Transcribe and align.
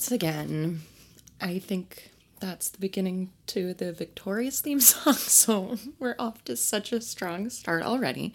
once 0.00 0.12
again, 0.12 0.80
I 1.42 1.58
think 1.58 2.10
that's 2.40 2.70
the 2.70 2.78
beginning 2.78 3.32
to 3.48 3.74
the 3.74 3.92
Victorious 3.92 4.62
theme 4.62 4.80
song. 4.80 5.12
So 5.12 5.76
we're 5.98 6.14
off 6.18 6.42
to 6.44 6.56
such 6.56 6.90
a 6.90 7.02
strong 7.02 7.50
start 7.50 7.82
already. 7.82 8.32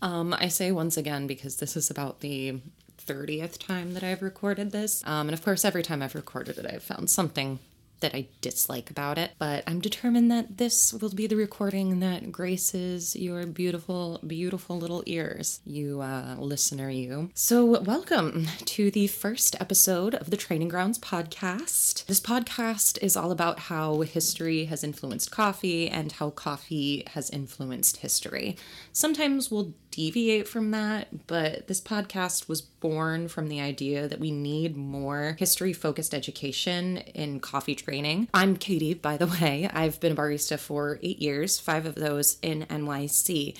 Um, 0.00 0.32
I 0.32 0.48
say 0.48 0.72
once 0.72 0.96
again 0.96 1.26
because 1.26 1.56
this 1.56 1.76
is 1.76 1.90
about 1.90 2.20
the 2.20 2.60
30th 3.06 3.58
time 3.58 3.92
that 3.92 4.02
I've 4.02 4.22
recorded 4.22 4.70
this. 4.70 5.06
Um, 5.06 5.28
and 5.28 5.34
of 5.34 5.44
course, 5.44 5.62
every 5.62 5.82
time 5.82 6.00
I've 6.00 6.14
recorded 6.14 6.56
it, 6.56 6.64
I've 6.64 6.84
found 6.84 7.10
something 7.10 7.58
that 8.00 8.14
I 8.14 8.28
dislike 8.40 8.90
about 8.90 9.18
it, 9.18 9.32
but 9.38 9.64
I'm 9.66 9.80
determined 9.80 10.30
that 10.30 10.58
this 10.58 10.92
will 10.92 11.10
be 11.10 11.26
the 11.26 11.36
recording 11.36 12.00
that 12.00 12.30
graces 12.32 13.16
your 13.16 13.46
beautiful, 13.46 14.20
beautiful 14.26 14.78
little 14.78 15.02
ears, 15.06 15.60
you 15.64 16.00
uh, 16.00 16.36
listener, 16.38 16.90
you. 16.90 17.30
So, 17.34 17.80
welcome 17.80 18.46
to 18.64 18.90
the 18.90 19.06
first 19.06 19.56
episode 19.60 20.14
of 20.14 20.30
the 20.30 20.36
Training 20.36 20.68
Grounds 20.68 20.98
podcast. 20.98 22.06
This 22.06 22.20
podcast 22.20 22.98
is 23.02 23.16
all 23.16 23.30
about 23.30 23.58
how 23.60 24.00
history 24.00 24.66
has 24.66 24.84
influenced 24.84 25.30
coffee 25.30 25.88
and 25.88 26.12
how 26.12 26.30
coffee 26.30 27.04
has 27.14 27.30
influenced 27.30 27.98
history. 27.98 28.56
Sometimes 28.92 29.50
we'll 29.50 29.74
deviate 29.90 30.48
from 30.48 30.70
that, 30.70 31.26
but 31.26 31.66
this 31.66 31.80
podcast 31.80 32.48
was 32.48 32.60
born 32.60 33.28
from 33.28 33.48
the 33.48 33.60
idea 33.60 34.08
that 34.08 34.20
we 34.20 34.30
need 34.30 34.76
more 34.76 35.36
history 35.38 35.72
focused 35.72 36.14
education 36.14 36.98
in 36.98 37.40
coffee 37.40 37.74
training. 37.74 38.28
I'm 38.34 38.56
Katie, 38.56 38.94
by 38.94 39.16
the 39.16 39.26
way. 39.26 39.68
I've 39.72 40.00
been 40.00 40.12
a 40.12 40.16
barista 40.16 40.58
for 40.58 40.98
eight 41.02 41.20
years, 41.20 41.58
five 41.58 41.86
of 41.86 41.94
those 41.94 42.38
in 42.42 42.66
NYC. 42.66 43.56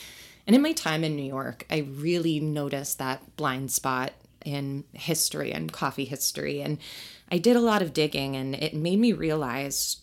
And 0.46 0.56
in 0.56 0.62
my 0.62 0.72
time 0.72 1.04
in 1.04 1.16
New 1.16 1.22
York, 1.22 1.66
I 1.70 1.78
really 1.78 2.40
noticed 2.40 2.98
that 2.98 3.36
blind 3.36 3.70
spot 3.70 4.12
in 4.44 4.84
history 4.92 5.52
and 5.52 5.72
coffee 5.72 6.06
history. 6.06 6.62
And 6.62 6.78
I 7.30 7.38
did 7.38 7.56
a 7.56 7.60
lot 7.60 7.82
of 7.82 7.92
digging, 7.92 8.36
and 8.36 8.54
it 8.54 8.74
made 8.74 8.98
me 8.98 9.12
realize 9.12 9.98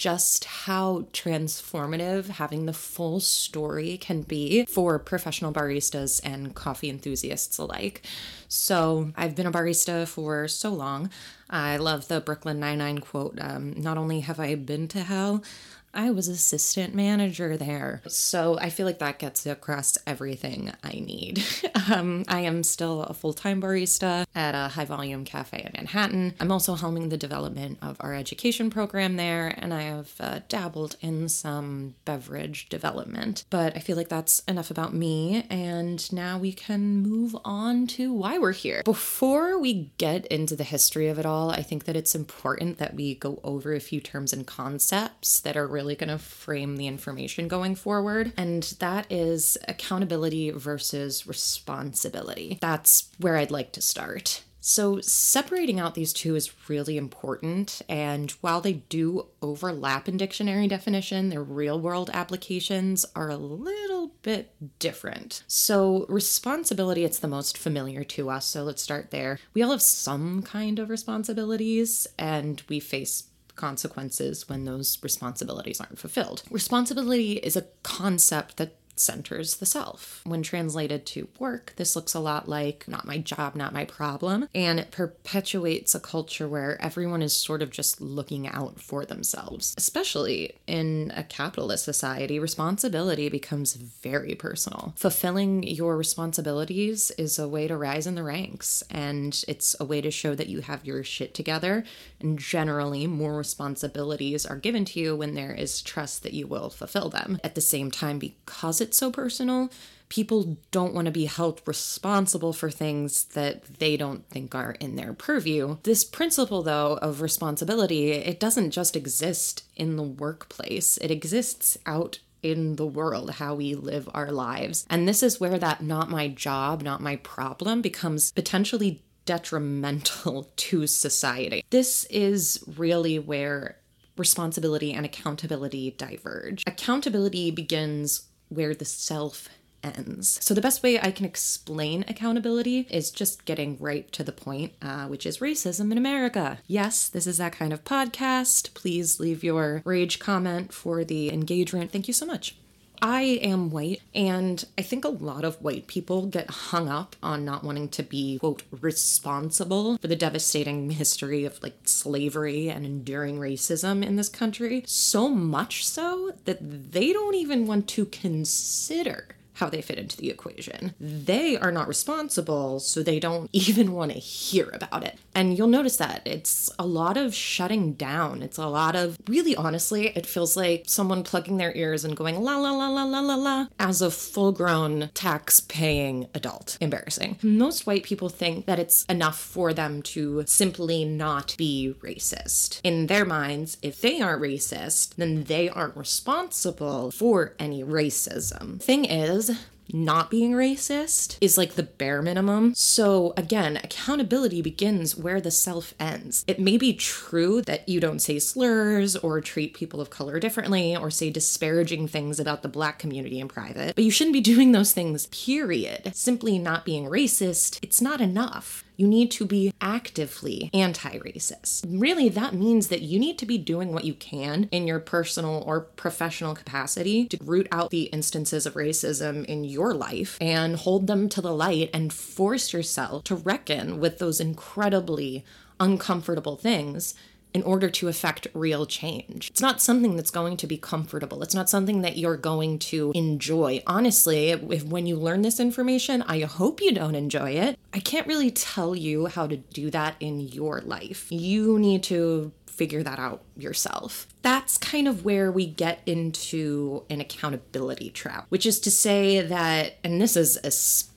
just 0.00 0.46
how 0.46 1.04
transformative 1.12 2.28
having 2.28 2.64
the 2.64 2.72
full 2.72 3.20
story 3.20 3.98
can 3.98 4.22
be 4.22 4.64
for 4.64 4.98
professional 4.98 5.52
baristas 5.52 6.22
and 6.24 6.54
coffee 6.54 6.88
enthusiasts 6.88 7.58
alike. 7.58 8.00
So, 8.48 9.12
I've 9.14 9.36
been 9.36 9.44
a 9.44 9.52
barista 9.52 10.08
for 10.08 10.48
so 10.48 10.70
long. 10.70 11.10
I 11.50 11.76
love 11.76 12.08
the 12.08 12.22
Brooklyn 12.22 12.58
Nine-Nine 12.58 13.00
quote 13.00 13.38
um, 13.42 13.74
Not 13.76 13.98
only 13.98 14.20
have 14.20 14.40
I 14.40 14.54
been 14.54 14.88
to 14.88 15.00
hell, 15.00 15.44
I 15.92 16.10
was 16.10 16.28
assistant 16.28 16.94
manager 16.94 17.56
there. 17.56 18.02
So 18.06 18.58
I 18.58 18.70
feel 18.70 18.86
like 18.86 19.00
that 19.00 19.18
gets 19.18 19.44
across 19.46 19.98
everything 20.06 20.72
I 20.84 20.92
need. 20.92 21.42
um, 21.92 22.24
I 22.28 22.40
am 22.40 22.62
still 22.62 23.02
a 23.02 23.14
full 23.14 23.32
time 23.32 23.60
barista 23.60 24.24
at 24.34 24.54
a 24.54 24.68
high 24.68 24.84
volume 24.84 25.24
cafe 25.24 25.62
in 25.64 25.72
Manhattan. 25.74 26.34
I'm 26.40 26.52
also 26.52 26.76
helming 26.76 27.10
the 27.10 27.16
development 27.16 27.78
of 27.82 27.96
our 28.00 28.14
education 28.14 28.70
program 28.70 29.16
there, 29.16 29.54
and 29.58 29.74
I 29.74 29.82
have 29.82 30.12
uh, 30.20 30.40
dabbled 30.48 30.96
in 31.00 31.28
some 31.28 31.94
beverage 32.04 32.68
development. 32.68 33.44
But 33.50 33.76
I 33.76 33.80
feel 33.80 33.96
like 33.96 34.08
that's 34.08 34.40
enough 34.40 34.70
about 34.70 34.94
me, 34.94 35.46
and 35.50 36.12
now 36.12 36.38
we 36.38 36.52
can 36.52 36.98
move 36.98 37.36
on 37.44 37.86
to 37.88 38.12
why 38.12 38.38
we're 38.38 38.52
here. 38.52 38.82
Before 38.84 39.58
we 39.58 39.90
get 39.98 40.26
into 40.26 40.54
the 40.54 40.64
history 40.64 41.08
of 41.08 41.18
it 41.18 41.26
all, 41.26 41.50
I 41.50 41.62
think 41.62 41.84
that 41.84 41.96
it's 41.96 42.14
important 42.14 42.78
that 42.78 42.94
we 42.94 43.14
go 43.14 43.40
over 43.42 43.74
a 43.74 43.80
few 43.80 44.00
terms 44.00 44.32
and 44.32 44.46
concepts 44.46 45.40
that 45.40 45.56
are 45.56 45.66
really 45.66 45.79
going 45.82 46.08
to 46.08 46.18
frame 46.18 46.76
the 46.76 46.86
information 46.86 47.48
going 47.48 47.74
forward. 47.74 48.32
And 48.36 48.62
that 48.80 49.10
is 49.10 49.56
accountability 49.68 50.50
versus 50.50 51.26
responsibility. 51.26 52.58
That's 52.60 53.08
where 53.18 53.36
I'd 53.36 53.50
like 53.50 53.72
to 53.72 53.82
start. 53.82 54.42
So, 54.62 55.00
separating 55.00 55.80
out 55.80 55.94
these 55.94 56.12
two 56.12 56.36
is 56.36 56.68
really 56.68 56.98
important. 56.98 57.80
And 57.88 58.30
while 58.42 58.60
they 58.60 58.74
do 58.74 59.26
overlap 59.40 60.06
in 60.06 60.18
dictionary 60.18 60.68
definition, 60.68 61.30
their 61.30 61.42
real 61.42 61.80
world 61.80 62.10
applications 62.12 63.06
are 63.16 63.30
a 63.30 63.38
little 63.38 64.12
bit 64.22 64.54
different. 64.78 65.42
So, 65.46 66.04
responsibility, 66.10 67.04
it's 67.04 67.18
the 67.18 67.26
most 67.28 67.56
familiar 67.56 68.04
to 68.04 68.28
us. 68.28 68.44
So, 68.44 68.62
let's 68.62 68.82
start 68.82 69.10
there. 69.10 69.38
We 69.54 69.62
all 69.62 69.70
have 69.70 69.82
some 69.82 70.42
kind 70.42 70.78
of 70.78 70.90
responsibilities, 70.90 72.06
and 72.18 72.62
we 72.68 72.80
face 72.80 73.29
consequences 73.60 74.48
when 74.48 74.64
those 74.64 74.98
responsibilities 75.02 75.80
aren't 75.80 75.98
fulfilled. 75.98 76.42
Responsibility 76.50 77.34
is 77.34 77.56
a 77.56 77.66
concept 77.82 78.56
that 78.56 78.76
centers 79.00 79.56
the 79.56 79.66
self. 79.66 80.20
When 80.24 80.42
translated 80.42 81.06
to 81.06 81.28
work, 81.38 81.74
this 81.76 81.96
looks 81.96 82.14
a 82.14 82.20
lot 82.20 82.48
like 82.48 82.86
not 82.86 83.06
my 83.06 83.18
job, 83.18 83.54
not 83.54 83.72
my 83.72 83.84
problem. 83.84 84.48
And 84.54 84.78
it 84.78 84.90
perpetuates 84.90 85.94
a 85.94 86.00
culture 86.00 86.48
where 86.48 86.80
everyone 86.80 87.22
is 87.22 87.32
sort 87.32 87.62
of 87.62 87.70
just 87.70 88.00
looking 88.00 88.46
out 88.46 88.80
for 88.80 89.04
themselves. 89.04 89.74
Especially 89.76 90.56
in 90.66 91.12
a 91.16 91.24
capitalist 91.24 91.84
society, 91.84 92.38
responsibility 92.38 93.28
becomes 93.28 93.74
very 93.74 94.34
personal. 94.34 94.94
Fulfilling 94.96 95.62
your 95.62 95.96
responsibilities 95.96 97.10
is 97.12 97.38
a 97.38 97.48
way 97.48 97.66
to 97.68 97.76
rise 97.76 98.06
in 98.06 98.14
the 98.14 98.22
ranks, 98.22 98.82
and 98.90 99.44
it's 99.48 99.74
a 99.80 99.84
way 99.84 100.00
to 100.00 100.10
show 100.10 100.34
that 100.34 100.48
you 100.48 100.60
have 100.60 100.84
your 100.84 101.02
shit 101.04 101.34
together. 101.34 101.84
And 102.20 102.38
generally, 102.38 103.06
more 103.06 103.36
responsibilities 103.36 104.44
are 104.46 104.56
given 104.56 104.84
to 104.86 105.00
you 105.00 105.16
when 105.16 105.34
there 105.34 105.52
is 105.52 105.82
trust 105.82 106.22
that 106.22 106.32
you 106.32 106.46
will 106.46 106.70
fulfill 106.70 107.08
them. 107.08 107.40
At 107.42 107.54
the 107.54 107.60
same 107.60 107.90
time, 107.90 108.18
because 108.18 108.80
it 108.80 108.89
it's 108.90 108.98
so 108.98 109.12
personal, 109.12 109.70
people 110.08 110.58
don't 110.72 110.92
want 110.92 111.04
to 111.04 111.12
be 111.12 111.26
held 111.26 111.62
responsible 111.64 112.52
for 112.52 112.72
things 112.72 113.22
that 113.26 113.62
they 113.78 113.96
don't 113.96 114.28
think 114.28 114.52
are 114.52 114.72
in 114.80 114.96
their 114.96 115.12
purview. 115.12 115.76
This 115.84 116.02
principle 116.02 116.64
though 116.64 116.98
of 117.00 117.20
responsibility, 117.20 118.10
it 118.10 118.40
doesn't 118.40 118.72
just 118.72 118.96
exist 118.96 119.62
in 119.76 119.94
the 119.94 120.02
workplace. 120.02 120.96
It 120.96 121.12
exists 121.12 121.78
out 121.86 122.18
in 122.42 122.74
the 122.74 122.86
world, 122.86 123.30
how 123.30 123.54
we 123.54 123.76
live 123.76 124.08
our 124.12 124.32
lives. 124.32 124.84
And 124.90 125.06
this 125.06 125.22
is 125.22 125.38
where 125.38 125.58
that 125.58 125.84
not 125.84 126.10
my 126.10 126.26
job, 126.26 126.82
not 126.82 127.00
my 127.00 127.14
problem 127.16 127.80
becomes 127.80 128.32
potentially 128.32 129.04
detrimental 129.24 130.50
to 130.56 130.88
society. 130.88 131.62
This 131.70 132.06
is 132.06 132.64
really 132.76 133.20
where 133.20 133.76
responsibility 134.16 134.92
and 134.92 135.06
accountability 135.06 135.92
diverge. 135.92 136.64
Accountability 136.66 137.52
begins 137.52 138.29
where 138.50 138.74
the 138.74 138.84
self 138.84 139.48
ends. 139.82 140.38
So, 140.42 140.54
the 140.54 140.60
best 140.60 140.82
way 140.82 141.00
I 141.00 141.10
can 141.10 141.24
explain 141.24 142.04
accountability 142.06 142.86
is 142.90 143.10
just 143.10 143.44
getting 143.44 143.78
right 143.78 144.10
to 144.12 144.22
the 144.22 144.32
point, 144.32 144.74
uh, 144.82 145.06
which 145.06 145.24
is 145.24 145.38
racism 145.38 145.90
in 145.90 145.98
America. 145.98 146.58
Yes, 146.66 147.08
this 147.08 147.26
is 147.26 147.38
that 147.38 147.52
kind 147.52 147.72
of 147.72 147.84
podcast. 147.84 148.74
Please 148.74 149.18
leave 149.18 149.42
your 149.42 149.82
rage 149.84 150.18
comment 150.18 150.72
for 150.72 151.04
the 151.04 151.32
engagement. 151.32 151.92
Thank 151.92 152.08
you 152.08 152.14
so 152.14 152.26
much. 152.26 152.56
I 153.02 153.22
am 153.22 153.70
white, 153.70 154.02
and 154.14 154.64
I 154.76 154.82
think 154.82 155.04
a 155.04 155.08
lot 155.08 155.44
of 155.44 155.60
white 155.62 155.86
people 155.86 156.26
get 156.26 156.50
hung 156.50 156.88
up 156.88 157.16
on 157.22 157.44
not 157.44 157.64
wanting 157.64 157.88
to 157.90 158.02
be, 158.02 158.38
quote, 158.38 158.62
responsible 158.70 159.96
for 159.98 160.06
the 160.06 160.16
devastating 160.16 160.90
history 160.90 161.44
of 161.44 161.62
like 161.62 161.78
slavery 161.84 162.68
and 162.68 162.84
enduring 162.84 163.38
racism 163.38 164.04
in 164.04 164.16
this 164.16 164.28
country. 164.28 164.82
So 164.86 165.28
much 165.28 165.86
so 165.86 166.32
that 166.44 166.92
they 166.92 167.12
don't 167.12 167.34
even 167.34 167.66
want 167.66 167.88
to 167.88 168.04
consider 168.06 169.28
how 169.60 169.68
they 169.68 169.82
fit 169.82 169.98
into 169.98 170.16
the 170.16 170.30
equation. 170.30 170.94
They 170.98 171.56
are 171.56 171.70
not 171.70 171.86
responsible, 171.86 172.80
so 172.80 173.02
they 173.02 173.20
don't 173.20 173.48
even 173.52 173.92
want 173.92 174.12
to 174.12 174.18
hear 174.18 174.68
about 174.72 175.04
it. 175.04 175.18
And 175.34 175.56
you'll 175.56 175.68
notice 175.68 175.96
that 175.98 176.22
it's 176.24 176.70
a 176.78 176.86
lot 176.86 177.16
of 177.16 177.34
shutting 177.34 177.92
down. 177.92 178.42
It's 178.42 178.58
a 178.58 178.66
lot 178.66 178.96
of, 178.96 179.18
really 179.28 179.54
honestly, 179.54 180.08
it 180.16 180.26
feels 180.26 180.56
like 180.56 180.84
someone 180.86 181.22
plugging 181.22 181.58
their 181.58 181.74
ears 181.76 182.04
and 182.04 182.16
going 182.16 182.40
la 182.40 182.56
la 182.56 182.72
la 182.72 182.88
la 182.88 183.04
la 183.04 183.20
la 183.20 183.34
la 183.36 183.66
as 183.78 184.02
a 184.02 184.10
full 184.10 184.52
grown 184.52 185.10
tax 185.14 185.60
paying 185.60 186.26
adult. 186.34 186.76
Embarrassing. 186.80 187.38
Most 187.42 187.86
white 187.86 188.02
people 188.02 188.28
think 188.28 188.66
that 188.66 188.78
it's 188.78 189.04
enough 189.04 189.38
for 189.38 189.72
them 189.72 190.02
to 190.02 190.44
simply 190.46 191.04
not 191.04 191.54
be 191.58 191.94
racist. 192.00 192.80
In 192.82 193.06
their 193.06 193.24
minds, 193.24 193.76
if 193.82 194.00
they 194.00 194.20
aren't 194.20 194.42
racist, 194.42 195.16
then 195.16 195.44
they 195.44 195.68
aren't 195.68 195.96
responsible 195.96 197.10
for 197.10 197.54
any 197.58 197.84
racism. 197.84 198.80
Thing 198.80 199.04
is, 199.04 199.49
not 199.92 200.30
being 200.30 200.52
racist 200.52 201.36
is 201.40 201.58
like 201.58 201.74
the 201.74 201.82
bare 201.82 202.22
minimum. 202.22 202.74
So, 202.74 203.32
again, 203.36 203.78
accountability 203.82 204.62
begins 204.62 205.16
where 205.16 205.40
the 205.40 205.50
self 205.50 205.94
ends. 205.98 206.44
It 206.46 206.60
may 206.60 206.76
be 206.76 206.94
true 206.94 207.62
that 207.62 207.88
you 207.88 208.00
don't 208.00 208.20
say 208.20 208.38
slurs 208.38 209.16
or 209.16 209.40
treat 209.40 209.74
people 209.74 210.00
of 210.00 210.10
color 210.10 210.38
differently 210.38 210.96
or 210.96 211.10
say 211.10 211.30
disparaging 211.30 212.08
things 212.08 212.38
about 212.38 212.62
the 212.62 212.68
black 212.68 212.98
community 212.98 213.40
in 213.40 213.48
private, 213.48 213.94
but 213.94 214.04
you 214.04 214.10
shouldn't 214.10 214.34
be 214.34 214.40
doing 214.40 214.72
those 214.72 214.92
things, 214.92 215.26
period. 215.26 216.12
Simply 216.14 216.58
not 216.58 216.84
being 216.84 217.04
racist, 217.04 217.78
it's 217.82 218.00
not 218.00 218.20
enough 218.20 218.84
you 219.00 219.08
need 219.08 219.30
to 219.30 219.46
be 219.46 219.72
actively 219.80 220.68
anti 220.74 221.18
racist. 221.20 221.86
Really, 221.88 222.28
that 222.28 222.52
means 222.52 222.88
that 222.88 223.00
you 223.00 223.18
need 223.18 223.38
to 223.38 223.46
be 223.46 223.56
doing 223.56 223.94
what 223.94 224.04
you 224.04 224.12
can 224.12 224.68
in 224.70 224.86
your 224.86 225.00
personal 225.00 225.62
or 225.66 225.80
professional 225.80 226.54
capacity 226.54 227.26
to 227.28 227.38
root 227.42 227.66
out 227.72 227.88
the 227.88 228.04
instances 228.04 228.66
of 228.66 228.74
racism 228.74 229.46
in 229.46 229.64
your 229.64 229.94
life 229.94 230.36
and 230.38 230.76
hold 230.76 231.06
them 231.06 231.30
to 231.30 231.40
the 231.40 231.54
light 231.54 231.88
and 231.94 232.12
force 232.12 232.74
yourself 232.74 233.24
to 233.24 233.34
reckon 233.34 234.00
with 234.00 234.18
those 234.18 234.38
incredibly 234.38 235.46
uncomfortable 235.80 236.56
things 236.56 237.14
in 237.52 237.62
order 237.62 237.90
to 237.90 238.08
affect 238.08 238.46
real 238.54 238.86
change. 238.86 239.50
It's 239.50 239.60
not 239.60 239.82
something 239.82 240.16
that's 240.16 240.30
going 240.30 240.56
to 240.58 240.66
be 240.66 240.76
comfortable. 240.76 241.42
It's 241.42 241.54
not 241.54 241.70
something 241.70 242.02
that 242.02 242.16
you're 242.16 242.36
going 242.36 242.78
to 242.80 243.12
enjoy. 243.14 243.82
Honestly, 243.86 244.50
if 244.50 244.84
when 244.84 245.06
you 245.06 245.16
learn 245.16 245.42
this 245.42 245.60
information, 245.60 246.22
I 246.22 246.40
hope 246.40 246.80
you 246.80 246.92
don't 246.92 247.14
enjoy 247.14 247.50
it. 247.50 247.78
I 247.92 248.00
can't 248.00 248.26
really 248.26 248.50
tell 248.50 248.94
you 248.94 249.26
how 249.26 249.46
to 249.46 249.56
do 249.56 249.90
that 249.90 250.16
in 250.20 250.40
your 250.40 250.80
life. 250.82 251.26
You 251.30 251.78
need 251.78 252.02
to 252.04 252.52
figure 252.66 253.02
that 253.02 253.18
out 253.18 253.42
yourself. 253.56 254.26
That's 254.40 254.78
kind 254.78 255.06
of 255.06 255.24
where 255.24 255.52
we 255.52 255.66
get 255.66 256.00
into 256.06 257.04
an 257.10 257.20
accountability 257.20 258.08
trap, 258.10 258.46
which 258.48 258.64
is 258.64 258.80
to 258.80 258.90
say 258.90 259.42
that, 259.42 259.96
and 260.02 260.18
this 260.18 260.34
is 260.34 260.58
especially 260.64 261.09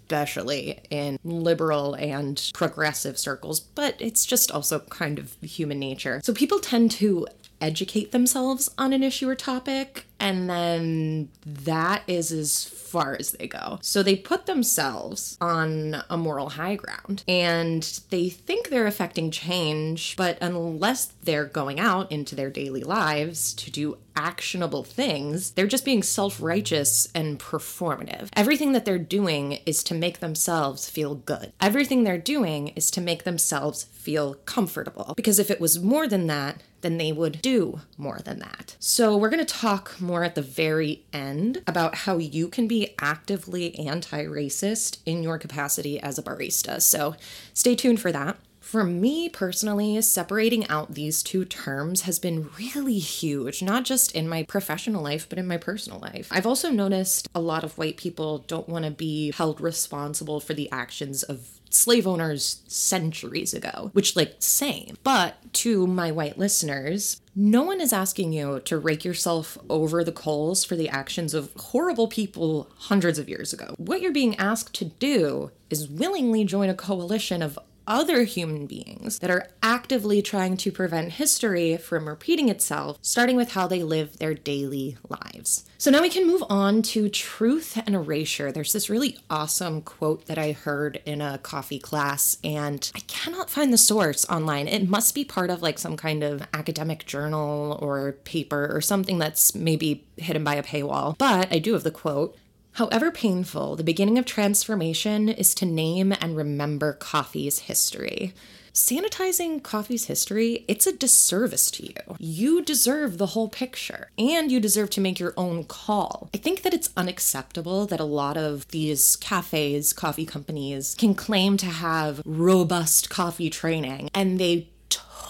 in 0.89 1.19
liberal 1.23 1.94
and 1.95 2.51
progressive 2.53 3.17
circles, 3.17 3.59
but 3.59 3.95
it's 4.00 4.25
just 4.25 4.51
also 4.51 4.79
kind 4.79 5.19
of 5.19 5.35
human 5.41 5.79
nature. 5.79 6.21
So 6.23 6.33
people 6.33 6.59
tend 6.59 6.91
to 6.91 7.27
educate 7.63 8.12
themselves 8.12 8.69
on 8.77 8.92
an 8.92 9.01
issue 9.01 9.30
or 9.30 9.36
topic, 9.36 10.06
and 10.19 10.50
then 10.50 11.30
that 11.45 12.04
is 12.07 12.31
as 12.31 12.65
far 12.65 13.15
as 13.19 13.31
they 13.31 13.48
go. 13.48 13.80
So 13.81 14.04
they 14.04 14.15
put 14.15 14.45
themselves 14.45 15.38
on 15.42 16.04
a 16.10 16.18
moral 16.18 16.50
high 16.50 16.75
ground 16.75 17.24
and 17.27 17.81
they 18.10 18.30
think 18.30 18.69
they're 18.69 18.86
affecting 18.86 19.31
change, 19.31 20.15
but 20.15 20.38
unless 20.42 21.06
they're 21.24 21.45
going 21.45 21.80
out 21.80 22.12
into 22.12 22.36
their 22.36 22.51
daily 22.51 22.83
lives 22.83 23.54
to 23.56 23.71
do 23.71 23.98
actionable 24.15 24.83
things, 24.83 25.51
they're 25.51 25.65
just 25.65 25.86
being 25.86 26.04
self 26.04 26.42
righteous 26.42 27.07
and 27.15 27.39
performative. 27.39 28.30
Everything 28.36 28.74
that 28.74 28.86
they're 28.86 29.00
doing 29.00 29.54
is 29.65 29.83
to 29.86 29.95
make 29.95 30.19
themselves 30.19 30.89
feel 30.89 31.15
good. 31.15 31.51
Everything 31.60 32.04
they're 32.04 32.18
doing 32.18 32.68
is 32.75 32.92
to 32.92 33.01
make 33.01 33.24
themselves 33.24 33.86
feel 33.86 34.36
comfortable. 34.45 35.13
Because 35.15 35.39
if 35.39 35.50
it 35.50 35.60
was 35.60 35.80
more 35.80 36.07
than 36.07 36.27
that, 36.27 36.62
then 36.83 36.97
they 36.97 37.12
would 37.12 37.41
do 37.41 37.81
more 37.97 38.19
than 38.24 38.39
that. 38.39 38.75
So, 38.80 39.18
we're 39.18 39.30
going 39.30 39.44
to 39.44 39.53
talk 39.53 40.00
more 40.00 40.24
at 40.24 40.35
the 40.35 40.41
very 40.44 41.03
end 41.12 41.63
about 41.65 41.95
how 41.95 42.18
you 42.18 42.47
can 42.47 42.68
be 42.68 42.94
actively 43.00 43.75
anti 43.80 44.24
racist 44.25 45.00
in 45.06 45.24
your 45.24 45.39
capacity 45.39 46.00
as 46.00 46.19
a 46.19 46.24
barista. 46.24 46.81
So, 46.81 47.15
stay 47.53 47.75
tuned 47.75 48.00
for 48.00 48.12
that. 48.12 48.38
For 48.63 48.85
me 48.85 49.30
personally, 49.30 50.01
separating 50.01 50.68
out 50.68 50.94
these 50.95 51.21
two 51.21 51.44
terms 51.45 52.03
has 52.03 52.18
been 52.18 52.50
really 52.57 52.97
huge, 52.97 53.62
not 53.62 53.83
just 53.83 54.13
in 54.13 54.27
my 54.27 54.44
professional 54.44 55.03
life, 55.03 55.27
but 55.27 55.38
in 55.38 55.45
my 55.45 55.57
personal 55.57 56.00
life. 56.00 56.29
I've 56.31 56.47
also 56.47 56.71
noticed 56.71 57.27
a 57.36 57.41
lot 57.41 57.63
of 57.63 57.77
white 57.77 57.97
people 57.97 58.39
don't 58.39 58.69
want 58.69 58.86
to 58.86 58.91
be 58.91 59.31
held 59.36 59.59
responsible 59.62 60.39
for 60.39 60.53
the 60.53 60.71
actions 60.71 61.24
of 61.24 61.59
slave 61.74 62.06
owners 62.08 62.62
centuries 62.68 63.54
ago, 63.54 63.90
which, 63.94 64.16
like, 64.16 64.36
same. 64.40 64.98
But 65.04 65.36
to 65.54 65.88
my 65.88 66.12
white 66.12 66.38
listeners, 66.38 67.22
no 67.36 67.64
one 67.64 67.81
is 67.81 67.92
asking 67.92 68.34
you 68.34 68.62
to 68.66 68.78
rake 68.78 69.04
yourself 69.04 69.58
over 69.70 70.04
the 70.04 70.12
coals 70.12 70.64
for 70.64 70.75
the 70.75 70.90
actions 70.90 71.34
of 71.34 71.52
horrible 71.56 72.08
people 72.08 72.70
hundreds 72.78 73.18
of 73.18 73.28
years 73.28 73.54
ago. 73.54 73.74
What 73.78 74.02
you're 74.02 74.12
being 74.12 74.36
asked 74.36 74.75
to 74.75 74.86
do 74.86 75.52
is 75.70 75.90
willingly 75.90 76.46
join 76.46 76.70
a 76.70 76.75
coalition 76.75 77.42
of 77.42 77.58
other 77.88 78.24
human 78.24 78.65
beings 78.65 79.19
that 79.19 79.31
are 79.31 79.50
actively 79.62 80.21
trying 80.21 80.57
to 80.57 80.71
prevent 80.71 81.13
history 81.13 81.77
from 81.77 82.07
repeating 82.07 82.50
itself, 82.50 82.97
starting 83.01 83.35
with 83.35 83.51
how 83.51 83.68
they 83.68 83.83
live 83.83 84.18
their 84.18 84.33
daily 84.33 84.97
lives. 85.09 85.65
So 85.77 85.91
now 85.91 86.01
we 86.01 86.09
can 86.09 86.25
move 86.25 86.44
on 86.50 86.81
to 86.83 87.09
truth 87.09 87.81
and 87.85 87.94
erasure. 87.94 88.51
There's 88.51 88.71
this 88.71 88.89
really 88.89 89.18
awesome 89.30 89.81
quote 89.81 90.27
that 90.27 90.38
I 90.38 90.53
heard 90.53 91.01
in 91.06 91.21
a 91.21 91.39
coffee 91.39 91.80
class, 91.80 92.38
and 92.44 92.89
I 92.95 93.00
cannot 93.01 93.50
find 93.50 93.74
the 93.74 93.77
source 93.77 94.25
online. 94.29 94.68
It 94.68 94.88
must 94.88 95.13
be 95.13 95.25
part 95.25 95.50
of 95.50 95.62
like 95.62 95.77
some 95.77 95.97
kind 95.97 96.24
of 96.24 96.41
academic 96.53 97.06
journal 97.06 97.77
or 97.81 98.13
paper 98.24 98.74
or 98.74 98.79
something 98.79 99.18
that's 99.18 99.53
maybe 99.53 100.06
hidden 100.15 100.44
by 100.44 100.56
a 100.56 100.63
paywall. 100.63 101.18
But 101.18 101.51
I 101.51 101.59
do 101.59 101.74
have 101.74 101.83
the 101.83 101.91
quote 101.91 102.38
However 102.74 103.12
painful, 103.12 103.75
the 103.75 103.84
beginning 103.84 104.18
of 104.18 104.25
transformation 104.25 105.30
is 105.30 105.54
to 105.56 105.66
name 105.66 106.12
and 106.12 106.36
remember 106.36 106.94
coffee's 106.94 107.60
history. 107.60 108.34
Sanitizing 108.74 109.62
coffee's 109.62 110.06
history, 110.06 110.66
it's 110.68 110.88
a 110.88 110.98
disservice 110.98 111.70
to 111.70 111.86
you. 111.86 112.16
You 112.18 112.64
deserve 112.64 113.20
the 113.20 113.28
whole 113.28 113.48
picture, 113.48 114.10
and 114.18 114.52
you 114.52 114.60
deserve 114.60 114.90
to 114.92 115.02
make 115.02 115.20
your 115.20 115.36
own 115.38 115.66
call. 115.66 116.31
I 116.34 116.38
think 116.38 116.64
that 116.64 116.74
it's 116.74 116.90
unacceptable 116.98 117.86
that 117.86 118.00
a 118.00 118.06
lot 118.06 118.36
of 118.36 118.68
these 118.70 119.16
cafes, 119.18 119.94
coffee 119.94 120.25
companies, 120.25 120.96
can 120.98 121.14
claim 121.14 121.56
to 121.58 121.68
have 121.68 122.24
robust 122.25 123.12
coffee 123.12 123.52
training, 123.52 124.10
and 124.16 124.40
they 124.40 124.70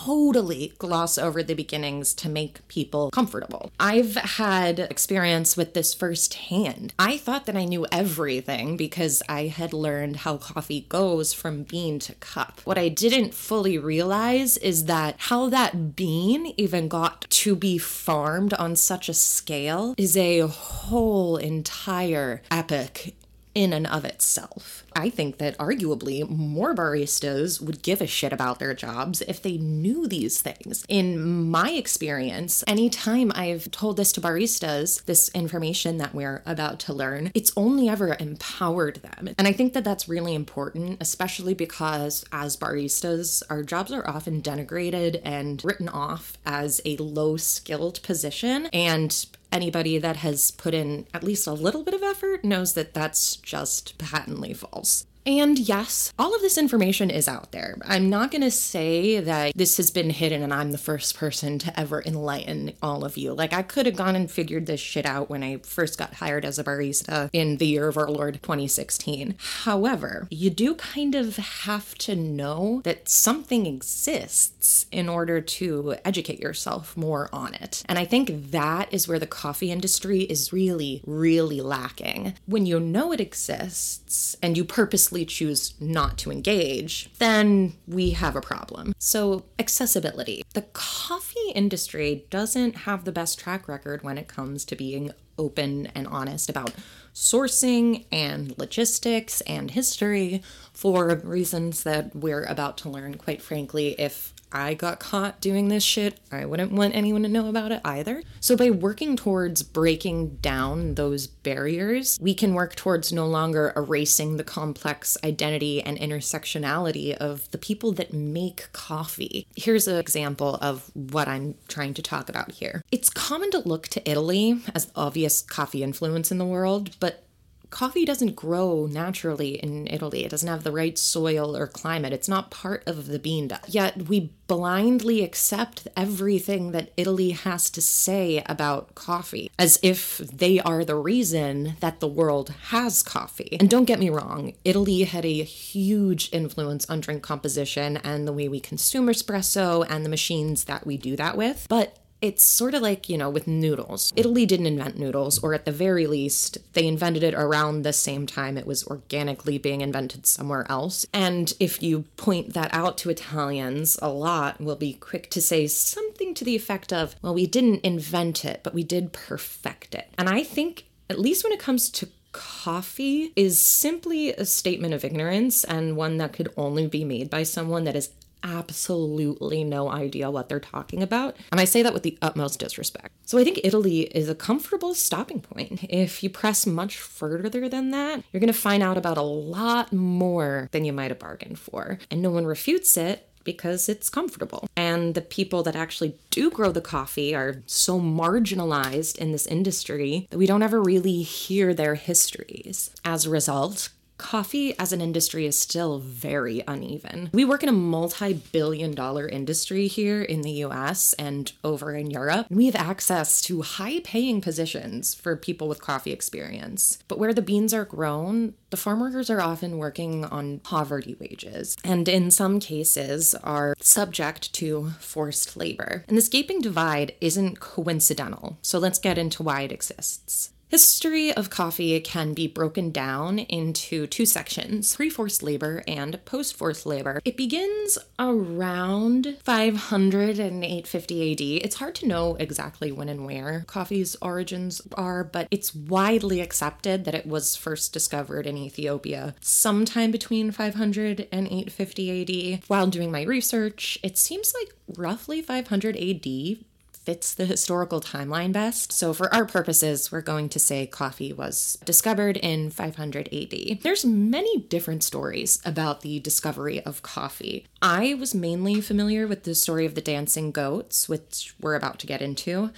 totally 0.03 0.73
gloss 0.79 1.17
over 1.17 1.41
the 1.41 1.53
beginnings 1.53 2.13
to 2.13 2.29
make 2.29 2.67
people 2.67 3.09
comfortable. 3.11 3.71
I've 3.79 4.15
had 4.15 4.79
experience 4.79 5.55
with 5.55 5.73
this 5.73 5.93
firsthand. 5.93 6.93
I 6.99 7.17
thought 7.17 7.45
that 7.45 7.55
I 7.55 7.65
knew 7.65 7.85
everything 7.91 8.75
because 8.75 9.23
I 9.29 9.47
had 9.47 9.73
learned 9.73 10.17
how 10.17 10.37
coffee 10.37 10.85
goes 10.89 11.33
from 11.33 11.63
bean 11.63 11.99
to 11.99 12.13
cup. 12.15 12.61
What 12.65 12.77
I 12.77 12.89
didn't 12.89 13.33
fully 13.33 13.77
realize 13.77 14.57
is 14.57 14.85
that 14.85 15.15
how 15.17 15.49
that 15.49 15.95
bean 15.95 16.53
even 16.57 16.87
got 16.87 17.25
to 17.29 17.55
be 17.55 17.77
farmed 17.77 18.53
on 18.55 18.75
such 18.75 19.07
a 19.07 19.13
scale 19.13 19.95
is 19.97 20.17
a 20.17 20.41
whole 20.41 21.37
entire 21.37 22.41
epic 22.51 23.15
in 23.55 23.73
and 23.73 23.87
of 23.87 24.05
itself. 24.05 24.85
I 24.95 25.09
think 25.09 25.37
that 25.37 25.57
arguably 25.57 26.27
more 26.27 26.75
baristas 26.75 27.61
would 27.61 27.81
give 27.81 28.01
a 28.01 28.07
shit 28.07 28.33
about 28.33 28.59
their 28.59 28.73
jobs 28.73 29.21
if 29.21 29.41
they 29.41 29.57
knew 29.57 30.07
these 30.07 30.41
things. 30.41 30.85
In 30.87 31.49
my 31.49 31.71
experience, 31.71 32.63
anytime 32.67 33.31
I've 33.35 33.71
told 33.71 33.97
this 33.97 34.11
to 34.13 34.21
baristas, 34.21 35.03
this 35.05 35.29
information 35.29 35.97
that 35.97 36.13
we're 36.13 36.43
about 36.45 36.79
to 36.81 36.93
learn, 36.93 37.31
it's 37.33 37.51
only 37.57 37.89
ever 37.89 38.15
empowered 38.19 38.97
them. 38.97 39.29
And 39.37 39.47
I 39.47 39.51
think 39.51 39.73
that 39.73 39.83
that's 39.83 40.09
really 40.09 40.35
important, 40.35 40.97
especially 41.01 41.53
because 41.53 42.23
as 42.31 42.57
baristas, 42.57 43.43
our 43.49 43.63
jobs 43.63 43.91
are 43.91 44.07
often 44.07 44.41
denigrated 44.41 45.21
and 45.23 45.63
written 45.63 45.89
off 45.89 46.37
as 46.45 46.81
a 46.85 46.97
low 46.97 47.37
skilled 47.37 48.01
position. 48.03 48.67
And 48.67 49.25
anybody 49.53 49.97
that 49.99 50.17
has 50.17 50.51
put 50.51 50.73
in 50.73 51.05
at 51.13 51.23
least 51.23 51.47
a 51.47 51.53
little 51.53 51.83
bit 51.83 51.93
of 51.93 52.03
effort 52.03 52.43
knows 52.43 52.73
that 52.73 52.93
that's 52.93 53.37
just 53.37 53.97
patently 53.97 54.53
false. 54.53 55.05
And 55.25 55.57
yes, 55.57 56.11
all 56.19 56.35
of 56.35 56.41
this 56.41 56.57
information 56.57 57.09
is 57.09 57.27
out 57.27 57.51
there. 57.51 57.77
I'm 57.85 58.09
not 58.09 58.31
going 58.31 58.41
to 58.41 58.51
say 58.51 59.19
that 59.19 59.53
this 59.55 59.77
has 59.77 59.89
been 59.89 60.09
hidden 60.09 60.43
and 60.43 60.53
I'm 60.53 60.71
the 60.71 60.77
first 60.77 61.15
person 61.15 61.59
to 61.59 61.79
ever 61.79 62.03
enlighten 62.05 62.73
all 62.81 63.05
of 63.05 63.17
you. 63.17 63.33
Like, 63.33 63.53
I 63.53 63.61
could 63.61 63.85
have 63.85 63.95
gone 63.95 64.15
and 64.15 64.29
figured 64.29 64.65
this 64.65 64.79
shit 64.79 65.05
out 65.05 65.29
when 65.29 65.43
I 65.43 65.57
first 65.57 65.97
got 65.97 66.15
hired 66.15 66.45
as 66.45 66.59
a 66.59 66.63
barista 66.63 67.29
in 67.31 67.57
the 67.57 67.67
year 67.67 67.87
of 67.87 67.97
our 67.97 68.09
Lord 68.09 68.39
2016. 68.43 69.35
However, 69.63 70.27
you 70.29 70.49
do 70.49 70.75
kind 70.75 71.15
of 71.15 71.37
have 71.37 71.95
to 71.99 72.15
know 72.15 72.81
that 72.83 73.07
something 73.07 73.65
exists 73.65 74.85
in 74.91 75.07
order 75.07 75.39
to 75.39 75.95
educate 76.03 76.39
yourself 76.39 76.97
more 76.97 77.29
on 77.31 77.53
it. 77.53 77.83
And 77.85 77.97
I 77.97 78.05
think 78.05 78.51
that 78.51 78.93
is 78.93 79.07
where 79.07 79.19
the 79.19 79.27
coffee 79.27 79.71
industry 79.71 80.21
is 80.21 80.51
really, 80.51 81.01
really 81.05 81.61
lacking. 81.61 82.33
When 82.45 82.65
you 82.65 82.79
know 82.79 83.11
it 83.11 83.21
exists 83.21 84.35
and 84.41 84.57
you 84.57 84.65
purposely 84.65 85.12
choose 85.23 85.75
not 85.79 86.17
to 86.19 86.31
engage, 86.31 87.09
then 87.19 87.73
we 87.87 88.11
have 88.11 88.35
a 88.35 88.41
problem. 88.41 88.93
So, 88.97 89.45
accessibility. 89.59 90.43
The 90.53 90.63
coffee 90.73 91.51
industry 91.53 92.25
doesn't 92.29 92.75
have 92.77 93.05
the 93.05 93.11
best 93.11 93.39
track 93.39 93.67
record 93.67 94.03
when 94.03 94.17
it 94.17 94.27
comes 94.27 94.65
to 94.65 94.75
being 94.75 95.11
open 95.37 95.87
and 95.95 96.07
honest 96.07 96.49
about 96.49 96.73
sourcing 97.13 98.05
and 98.11 98.57
logistics 98.57 99.41
and 99.41 99.71
history 99.71 100.41
for 100.73 101.15
reasons 101.23 101.83
that 101.83 102.15
we're 102.15 102.43
about 102.45 102.77
to 102.79 102.89
learn, 102.89 103.15
quite 103.15 103.41
frankly, 103.41 103.95
if 103.99 104.32
I 104.53 104.75
got 104.75 104.99
caught 104.99 105.41
doing 105.41 105.67
this 105.67 105.83
shit, 105.83 106.19
I 106.31 106.45
wouldn't 106.45 106.71
want 106.71 106.95
anyone 106.95 107.23
to 107.23 107.29
know 107.29 107.49
about 107.49 107.71
it 107.71 107.81
either. 107.83 108.23
So, 108.39 108.55
by 108.55 108.69
working 108.69 109.15
towards 109.15 109.63
breaking 109.63 110.37
down 110.37 110.95
those 110.95 111.25
barriers, 111.27 112.19
we 112.21 112.35
can 112.35 112.53
work 112.53 112.75
towards 112.75 113.11
no 113.11 113.25
longer 113.25 113.73
erasing 113.75 114.37
the 114.37 114.43
complex 114.43 115.17
identity 115.23 115.81
and 115.81 115.97
intersectionality 115.97 117.13
of 117.13 117.49
the 117.51 117.57
people 117.57 117.91
that 117.93 118.13
make 118.13 118.71
coffee. 118.73 119.47
Here's 119.55 119.87
an 119.87 119.97
example 119.97 120.55
of 120.61 120.91
what 120.93 121.27
I'm 121.27 121.55
trying 121.67 121.95
to 121.95 122.01
talk 122.01 122.29
about 122.29 122.51
here. 122.51 122.83
It's 122.91 123.09
common 123.09 123.49
to 123.51 123.59
look 123.59 123.87
to 123.89 124.09
Italy 124.09 124.61
as 124.75 124.85
the 124.85 124.91
obvious 124.95 125.41
coffee 125.41 125.83
influence 125.83 126.31
in 126.31 126.37
the 126.37 126.45
world, 126.45 126.91
but 126.99 127.23
coffee 127.73 128.05
doesn't 128.05 128.35
grow 128.35 128.85
naturally 128.85 129.55
in 129.55 129.87
Italy. 129.87 130.23
It 130.23 130.29
doesn't 130.29 130.47
have 130.47 130.63
the 130.63 130.71
right 130.71 130.95
soil 130.95 131.57
or 131.57 131.65
climate. 131.65 132.13
It's 132.13 132.29
not 132.29 132.51
part 132.51 132.83
of 132.85 133.07
the 133.07 133.17
bean 133.17 133.47
belt. 133.47 133.61
Yet 133.67 134.07
we 134.07 134.31
blindly 134.45 135.23
accept 135.23 135.87
everything 135.97 136.71
that 136.71 136.91
Italy 136.97 137.31
has 137.31 137.71
to 137.71 137.81
say 137.81 138.43
about 138.45 138.93
coffee 138.93 139.49
as 139.57 139.79
if 139.81 140.19
they 140.19 140.59
are 140.59 140.85
the 140.85 140.95
reason 140.95 141.75
that 141.79 141.99
the 141.99 142.07
world 142.07 142.53
has 142.67 143.01
coffee. 143.01 143.57
And 143.59 143.69
don't 143.69 143.85
get 143.85 143.99
me 143.99 144.11
wrong, 144.11 144.53
Italy 144.63 145.03
had 145.03 145.25
a 145.25 145.43
huge 145.43 146.29
influence 146.31 146.87
on 146.87 146.99
drink 146.99 147.23
composition 147.23 147.97
and 147.97 148.27
the 148.27 148.33
way 148.33 148.47
we 148.47 148.59
consume 148.59 149.07
espresso 149.07 149.83
and 149.89 150.05
the 150.05 150.09
machines 150.09 150.65
that 150.65 150.85
we 150.85 150.97
do 150.97 151.15
that 151.15 151.35
with. 151.35 151.65
But 151.69 151.97
it's 152.23 152.41
sort 152.41 152.73
of 152.73 152.81
like, 152.81 153.09
you 153.09 153.17
know, 153.17 153.29
with 153.29 153.47
noodles. 153.47 154.13
Italy 154.15 154.45
didn't 154.45 154.65
invent 154.65 154.97
noodles, 154.97 155.39
or 155.43 155.53
at 155.53 155.65
the 155.65 155.73
very 155.73 156.07
least, 156.07 156.57
they 156.71 156.87
invented 156.87 157.21
it 157.21 157.33
around 157.33 157.81
the 157.81 157.91
same 157.91 158.25
time 158.25 158.57
it 158.57 158.65
was 158.65 158.87
organically 158.87 159.57
being 159.57 159.81
invented 159.81 160.25
somewhere 160.25 160.65
else. 160.69 161.05
And 161.11 161.53
if 161.59 161.83
you 161.83 162.05
point 162.15 162.53
that 162.53 162.73
out 162.73 162.97
to 162.99 163.09
Italians, 163.09 163.99
a 164.01 164.07
lot 164.07 164.61
will 164.61 164.77
be 164.77 164.93
quick 164.93 165.29
to 165.31 165.41
say 165.41 165.67
something 165.67 166.33
to 166.35 166.45
the 166.45 166.55
effect 166.55 166.93
of, 166.93 167.17
well, 167.21 167.33
we 167.33 167.45
didn't 167.45 167.81
invent 167.81 168.45
it, 168.45 168.61
but 168.63 168.73
we 168.73 168.85
did 168.85 169.11
perfect 169.11 169.93
it. 169.93 170.09
And 170.17 170.29
I 170.29 170.43
think, 170.43 170.85
at 171.09 171.19
least 171.19 171.43
when 171.43 171.51
it 171.51 171.59
comes 171.59 171.89
to 171.89 172.07
coffee 172.31 173.33
is 173.35 173.61
simply 173.61 174.31
a 174.33 174.45
statement 174.45 174.93
of 174.93 175.03
ignorance 175.03 175.65
and 175.65 175.97
one 175.97 176.17
that 176.17 176.33
could 176.33 176.51
only 176.57 176.87
be 176.87 177.03
made 177.03 177.29
by 177.29 177.43
someone 177.43 177.83
that 177.83 177.95
is 177.95 178.09
absolutely 178.43 179.63
no 179.63 179.89
idea 179.89 180.29
what 180.29 180.49
they're 180.49 180.59
talking 180.59 181.01
about. 181.01 181.35
And 181.51 181.59
I 181.59 181.65
say 181.65 181.81
that 181.81 181.93
with 181.93 182.03
the 182.03 182.17
utmost 182.21 182.59
disrespect. 182.59 183.13
So 183.25 183.37
I 183.37 183.43
think 183.43 183.61
Italy 183.63 184.01
is 184.01 184.29
a 184.29 184.35
comfortable 184.35 184.93
stopping 184.93 185.41
point. 185.41 185.85
If 185.89 186.23
you 186.23 186.29
press 186.29 186.67
much 186.67 186.97
further 186.97 187.69
than 187.69 187.91
that, 187.91 188.23
you're 188.31 188.41
going 188.41 188.51
to 188.51 188.53
find 188.53 188.83
out 188.83 188.97
about 188.97 189.17
a 189.17 189.21
lot 189.21 189.93
more 189.93 190.69
than 190.71 190.85
you 190.85 190.93
might 190.93 191.11
have 191.11 191.19
bargained 191.19 191.59
for. 191.59 191.99
And 192.11 192.21
no 192.21 192.31
one 192.31 192.45
refutes 192.45 192.97
it 192.97 193.27
because 193.43 193.89
it's 193.89 194.09
comfortable. 194.09 194.67
And 194.75 195.15
the 195.15 195.21
people 195.21 195.63
that 195.63 195.75
actually 195.75 196.15
do 196.29 196.49
grow 196.49 196.71
the 196.71 196.81
coffee 196.81 197.35
are 197.35 197.61
so 197.65 197.99
marginalized 197.99 199.17
in 199.17 199.31
this 199.31 199.47
industry 199.47 200.27
that 200.29 200.37
we 200.37 200.45
don't 200.45 200.63
ever 200.63 200.81
really 200.81 201.21
hear 201.21 201.73
their 201.73 201.95
histories. 201.95 202.91
As 203.03 203.25
a 203.25 203.29
result, 203.29 203.89
coffee 204.23 204.73
as 204.79 204.91
an 204.91 205.01
industry 205.01 205.45
is 205.45 205.59
still 205.59 205.99
very 205.99 206.63
uneven. 206.67 207.29
We 207.33 207.45
work 207.45 207.61
in 207.61 207.69
a 207.69 207.73
multi 207.73 208.33
billion 208.33 208.95
dollar 208.95 209.27
industry 209.27 209.87
here 209.87 210.21
in 210.21 210.41
the 210.41 210.63
US 210.65 211.13
and 211.13 211.51
over 211.63 211.93
in 211.93 212.09
Europe. 212.09 212.47
We 212.49 212.65
have 212.67 212.75
access 212.75 213.41
to 213.43 213.61
high 213.61 213.99
paying 213.99 214.39
positions 214.39 215.13
for 215.13 215.35
people 215.35 215.67
with 215.67 215.81
coffee 215.81 216.11
experience. 216.11 216.99
But 217.07 217.19
where 217.19 217.33
the 217.33 217.41
beans 217.41 217.73
are 217.73 217.85
grown, 217.85 218.53
the 218.69 218.77
farm 218.77 219.01
workers 219.01 219.29
are 219.29 219.41
often 219.41 219.77
working 219.77 220.23
on 220.25 220.59
poverty 220.59 221.15
wages 221.19 221.75
and 221.83 222.07
in 222.07 222.31
some 222.31 222.59
cases 222.59 223.35
are 223.43 223.75
subject 223.79 224.53
to 224.53 224.91
forced 224.99 225.57
labor. 225.57 226.05
And 226.07 226.17
this 226.17 226.29
gaping 226.29 226.61
divide 226.61 227.13
isn't 227.19 227.59
coincidental. 227.59 228.57
So 228.61 228.79
let's 228.79 228.99
get 228.99 229.17
into 229.17 229.43
why 229.43 229.61
it 229.61 229.71
exists. 229.71 230.53
History 230.73 231.31
of 231.31 231.51
coffee 231.51 231.99
can 231.99 232.33
be 232.33 232.47
broken 232.47 232.89
down 232.89 233.37
into 233.37 234.07
two 234.07 234.25
sections 234.25 234.95
pre 234.95 235.07
forced 235.07 235.43
labor 235.43 235.83
and 235.87 236.19
post 236.25 236.57
forced 236.57 236.87
labor. 236.87 237.21
It 237.23 237.37
begins 237.37 237.99
around 238.17 239.37
500 239.43 240.39
and 240.39 240.63
850 240.63 241.31
AD. 241.31 241.63
It's 241.63 241.75
hard 241.75 241.93
to 241.93 242.07
know 242.07 242.37
exactly 242.39 242.91
when 242.91 243.07
and 243.07 243.23
where 243.23 243.65
coffee's 243.67 244.15
origins 244.19 244.81
are, 244.93 245.23
but 245.23 245.47
it's 245.51 245.75
widely 245.75 246.41
accepted 246.41 247.05
that 247.05 247.13
it 247.13 247.27
was 247.27 247.55
first 247.55 247.93
discovered 247.93 248.47
in 248.47 248.57
Ethiopia 248.57 249.35
sometime 249.41 250.09
between 250.09 250.49
500 250.49 251.27
and 251.31 251.45
850 251.45 252.55
AD. 252.55 252.63
While 252.65 252.87
doing 252.87 253.11
my 253.11 253.21
research, 253.21 253.99
it 254.01 254.17
seems 254.17 254.55
like 254.59 254.73
roughly 254.97 255.39
500 255.43 255.95
AD 255.95 256.65
fits 257.05 257.33
the 257.33 257.45
historical 257.45 257.99
timeline 258.01 258.51
best. 258.51 258.91
So, 258.91 259.13
for 259.13 259.33
our 259.33 259.45
purposes, 259.45 260.11
we're 260.11 260.21
going 260.21 260.49
to 260.49 260.59
say 260.59 260.87
coffee 260.87 261.33
was 261.33 261.77
discovered 261.85 262.37
in 262.37 262.69
500 262.69 263.29
AD. 263.33 263.79
There's 263.81 264.05
many 264.05 264.59
different 264.59 265.03
stories 265.03 265.59
about 265.65 266.01
the 266.01 266.19
discovery 266.19 266.81
of 266.81 267.01
coffee. 267.01 267.67
I 267.81 268.13
was 268.13 268.33
mainly 268.33 268.81
familiar 268.81 269.27
with 269.27 269.43
the 269.43 269.55
story 269.55 269.85
of 269.85 269.95
the 269.95 270.01
dancing 270.01 270.51
goats, 270.51 271.09
which 271.09 271.53
we're 271.59 271.75
about 271.75 271.99
to 271.99 272.07
get 272.07 272.21
into. 272.21 272.71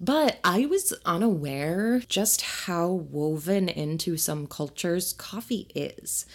But 0.00 0.40
I 0.44 0.66
was 0.66 0.92
unaware 1.04 2.00
just 2.00 2.42
how 2.42 2.88
woven 2.88 3.68
into 3.68 4.16
some 4.16 4.46
cultures 4.46 5.14
coffee 5.14 5.68
is. 5.74 6.26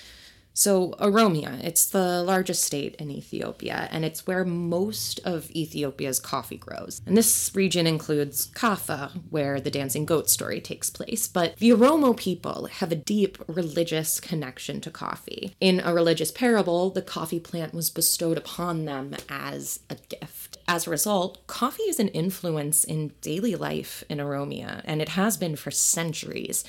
So, 0.62 0.91
Oromia, 1.00 1.60
it's 1.63 1.88
the 1.88 2.22
largest 2.22 2.63
state 2.63 2.94
in 3.00 3.10
Ethiopia, 3.10 3.89
and 3.91 4.06
it's 4.06 4.27
where 4.27 4.46
most 4.46 5.20
of 5.25 5.50
Ethiopia's 5.50 6.20
coffee 6.20 6.58
grows. 6.58 7.01
And 7.08 7.18
this 7.18 7.50
region 7.56 7.88
includes 7.88 8.51
Kaffa, 8.51 9.10
where 9.32 9.60
the 9.60 9.72
dancing 9.72 10.06
goat 10.06 10.30
story 10.30 10.62
takes 10.62 10.91
place. 10.91 11.27
But 11.27 11.56
the 11.56 11.72
Oromo 11.72 12.15
people 12.15 12.68
have 12.74 12.91
a 12.91 12.96
deep 12.96 13.39
religious 13.48 14.20
connection 14.20 14.82
to 14.82 14.91
coffee. 14.91 15.56
In 15.60 15.80
a 15.80 15.96
religious 15.96 16.32
parable, 16.32 16.91
the 16.91 17.01
coffee 17.01 17.39
plant 17.39 17.74
was 17.74 17.89
bestowed 17.89 18.38
upon 18.38 18.86
them 18.86 19.15
as 19.30 19.80
a 19.89 19.96
gift. 20.10 20.60
As 20.68 20.86
a 20.86 20.91
result, 20.91 21.48
coffee 21.48 21.89
is 21.89 22.00
an 22.00 22.10
influence 22.10 22.84
in 22.84 23.13
daily 23.22 23.56
life 23.56 24.03
in 24.10 24.20
Oromia, 24.20 24.82
and 24.86 25.01
it 25.01 25.10
has 25.10 25.38
been 25.38 25.56
for 25.56 25.72
centuries 25.72 26.63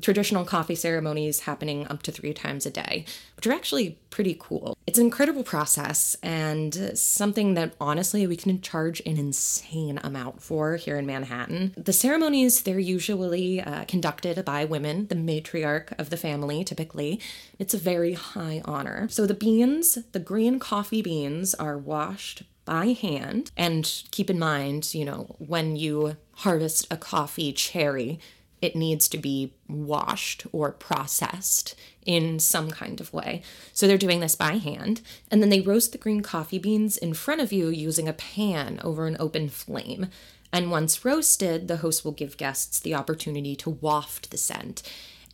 traditional 0.00 0.44
coffee 0.44 0.74
ceremonies 0.74 1.40
happening 1.40 1.86
up 1.88 2.02
to 2.02 2.12
three 2.12 2.32
times 2.32 2.66
a 2.66 2.70
day, 2.70 3.04
which 3.36 3.46
are 3.46 3.52
actually 3.52 3.98
pretty 4.10 4.36
cool. 4.38 4.76
It's 4.86 4.98
an 4.98 5.04
incredible 5.04 5.42
process 5.42 6.16
and 6.22 6.98
something 6.98 7.54
that 7.54 7.74
honestly 7.80 8.26
we 8.26 8.36
can 8.36 8.60
charge 8.60 9.00
an 9.06 9.18
insane 9.18 9.98
amount 10.02 10.42
for 10.42 10.76
here 10.76 10.96
in 10.96 11.06
Manhattan. 11.06 11.74
The 11.76 11.92
ceremonies, 11.92 12.62
they're 12.62 12.78
usually 12.78 13.60
uh, 13.60 13.84
conducted 13.84 14.44
by 14.44 14.64
women, 14.64 15.06
the 15.08 15.14
matriarch 15.14 15.92
of 15.98 16.10
the 16.10 16.16
family 16.16 16.64
typically. 16.64 17.20
It's 17.58 17.74
a 17.74 17.78
very 17.78 18.14
high 18.14 18.62
honor. 18.64 19.08
So 19.10 19.26
the 19.26 19.34
beans, 19.34 19.98
the 20.12 20.20
green 20.20 20.58
coffee 20.58 21.02
beans, 21.02 21.54
are 21.54 21.78
washed 21.78 22.42
by 22.64 22.88
hand. 22.88 23.50
And 23.56 23.90
keep 24.10 24.28
in 24.28 24.38
mind, 24.38 24.94
you 24.94 25.04
know, 25.04 25.36
when 25.38 25.76
you 25.76 26.16
harvest 26.32 26.86
a 26.90 26.96
coffee 26.96 27.52
cherry, 27.52 28.20
it 28.60 28.76
needs 28.76 29.08
to 29.08 29.18
be 29.18 29.52
washed 29.68 30.46
or 30.52 30.72
processed 30.72 31.74
in 32.04 32.38
some 32.38 32.70
kind 32.70 33.00
of 33.00 33.12
way. 33.12 33.42
So 33.72 33.86
they're 33.86 33.98
doing 33.98 34.20
this 34.20 34.34
by 34.34 34.54
hand. 34.54 35.02
And 35.30 35.42
then 35.42 35.50
they 35.50 35.60
roast 35.60 35.92
the 35.92 35.98
green 35.98 36.22
coffee 36.22 36.58
beans 36.58 36.96
in 36.96 37.14
front 37.14 37.40
of 37.40 37.52
you 37.52 37.68
using 37.68 38.08
a 38.08 38.12
pan 38.12 38.80
over 38.82 39.06
an 39.06 39.16
open 39.20 39.48
flame. 39.48 40.08
And 40.52 40.70
once 40.70 41.04
roasted, 41.04 41.68
the 41.68 41.78
host 41.78 42.04
will 42.04 42.12
give 42.12 42.38
guests 42.38 42.80
the 42.80 42.94
opportunity 42.94 43.54
to 43.56 43.70
waft 43.70 44.30
the 44.30 44.38
scent. 44.38 44.82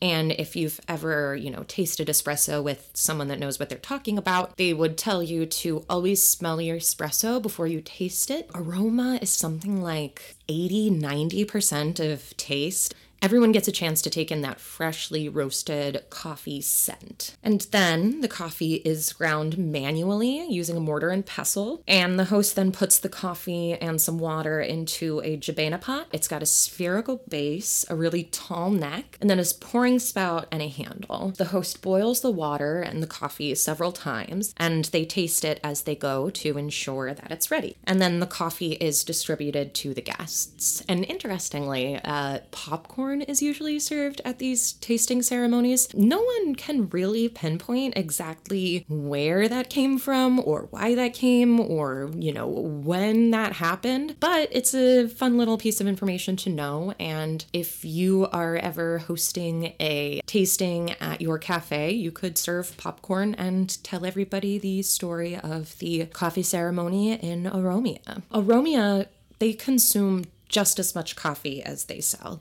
And 0.02 0.32
if 0.32 0.56
you've 0.56 0.80
ever, 0.88 1.34
you 1.36 1.50
know, 1.50 1.64
tasted 1.68 2.08
espresso 2.08 2.62
with 2.62 2.90
someone 2.94 3.28
that 3.28 3.38
knows 3.38 3.58
what 3.58 3.68
they're 3.68 3.78
talking 3.78 4.18
about, 4.18 4.56
they 4.56 4.74
would 4.74 4.98
tell 4.98 5.22
you 5.22 5.46
to 5.46 5.84
always 5.88 6.26
smell 6.26 6.60
your 6.60 6.76
espresso 6.76 7.40
before 7.40 7.66
you 7.66 7.80
taste 7.80 8.30
it. 8.30 8.50
Aroma 8.54 9.18
is 9.22 9.30
something 9.30 9.80
like 9.80 10.36
80, 10.48 10.90
90% 10.90 12.12
of 12.12 12.36
taste 12.36 12.94
everyone 13.24 13.52
gets 13.52 13.66
a 13.66 13.72
chance 13.72 14.02
to 14.02 14.10
take 14.10 14.30
in 14.30 14.42
that 14.42 14.60
freshly 14.60 15.30
roasted 15.30 16.04
coffee 16.10 16.60
scent. 16.60 17.34
And 17.42 17.62
then 17.70 18.20
the 18.20 18.28
coffee 18.28 18.74
is 18.74 19.14
ground 19.14 19.56
manually 19.56 20.46
using 20.50 20.76
a 20.76 20.80
mortar 20.80 21.08
and 21.08 21.24
pestle. 21.24 21.82
And 21.88 22.18
the 22.18 22.26
host 22.26 22.54
then 22.54 22.70
puts 22.70 22.98
the 22.98 23.08
coffee 23.08 23.72
and 23.72 23.98
some 23.98 24.18
water 24.18 24.60
into 24.60 25.22
a 25.24 25.38
jabena 25.38 25.80
pot. 25.80 26.08
It's 26.12 26.28
got 26.28 26.42
a 26.42 26.46
spherical 26.46 27.22
base, 27.26 27.86
a 27.88 27.96
really 27.96 28.24
tall 28.24 28.70
neck, 28.70 29.16
and 29.22 29.30
then 29.30 29.38
a 29.38 29.44
pouring 29.58 30.00
spout 30.00 30.46
and 30.52 30.60
a 30.60 30.68
handle. 30.68 31.32
The 31.38 31.46
host 31.46 31.80
boils 31.80 32.20
the 32.20 32.30
water 32.30 32.82
and 32.82 33.02
the 33.02 33.06
coffee 33.06 33.54
several 33.54 33.92
times, 33.92 34.52
and 34.58 34.84
they 34.86 35.06
taste 35.06 35.46
it 35.46 35.60
as 35.64 35.84
they 35.84 35.96
go 35.96 36.28
to 36.28 36.58
ensure 36.58 37.14
that 37.14 37.30
it's 37.30 37.50
ready. 37.50 37.78
And 37.84 38.02
then 38.02 38.20
the 38.20 38.26
coffee 38.26 38.72
is 38.72 39.02
distributed 39.02 39.72
to 39.76 39.94
the 39.94 40.02
guests. 40.02 40.82
And 40.90 41.06
interestingly, 41.06 41.98
uh, 42.04 42.40
popcorn 42.50 43.13
corn 43.14 43.22
is 43.22 43.40
usually 43.40 43.78
served 43.78 44.20
at 44.24 44.38
these 44.38 44.72
tasting 44.72 45.22
ceremonies. 45.22 45.88
No 45.94 46.20
one 46.20 46.54
can 46.56 46.88
really 46.88 47.28
pinpoint 47.28 47.94
exactly 47.96 48.84
where 48.88 49.48
that 49.48 49.70
came 49.70 49.98
from 49.98 50.40
or 50.40 50.66
why 50.70 50.96
that 50.96 51.14
came 51.14 51.60
or, 51.60 52.10
you 52.16 52.32
know, 52.32 52.48
when 52.48 53.30
that 53.30 53.54
happened, 53.54 54.16
but 54.18 54.48
it's 54.50 54.74
a 54.74 55.06
fun 55.06 55.38
little 55.38 55.58
piece 55.58 55.80
of 55.80 55.86
information 55.86 56.36
to 56.38 56.50
know. 56.50 56.94
And 56.98 57.44
if 57.52 57.84
you 57.84 58.26
are 58.32 58.56
ever 58.56 58.98
hosting 58.98 59.74
a 59.78 60.20
tasting 60.26 60.92
at 61.00 61.20
your 61.20 61.38
cafe, 61.38 61.92
you 61.92 62.10
could 62.10 62.36
serve 62.36 62.76
popcorn 62.76 63.34
and 63.36 63.82
tell 63.84 64.04
everybody 64.04 64.58
the 64.58 64.82
story 64.82 65.36
of 65.36 65.78
the 65.78 66.06
coffee 66.06 66.42
ceremony 66.42 67.12
in 67.12 67.44
Oromia. 67.44 68.22
Oromia, 68.32 69.06
they 69.38 69.52
consume 69.52 70.24
just 70.48 70.78
as 70.78 70.94
much 70.94 71.16
coffee 71.16 71.62
as 71.62 71.84
they 71.84 72.00
sell. 72.00 72.40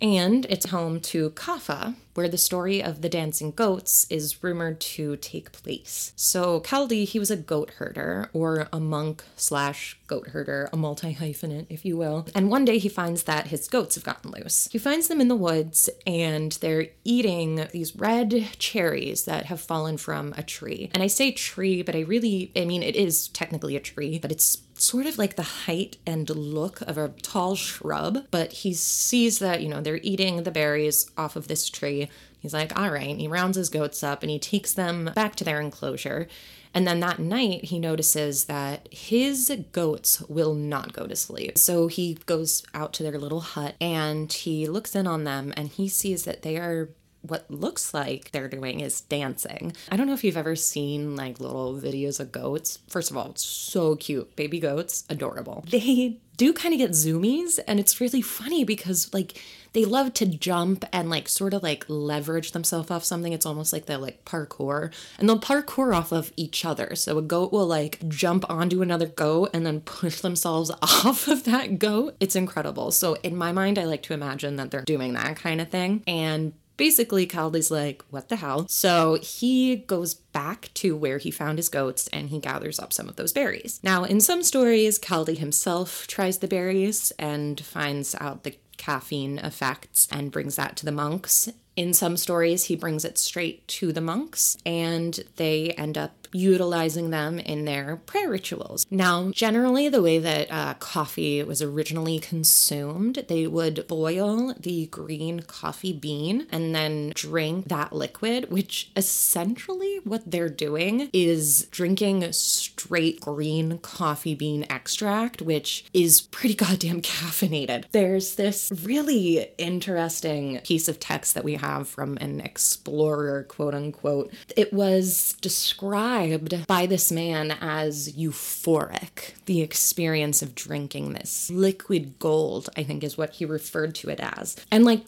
And 0.00 0.46
it's 0.48 0.70
home 0.70 1.00
to 1.00 1.30
Kaffa, 1.30 1.94
where 2.14 2.28
the 2.28 2.38
story 2.38 2.82
of 2.82 3.00
the 3.00 3.08
dancing 3.08 3.52
goats 3.52 4.06
is 4.10 4.42
rumored 4.42 4.80
to 4.80 5.16
take 5.16 5.52
place. 5.52 6.12
So 6.16 6.60
Kaldi, 6.60 7.04
he 7.04 7.18
was 7.18 7.30
a 7.30 7.36
goat 7.36 7.70
herder, 7.78 8.28
or 8.32 8.68
a 8.72 8.80
monk 8.80 9.24
slash 9.36 9.96
goat 10.06 10.28
herder, 10.28 10.68
a 10.72 10.76
multi 10.76 11.14
hyphenate, 11.14 11.66
if 11.68 11.84
you 11.84 11.96
will. 11.96 12.26
And 12.34 12.50
one 12.50 12.64
day 12.64 12.78
he 12.78 12.88
finds 12.88 13.24
that 13.24 13.48
his 13.48 13.68
goats 13.68 13.94
have 13.94 14.04
gotten 14.04 14.32
loose. 14.32 14.68
He 14.72 14.78
finds 14.78 15.08
them 15.08 15.20
in 15.20 15.28
the 15.28 15.36
woods 15.36 15.88
and 16.06 16.52
they're 16.52 16.88
eating 17.04 17.68
these 17.72 17.94
red 17.94 18.48
cherries 18.58 19.24
that 19.24 19.46
have 19.46 19.60
fallen 19.60 19.96
from 19.96 20.34
a 20.36 20.42
tree. 20.42 20.90
And 20.92 21.02
I 21.02 21.06
say 21.06 21.30
tree, 21.30 21.82
but 21.82 21.94
I 21.94 22.00
really, 22.00 22.50
I 22.56 22.64
mean, 22.64 22.82
it 22.82 22.96
is 22.96 23.28
technically 23.28 23.76
a 23.76 23.80
tree, 23.80 24.18
but 24.18 24.32
it's 24.32 24.56
sort 24.80 25.06
of 25.06 25.18
like 25.18 25.36
the 25.36 25.42
height 25.42 25.96
and 26.06 26.28
look 26.30 26.80
of 26.82 26.98
a 26.98 27.08
tall 27.22 27.54
shrub, 27.54 28.26
but 28.30 28.52
he 28.52 28.72
sees 28.74 29.38
that, 29.38 29.62
you 29.62 29.68
know, 29.68 29.80
they're 29.80 30.00
eating 30.02 30.42
the 30.42 30.50
berries 30.50 31.10
off 31.16 31.36
of 31.36 31.48
this 31.48 31.68
tree. 31.68 32.08
He's 32.40 32.54
like, 32.54 32.78
all 32.78 32.90
right. 32.90 33.08
And 33.08 33.20
he 33.20 33.28
rounds 33.28 33.56
his 33.56 33.68
goats 33.68 34.02
up 34.02 34.22
and 34.22 34.30
he 34.30 34.38
takes 34.38 34.72
them 34.72 35.10
back 35.14 35.34
to 35.36 35.44
their 35.44 35.60
enclosure. 35.60 36.28
And 36.74 36.86
then 36.86 37.00
that 37.00 37.18
night, 37.18 37.64
he 37.64 37.78
notices 37.78 38.44
that 38.44 38.88
his 38.92 39.50
goats 39.72 40.20
will 40.28 40.54
not 40.54 40.92
go 40.92 41.06
to 41.06 41.16
sleep. 41.16 41.58
So 41.58 41.88
he 41.88 42.18
goes 42.26 42.62
out 42.74 42.92
to 42.94 43.02
their 43.02 43.18
little 43.18 43.40
hut 43.40 43.74
and 43.80 44.32
he 44.32 44.66
looks 44.66 44.94
in 44.94 45.06
on 45.06 45.24
them 45.24 45.52
and 45.56 45.68
he 45.68 45.88
sees 45.88 46.24
that 46.24 46.42
they 46.42 46.56
are 46.56 46.90
what 47.28 47.50
looks 47.50 47.94
like 47.94 48.30
they're 48.30 48.48
doing 48.48 48.80
is 48.80 49.00
dancing. 49.02 49.72
I 49.90 49.96
don't 49.96 50.06
know 50.06 50.14
if 50.14 50.24
you've 50.24 50.36
ever 50.36 50.56
seen 50.56 51.16
like 51.16 51.40
little 51.40 51.74
videos 51.74 52.20
of 52.20 52.32
goats. 52.32 52.78
First 52.88 53.10
of 53.10 53.16
all, 53.16 53.30
it's 53.30 53.44
so 53.44 53.96
cute. 53.96 54.34
Baby 54.36 54.60
goats, 54.60 55.04
adorable. 55.08 55.64
They 55.78 56.18
do 56.36 56.52
kind 56.52 56.72
of 56.72 56.78
get 56.78 56.92
zoomies 56.92 57.58
and 57.66 57.80
it's 57.80 58.00
really 58.00 58.22
funny 58.22 58.64
because 58.64 59.12
like 59.12 59.40
they 59.72 59.84
love 59.84 60.14
to 60.14 60.24
jump 60.26 60.84
and 60.92 61.10
like 61.10 61.28
sort 61.28 61.52
of 61.52 61.62
like 61.62 61.84
leverage 61.88 62.52
themselves 62.52 62.90
off 62.90 63.04
something. 63.04 63.32
It's 63.32 63.44
almost 63.44 63.72
like 63.72 63.86
they're 63.86 63.98
like 63.98 64.24
parkour 64.24 64.92
and 65.18 65.28
they'll 65.28 65.40
parkour 65.40 65.94
off 65.94 66.12
of 66.12 66.32
each 66.36 66.64
other. 66.64 66.94
So 66.94 67.18
a 67.18 67.22
goat 67.22 67.52
will 67.52 67.66
like 67.66 68.08
jump 68.08 68.48
onto 68.48 68.82
another 68.82 69.06
goat 69.06 69.50
and 69.52 69.66
then 69.66 69.80
push 69.80 70.20
themselves 70.20 70.70
off 70.82 71.28
of 71.28 71.44
that 71.44 71.78
goat. 71.78 72.16
It's 72.20 72.36
incredible. 72.36 72.92
So 72.92 73.14
in 73.22 73.36
my 73.36 73.52
mind, 73.52 73.78
I 73.78 73.84
like 73.84 74.02
to 74.04 74.14
imagine 74.14 74.56
that 74.56 74.70
they're 74.70 74.82
doing 74.82 75.14
that 75.14 75.36
kind 75.36 75.60
of 75.60 75.68
thing. 75.68 76.02
And 76.06 76.52
basically 76.78 77.26
Kaldi's 77.26 77.70
like, 77.70 78.02
what 78.08 78.30
the 78.30 78.36
hell? 78.36 78.66
So 78.68 79.18
he 79.20 79.76
goes 79.76 80.14
back 80.14 80.70
to 80.74 80.96
where 80.96 81.18
he 81.18 81.30
found 81.30 81.58
his 81.58 81.68
goats 81.68 82.08
and 82.08 82.30
he 82.30 82.38
gathers 82.38 82.78
up 82.78 82.94
some 82.94 83.08
of 83.10 83.16
those 83.16 83.34
berries. 83.34 83.80
Now, 83.82 84.04
in 84.04 84.22
some 84.22 84.42
stories, 84.42 84.98
Kaldi 84.98 85.36
himself 85.36 86.06
tries 86.06 86.38
the 86.38 86.48
berries 86.48 87.12
and 87.18 87.60
finds 87.60 88.14
out 88.18 88.44
the 88.44 88.56
caffeine 88.78 89.38
effects 89.40 90.08
and 90.10 90.32
brings 90.32 90.56
that 90.56 90.76
to 90.76 90.86
the 90.86 90.92
monks. 90.92 91.50
In 91.76 91.92
some 91.92 92.16
stories, 92.16 92.64
he 92.64 92.76
brings 92.76 93.04
it 93.04 93.18
straight 93.18 93.68
to 93.68 93.92
the 93.92 94.00
monks 94.00 94.56
and 94.64 95.20
they 95.36 95.70
end 95.72 95.98
up 95.98 96.17
utilizing 96.32 97.10
them 97.10 97.38
in 97.38 97.64
their 97.64 97.96
prayer 97.96 98.28
rituals. 98.28 98.86
Now, 98.90 99.30
generally, 99.30 99.88
the 99.88 100.02
way 100.02 100.18
that 100.18 100.50
uh, 100.50 100.74
coffee 100.74 101.42
was 101.42 101.62
originally 101.62 102.18
consumed, 102.18 103.24
they 103.28 103.46
would 103.46 103.86
boil 103.88 104.54
the 104.58 104.86
green 104.86 105.40
coffee 105.40 105.92
bean 105.92 106.46
and 106.50 106.74
then 106.74 107.12
drink 107.14 107.68
that 107.68 107.92
liquid, 107.92 108.50
which 108.50 108.90
essentially 108.96 110.00
what 110.04 110.30
they're 110.30 110.48
doing 110.48 111.10
is 111.12 111.66
drinking 111.70 112.30
straight 112.32 113.20
green 113.20 113.78
coffee 113.78 114.34
bean 114.34 114.66
extract, 114.70 115.42
which 115.42 115.84
is 115.92 116.20
pretty 116.20 116.54
goddamn 116.54 117.00
caffeinated. 117.02 117.84
There's 117.92 118.34
this 118.34 118.70
really 118.84 119.48
interesting 119.58 120.60
piece 120.64 120.88
of 120.88 121.00
text 121.00 121.34
that 121.34 121.44
we 121.44 121.54
have 121.54 121.88
from 121.88 122.16
an 122.20 122.40
explorer, 122.40 123.44
quote 123.44 123.74
unquote. 123.74 124.32
It 124.56 124.72
was 124.72 125.36
described 125.40 126.17
described 126.26 126.66
by 126.66 126.86
this 126.86 127.12
man 127.12 127.56
as 127.60 128.12
euphoric. 128.12 129.34
The 129.46 129.60
experience 129.60 130.42
of 130.42 130.54
drinking 130.54 131.12
this 131.12 131.50
liquid 131.50 132.18
gold, 132.18 132.68
I 132.76 132.82
think, 132.82 133.04
is 133.04 133.16
what 133.18 133.34
he 133.34 133.44
referred 133.44 133.94
to 133.96 134.10
it 134.10 134.20
as. 134.20 134.56
And 134.70 134.84
like, 134.84 135.04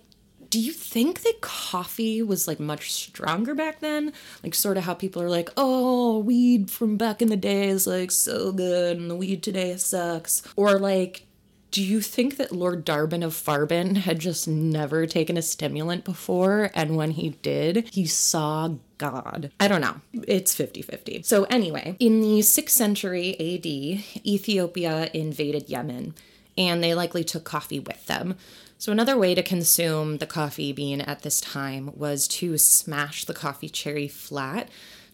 do 0.49 0.59
you 0.59 0.73
think 0.73 1.23
that 1.23 1.41
coffee 1.41 2.23
was 2.23 2.49
like 2.49 2.59
much 2.59 2.93
stronger 2.93 3.55
back 3.55 3.81
then? 3.81 4.13
Like, 4.43 4.55
sort 4.55 4.77
of 4.77 4.85
how 4.85 4.95
people 4.95 5.23
are 5.23 5.31
like, 5.31 5.49
oh, 5.57 6.19
weed 6.19 6.71
from 6.71 6.97
back 6.97 7.23
in 7.23 7.29
the 7.29 7.37
day 7.37 7.69
is 7.69 7.87
like 7.87 8.11
so 8.11 8.51
good 8.51 8.97
and 8.97 9.11
the 9.11 9.17
weed 9.17 9.43
today 9.43 9.77
sucks? 9.77 10.43
Or 10.57 10.79
like, 10.79 11.27
do 11.71 11.83
you 11.83 12.01
think 12.01 12.37
that 12.37 12.53
Lord 12.53 12.85
Darbin 12.85 13.25
of 13.25 13.35
Farbin 13.35 13.97
had 13.97 14.19
just 14.19 14.49
never 14.49 15.07
taken 15.07 15.37
a 15.37 15.43
stimulant 15.43 16.05
before? 16.05 16.71
And 16.75 16.97
when 16.97 17.13
he 17.13 17.31
did, 17.43 17.89
he 17.93 18.07
saw 18.07 18.75
God. 18.99 19.53
I 19.61 19.69
don't 19.69 19.81
know. 19.81 20.01
It's 20.13 20.55
50 20.55 20.83
50. 20.83 21.23
So, 21.23 21.45
anyway, 21.45 21.97
in 21.99 22.21
the 22.21 22.41
6th 22.41 22.71
century 22.71 23.35
AD, 23.35 24.25
Ethiopia 24.27 25.11
invaded 25.15 25.69
Yemen, 25.69 26.15
and 26.59 26.83
they 26.83 26.95
likely 26.95 27.25
took 27.25 27.45
coffee 27.45 27.81
with 27.81 28.07
them. 28.07 28.37
So, 28.79 28.91
another 28.93 29.17
way 29.17 29.35
to 29.35 29.43
consume 29.43 30.19
the 30.19 30.27
coffee 30.27 30.73
bean 30.73 31.01
at 31.01 31.23
this 31.23 31.41
time 31.41 31.93
was 31.97 32.27
to 32.29 32.59
smash 32.59 33.25
the 33.25 33.35
coffee 33.35 33.69
cherry 33.69 34.09
flat 34.09 34.69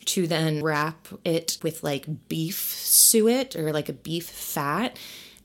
to 0.07 0.27
then 0.27 0.63
wrap 0.63 1.09
it 1.25 1.59
with 1.63 1.83
like 1.83 2.29
beef 2.29 2.59
suet 2.59 3.57
or 3.57 3.73
like 3.73 3.89
a 3.89 3.93
beef 3.93 4.29
fat 4.29 4.97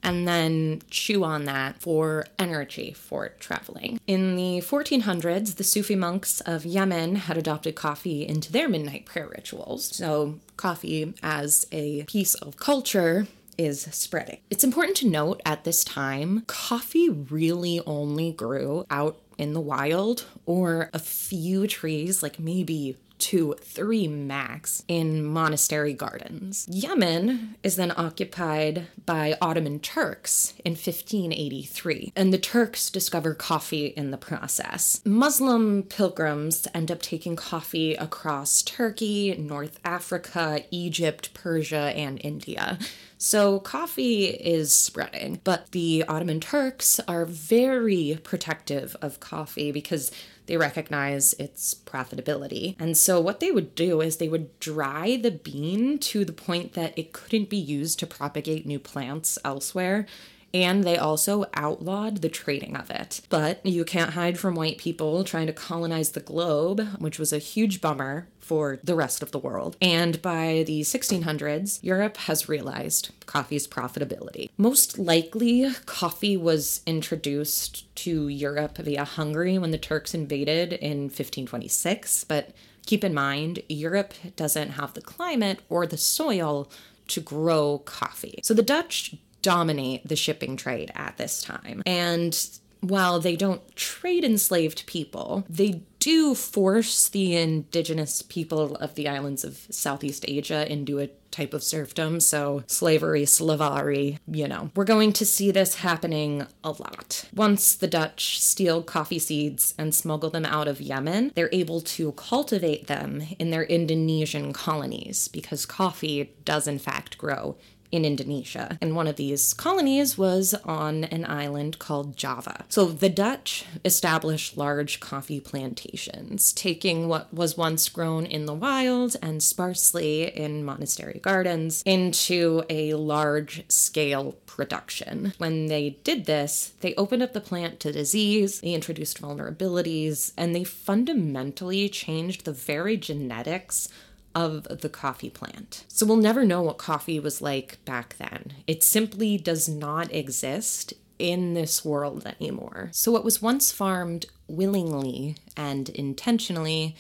and 0.04 0.28
then 0.28 0.82
chew 0.90 1.24
on 1.24 1.46
that 1.46 1.82
for 1.82 2.26
energy 2.40 2.94
for 2.94 3.30
traveling. 3.40 4.00
In 4.08 4.36
the 4.36 4.60
1400s, 4.62 5.56
the 5.56 5.64
Sufi 5.64 5.96
monks 5.96 6.42
of 6.42 6.66
Yemen 6.66 7.16
had 7.16 7.38
adopted 7.38 7.76
coffee 7.76 8.28
into 8.28 8.52
their 8.52 8.68
midnight 8.68 9.06
prayer 9.06 9.28
rituals. 9.28 9.96
So, 9.96 10.40
coffee 10.58 11.14
as 11.24 11.66
a 11.72 12.04
piece 12.04 12.36
of 12.36 12.58
culture 12.58 13.28
is 13.58 13.82
spreading. 13.92 14.40
It's 14.50 14.64
important 14.64 14.98
to 14.98 15.08
note 15.08 15.42
at 15.46 15.64
this 15.64 15.84
time, 15.84 16.44
coffee 16.48 17.10
really 17.10 17.82
only 17.86 18.32
grew 18.32 18.86
out 18.90 19.20
in 19.38 19.54
the 19.54 19.60
wild 19.60 20.26
or 20.46 20.90
a 20.94 21.00
few 21.00 21.68
trees, 21.68 22.22
like 22.22 22.40
maybe 22.40 22.98
to 23.22 23.56
three 23.62 24.08
max 24.08 24.84
in 24.88 25.24
monastery 25.24 25.94
gardens. 25.94 26.68
Yemen 26.70 27.56
is 27.64 27.76
then 27.76 27.94
occupied 27.96 28.88
by 29.06 29.38
Ottoman 29.42 29.80
Turks 29.80 30.54
in 30.66 30.72
1583, 30.72 32.14
and 32.16 32.34
the 32.34 32.38
Turks 32.38 32.90
discover 32.90 33.34
coffee 33.34 33.88
in 33.88 34.12
the 34.12 34.18
process. 34.18 35.02
Muslim 35.06 35.84
pilgrims 35.84 36.68
end 36.74 36.92
up 36.92 37.02
taking 37.02 37.36
coffee 37.36 37.94
across 37.94 38.64
Turkey, 38.64 39.36
North 39.38 39.80
Africa, 39.86 40.64
Egypt, 40.72 41.34
Persia, 41.34 41.94
and 41.96 42.20
India. 42.24 42.80
So 43.18 43.60
coffee 43.60 44.26
is 44.26 44.74
spreading, 44.74 45.42
but 45.44 45.72
the 45.74 46.04
Ottoman 46.08 46.40
Turks 46.40 47.00
are 47.08 47.26
very 47.26 48.20
protective 48.24 48.96
of 49.00 49.20
coffee 49.20 49.72
because 49.72 50.12
they 50.52 50.58
recognize 50.58 51.32
its 51.36 51.74
profitability. 51.74 52.76
And 52.78 52.98
so, 52.98 53.22
what 53.22 53.40
they 53.40 53.52
would 53.52 53.74
do 53.74 54.02
is 54.02 54.18
they 54.18 54.28
would 54.28 54.60
dry 54.60 55.16
the 55.16 55.32
bean 55.32 55.98
to 56.00 56.26
the 56.26 56.34
point 56.34 56.74
that 56.74 56.92
it 56.98 57.14
couldn't 57.14 57.50
be 57.50 57.56
used 57.56 58.00
to 58.00 58.06
propagate 58.06 58.66
new 58.66 58.78
plants 58.78 59.38
elsewhere 59.46 60.08
and 60.54 60.84
they 60.84 60.98
also 60.98 61.46
outlawed 61.54 62.18
the 62.18 62.30
trading 62.30 62.76
of 62.76 62.90
it. 62.90 63.22
But 63.30 63.66
you 63.66 63.86
can't 63.86 64.12
hide 64.12 64.38
from 64.38 64.56
white 64.56 64.78
people 64.78 65.24
trying 65.24 65.48
to 65.48 65.54
colonize 65.54 66.12
the 66.12 66.20
globe, 66.20 66.82
which 67.00 67.20
was 67.20 67.32
a 67.32 67.38
huge 67.38 67.82
bummer 67.82 68.28
for 68.40 68.80
the 68.84 68.96
rest 68.96 69.24
of 69.24 69.32
the 69.32 69.40
world. 69.40 69.78
And 69.82 70.22
by 70.22 70.64
the 70.68 70.82
1600s, 70.82 71.80
Europe 71.82 72.18
has 72.18 72.50
realized 72.50 73.12
coffee's 73.26 73.68
profitability. 73.68 74.50
Most 74.58 74.98
likely, 74.98 75.70
coffee 75.86 76.36
was 76.36 76.82
introduced 76.86 77.94
to 77.98 78.28
Europe 78.28 78.78
via 78.78 79.06
Hungary 79.06 79.58
when 79.58 79.72
the 79.72 79.78
Turks 79.78 80.14
invaded 80.14 80.74
in 80.74 81.04
1526, 81.04 82.26
but 82.26 82.50
keep 82.86 83.04
in 83.04 83.14
mind, 83.14 83.62
Europe 83.70 84.14
doesn't 84.36 84.72
have 84.72 84.94
the 84.94 85.02
climate 85.02 85.62
or 85.70 85.86
the 85.86 85.98
soil 85.98 86.70
to 87.08 87.22
grow 87.22 87.80
coffee. 87.80 88.40
So 88.44 88.54
the 88.54 88.64
Dutch 88.64 89.16
dominate 89.42 90.08
the 90.08 90.16
shipping 90.16 90.58
trade 90.58 90.92
at 90.96 91.18
this 91.18 91.42
time. 91.42 91.84
And 91.86 92.38
while 92.82 93.20
they 93.20 93.36
don't 93.36 93.76
trade 93.76 94.24
enslaved 94.24 94.86
people, 94.88 95.46
they 95.48 95.84
do 96.00 96.34
force 96.34 97.08
the 97.10 97.36
indigenous 97.36 98.24
people 98.24 98.76
of 98.78 98.96
the 98.96 99.08
islands 99.08 99.44
of 99.44 99.68
Southeast 99.70 100.26
Asia 100.28 100.70
into 100.70 101.00
a 101.00 101.10
type 101.30 101.54
of 101.54 101.64
serfdom. 101.64 102.20
So, 102.20 102.64
slavery, 102.68 103.26
slavery, 103.26 104.18
you 104.28 104.48
know. 104.48 104.72
We're 104.76 104.84
going 104.84 105.14
to 105.14 105.26
see 105.26 105.52
this 105.52 105.76
happening 105.76 106.48
a 106.64 106.72
lot. 106.72 107.26
Once 107.34 107.76
the 107.76 107.88
Dutch 107.88 108.42
steal 108.42 108.82
coffee 108.82 109.20
seeds 109.20 109.74
and 109.78 109.94
smuggle 109.94 110.32
them 110.32 110.46
out 110.46 110.68
of 110.68 110.82
Yemen, 110.82 111.32
they're 111.36 111.50
able 111.52 111.82
to 111.82 112.12
cultivate 112.14 112.88
them 112.88 113.24
in 113.38 113.52
their 113.52 113.64
Indonesian 113.64 114.54
colonies 114.54 115.28
because 115.28 115.66
coffee 115.66 116.34
does, 116.44 116.68
in 116.68 116.80
fact, 116.80 117.18
grow 117.18 117.56
in 117.92 118.06
Indonesia. 118.06 118.78
And 118.82 118.96
one 118.96 119.08
of 119.08 119.18
these 119.18 119.54
colonies 119.54 120.18
was 120.18 120.54
on 120.66 121.04
an 121.06 121.26
island 121.26 121.80
called 121.80 122.18
Java. 122.18 122.66
So 122.70 122.86
the 122.86 123.10
Dutch 123.10 123.66
established 123.84 124.58
large 124.58 125.00
coffee 125.00 125.40
plantations, 125.40 126.54
taking 126.54 127.08
what 127.08 127.34
was 127.34 127.58
once 127.58 127.90
grown 127.90 128.26
in 128.26 128.46
the 128.46 128.54
wild 128.54 129.16
and 129.22 129.44
sparsely 129.44 130.24
in 130.36 130.64
monastery 130.64 131.20
gardens 131.22 131.84
into 131.86 132.64
a 132.70 132.94
large 132.94 133.64
scale 133.70 134.34
production. 134.46 135.34
When 135.38 135.68
they 135.68 135.98
did 136.04 136.26
this, 136.26 136.74
they 136.82 136.94
opened 136.96 137.24
up 137.24 137.34
the 137.34 137.42
plant 137.42 137.80
to 137.82 137.92
disease, 137.92 138.62
they 138.62 138.74
introduced 138.74 139.22
vulnerabilities, 139.22 140.34
and 140.38 140.56
they 140.56 140.64
fundamentally 140.64 141.90
changed 141.90 142.46
the 142.46 142.52
very 142.52 142.98
genetics 142.98 143.90
of 144.36 144.64
the 144.82 144.90
coffee 144.90 145.30
plant. 145.30 145.86
So 145.88 146.06
we'll 146.06 146.18
never 146.18 146.46
know 146.46 146.62
what 146.62 146.78
coffee 146.78 147.20
was 147.20 147.42
like 147.42 147.84
back 147.86 148.16
then. 148.18 148.54
It 148.68 148.84
simply 148.84 149.38
does 149.38 149.68
not 149.68 150.14
exist 150.14 150.94
in 151.20 151.54
this 151.54 151.86
world 151.86 152.26
anymore. 152.40 152.90
So 152.92 153.12
what 153.12 153.24
was 153.24 153.42
once 153.42 153.72
farmed 153.72 154.26
willingly 154.48 155.36
and 155.56 155.90
intentionally 155.90 156.96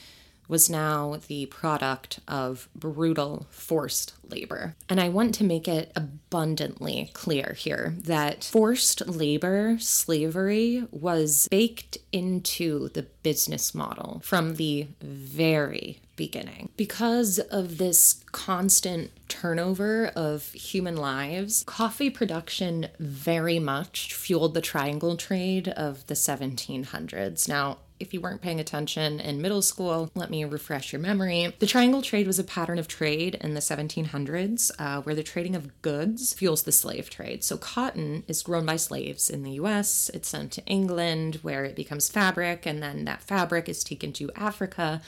was 0.51 0.69
now 0.69 1.17
the 1.27 1.45
product 1.45 2.19
of 2.27 2.67
brutal 2.75 3.47
forced 3.49 4.13
labor. 4.29 4.75
And 4.89 4.99
I 4.99 5.07
want 5.07 5.33
to 5.35 5.45
make 5.45 5.65
it 5.65 5.93
abundantly 5.95 7.09
clear 7.13 7.55
here 7.57 7.95
that 7.99 8.43
forced 8.43 9.07
labor, 9.07 9.77
slavery, 9.79 10.85
was 10.91 11.47
baked 11.49 11.97
into 12.11 12.89
the 12.89 13.03
business 13.23 13.73
model 13.73 14.21
from 14.25 14.55
the 14.55 14.87
very 15.01 16.01
beginning. 16.15 16.69
Because 16.77 17.39
of 17.39 17.77
this 17.77 18.23
constant 18.31 19.11
turnover 19.27 20.07
of 20.15 20.51
human 20.51 20.97
lives, 20.97 21.63
coffee 21.65 22.09
production 22.09 22.87
very 22.99 23.59
much 23.59 24.13
fueled 24.13 24.53
the 24.53 24.61
triangle 24.61 25.15
trade 25.15 25.69
of 25.69 26.05
the 26.07 26.13
1700s. 26.13 27.47
Now, 27.47 27.77
if 28.01 28.13
you 28.15 28.19
weren't 28.19 28.41
paying 28.41 28.59
attention 28.59 29.19
in 29.19 29.41
middle 29.41 29.61
school, 29.61 30.09
let 30.15 30.31
me 30.31 30.43
refresh 30.43 30.91
your 30.91 30.99
memory. 30.99 31.53
The 31.59 31.67
triangle 31.67 32.01
trade 32.01 32.25
was 32.25 32.39
a 32.39 32.43
pattern 32.43 32.79
of 32.79 32.87
trade 32.87 33.35
in 33.41 33.53
the 33.53 33.59
1700s 33.59 34.71
uh, 34.79 35.01
where 35.03 35.13
the 35.13 35.23
trading 35.23 35.55
of 35.55 35.81
goods 35.83 36.33
fuels 36.33 36.63
the 36.63 36.71
slave 36.71 37.11
trade. 37.11 37.43
So, 37.43 37.57
cotton 37.57 38.23
is 38.27 38.41
grown 38.41 38.65
by 38.65 38.77
slaves 38.77 39.29
in 39.29 39.43
the 39.43 39.51
US, 39.51 40.09
it's 40.13 40.29
sent 40.29 40.51
to 40.53 40.65
England 40.65 41.39
where 41.43 41.63
it 41.63 41.75
becomes 41.75 42.09
fabric, 42.09 42.65
and 42.65 42.81
then 42.81 43.05
that 43.05 43.21
fabric 43.21 43.69
is 43.69 43.83
taken 43.83 44.11
to 44.13 44.31
Africa 44.35 45.01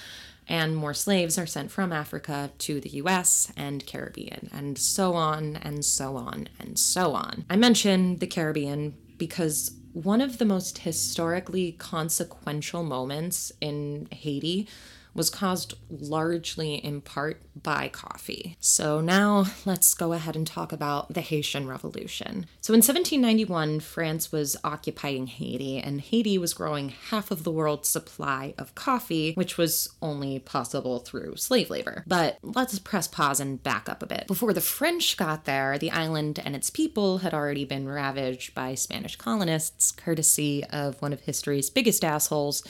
and 0.48 0.76
more 0.76 0.94
slaves 0.94 1.38
are 1.38 1.46
sent 1.46 1.72
from 1.72 1.92
Africa 1.92 2.52
to 2.60 2.80
the 2.80 2.90
US 2.90 3.52
and 3.56 3.86
Caribbean, 3.86 4.50
and 4.54 4.78
so 4.78 5.14
on 5.14 5.56
and 5.58 5.84
so 5.84 6.16
on 6.16 6.48
and 6.60 6.78
so 6.78 7.14
on. 7.14 7.46
I 7.50 7.56
mention 7.56 8.18
the 8.18 8.28
Caribbean 8.28 8.96
because 9.18 9.72
one 9.94 10.22
of 10.22 10.40
the 10.40 10.46
most 10.46 10.80
historically 10.80 11.74
consequential 11.74 12.84
moments 12.84 13.52
in 13.62 14.08
Haiti 14.12 14.68
was 15.14 15.30
caused 15.30 15.76
largely 15.90 16.76
in 16.76 17.02
part 17.02 17.42
by 17.62 17.88
coffee. 17.88 18.58
So 18.60 19.02
now 19.02 19.46
let's 19.66 19.94
go 19.94 20.14
ahead 20.14 20.36
and 20.36 20.46
talk 20.46 20.72
about 20.72 21.14
the 21.14 21.22
Haitian 21.22 21.68
Revolution. 21.68 22.48
So 22.62 22.74
in 22.74 22.80
1791, 22.80 23.80
France 23.82 24.32
was 24.32 24.58
occupying 24.64 25.28
Haiti, 25.28 25.78
and 25.78 26.02
Haiti 26.02 26.38
was 26.38 26.54
growing 26.54 26.90
half 26.90 27.32
of 27.32 27.44
the 27.44 27.52
world's 27.52 27.90
supply 27.90 28.54
of 28.58 28.76
coffee, 28.76 29.34
which 29.34 29.58
was 29.58 29.94
only 30.02 30.40
possible 30.40 31.00
through 31.00 31.36
slave 31.38 31.70
labor. 31.70 32.04
But 32.08 32.40
let's 32.42 32.80
press 32.80 33.08
pause 33.08 33.40
and 33.40 33.62
back 33.62 33.88
up 33.88 34.02
a 34.02 34.08
bit. 34.08 34.28
Before 34.28 34.54
the 34.54 34.62
French 34.62 35.16
got 35.18 35.46
there, 35.46 35.78
the 35.78 35.92
island 35.92 36.40
and 36.44 36.56
its 36.56 36.70
people 36.70 37.20
had 37.20 37.34
already 37.34 37.66
been 37.66 37.88
ravaged 37.88 38.56
by 38.56 38.76
Spanish 38.76 39.16
colonists, 39.16 39.92
courtesy 39.92 40.64
of 40.66 41.02
one 41.02 41.14
of 41.14 41.22
history's 41.22 41.70
biggest 41.70 42.04
assholes, 42.04 42.64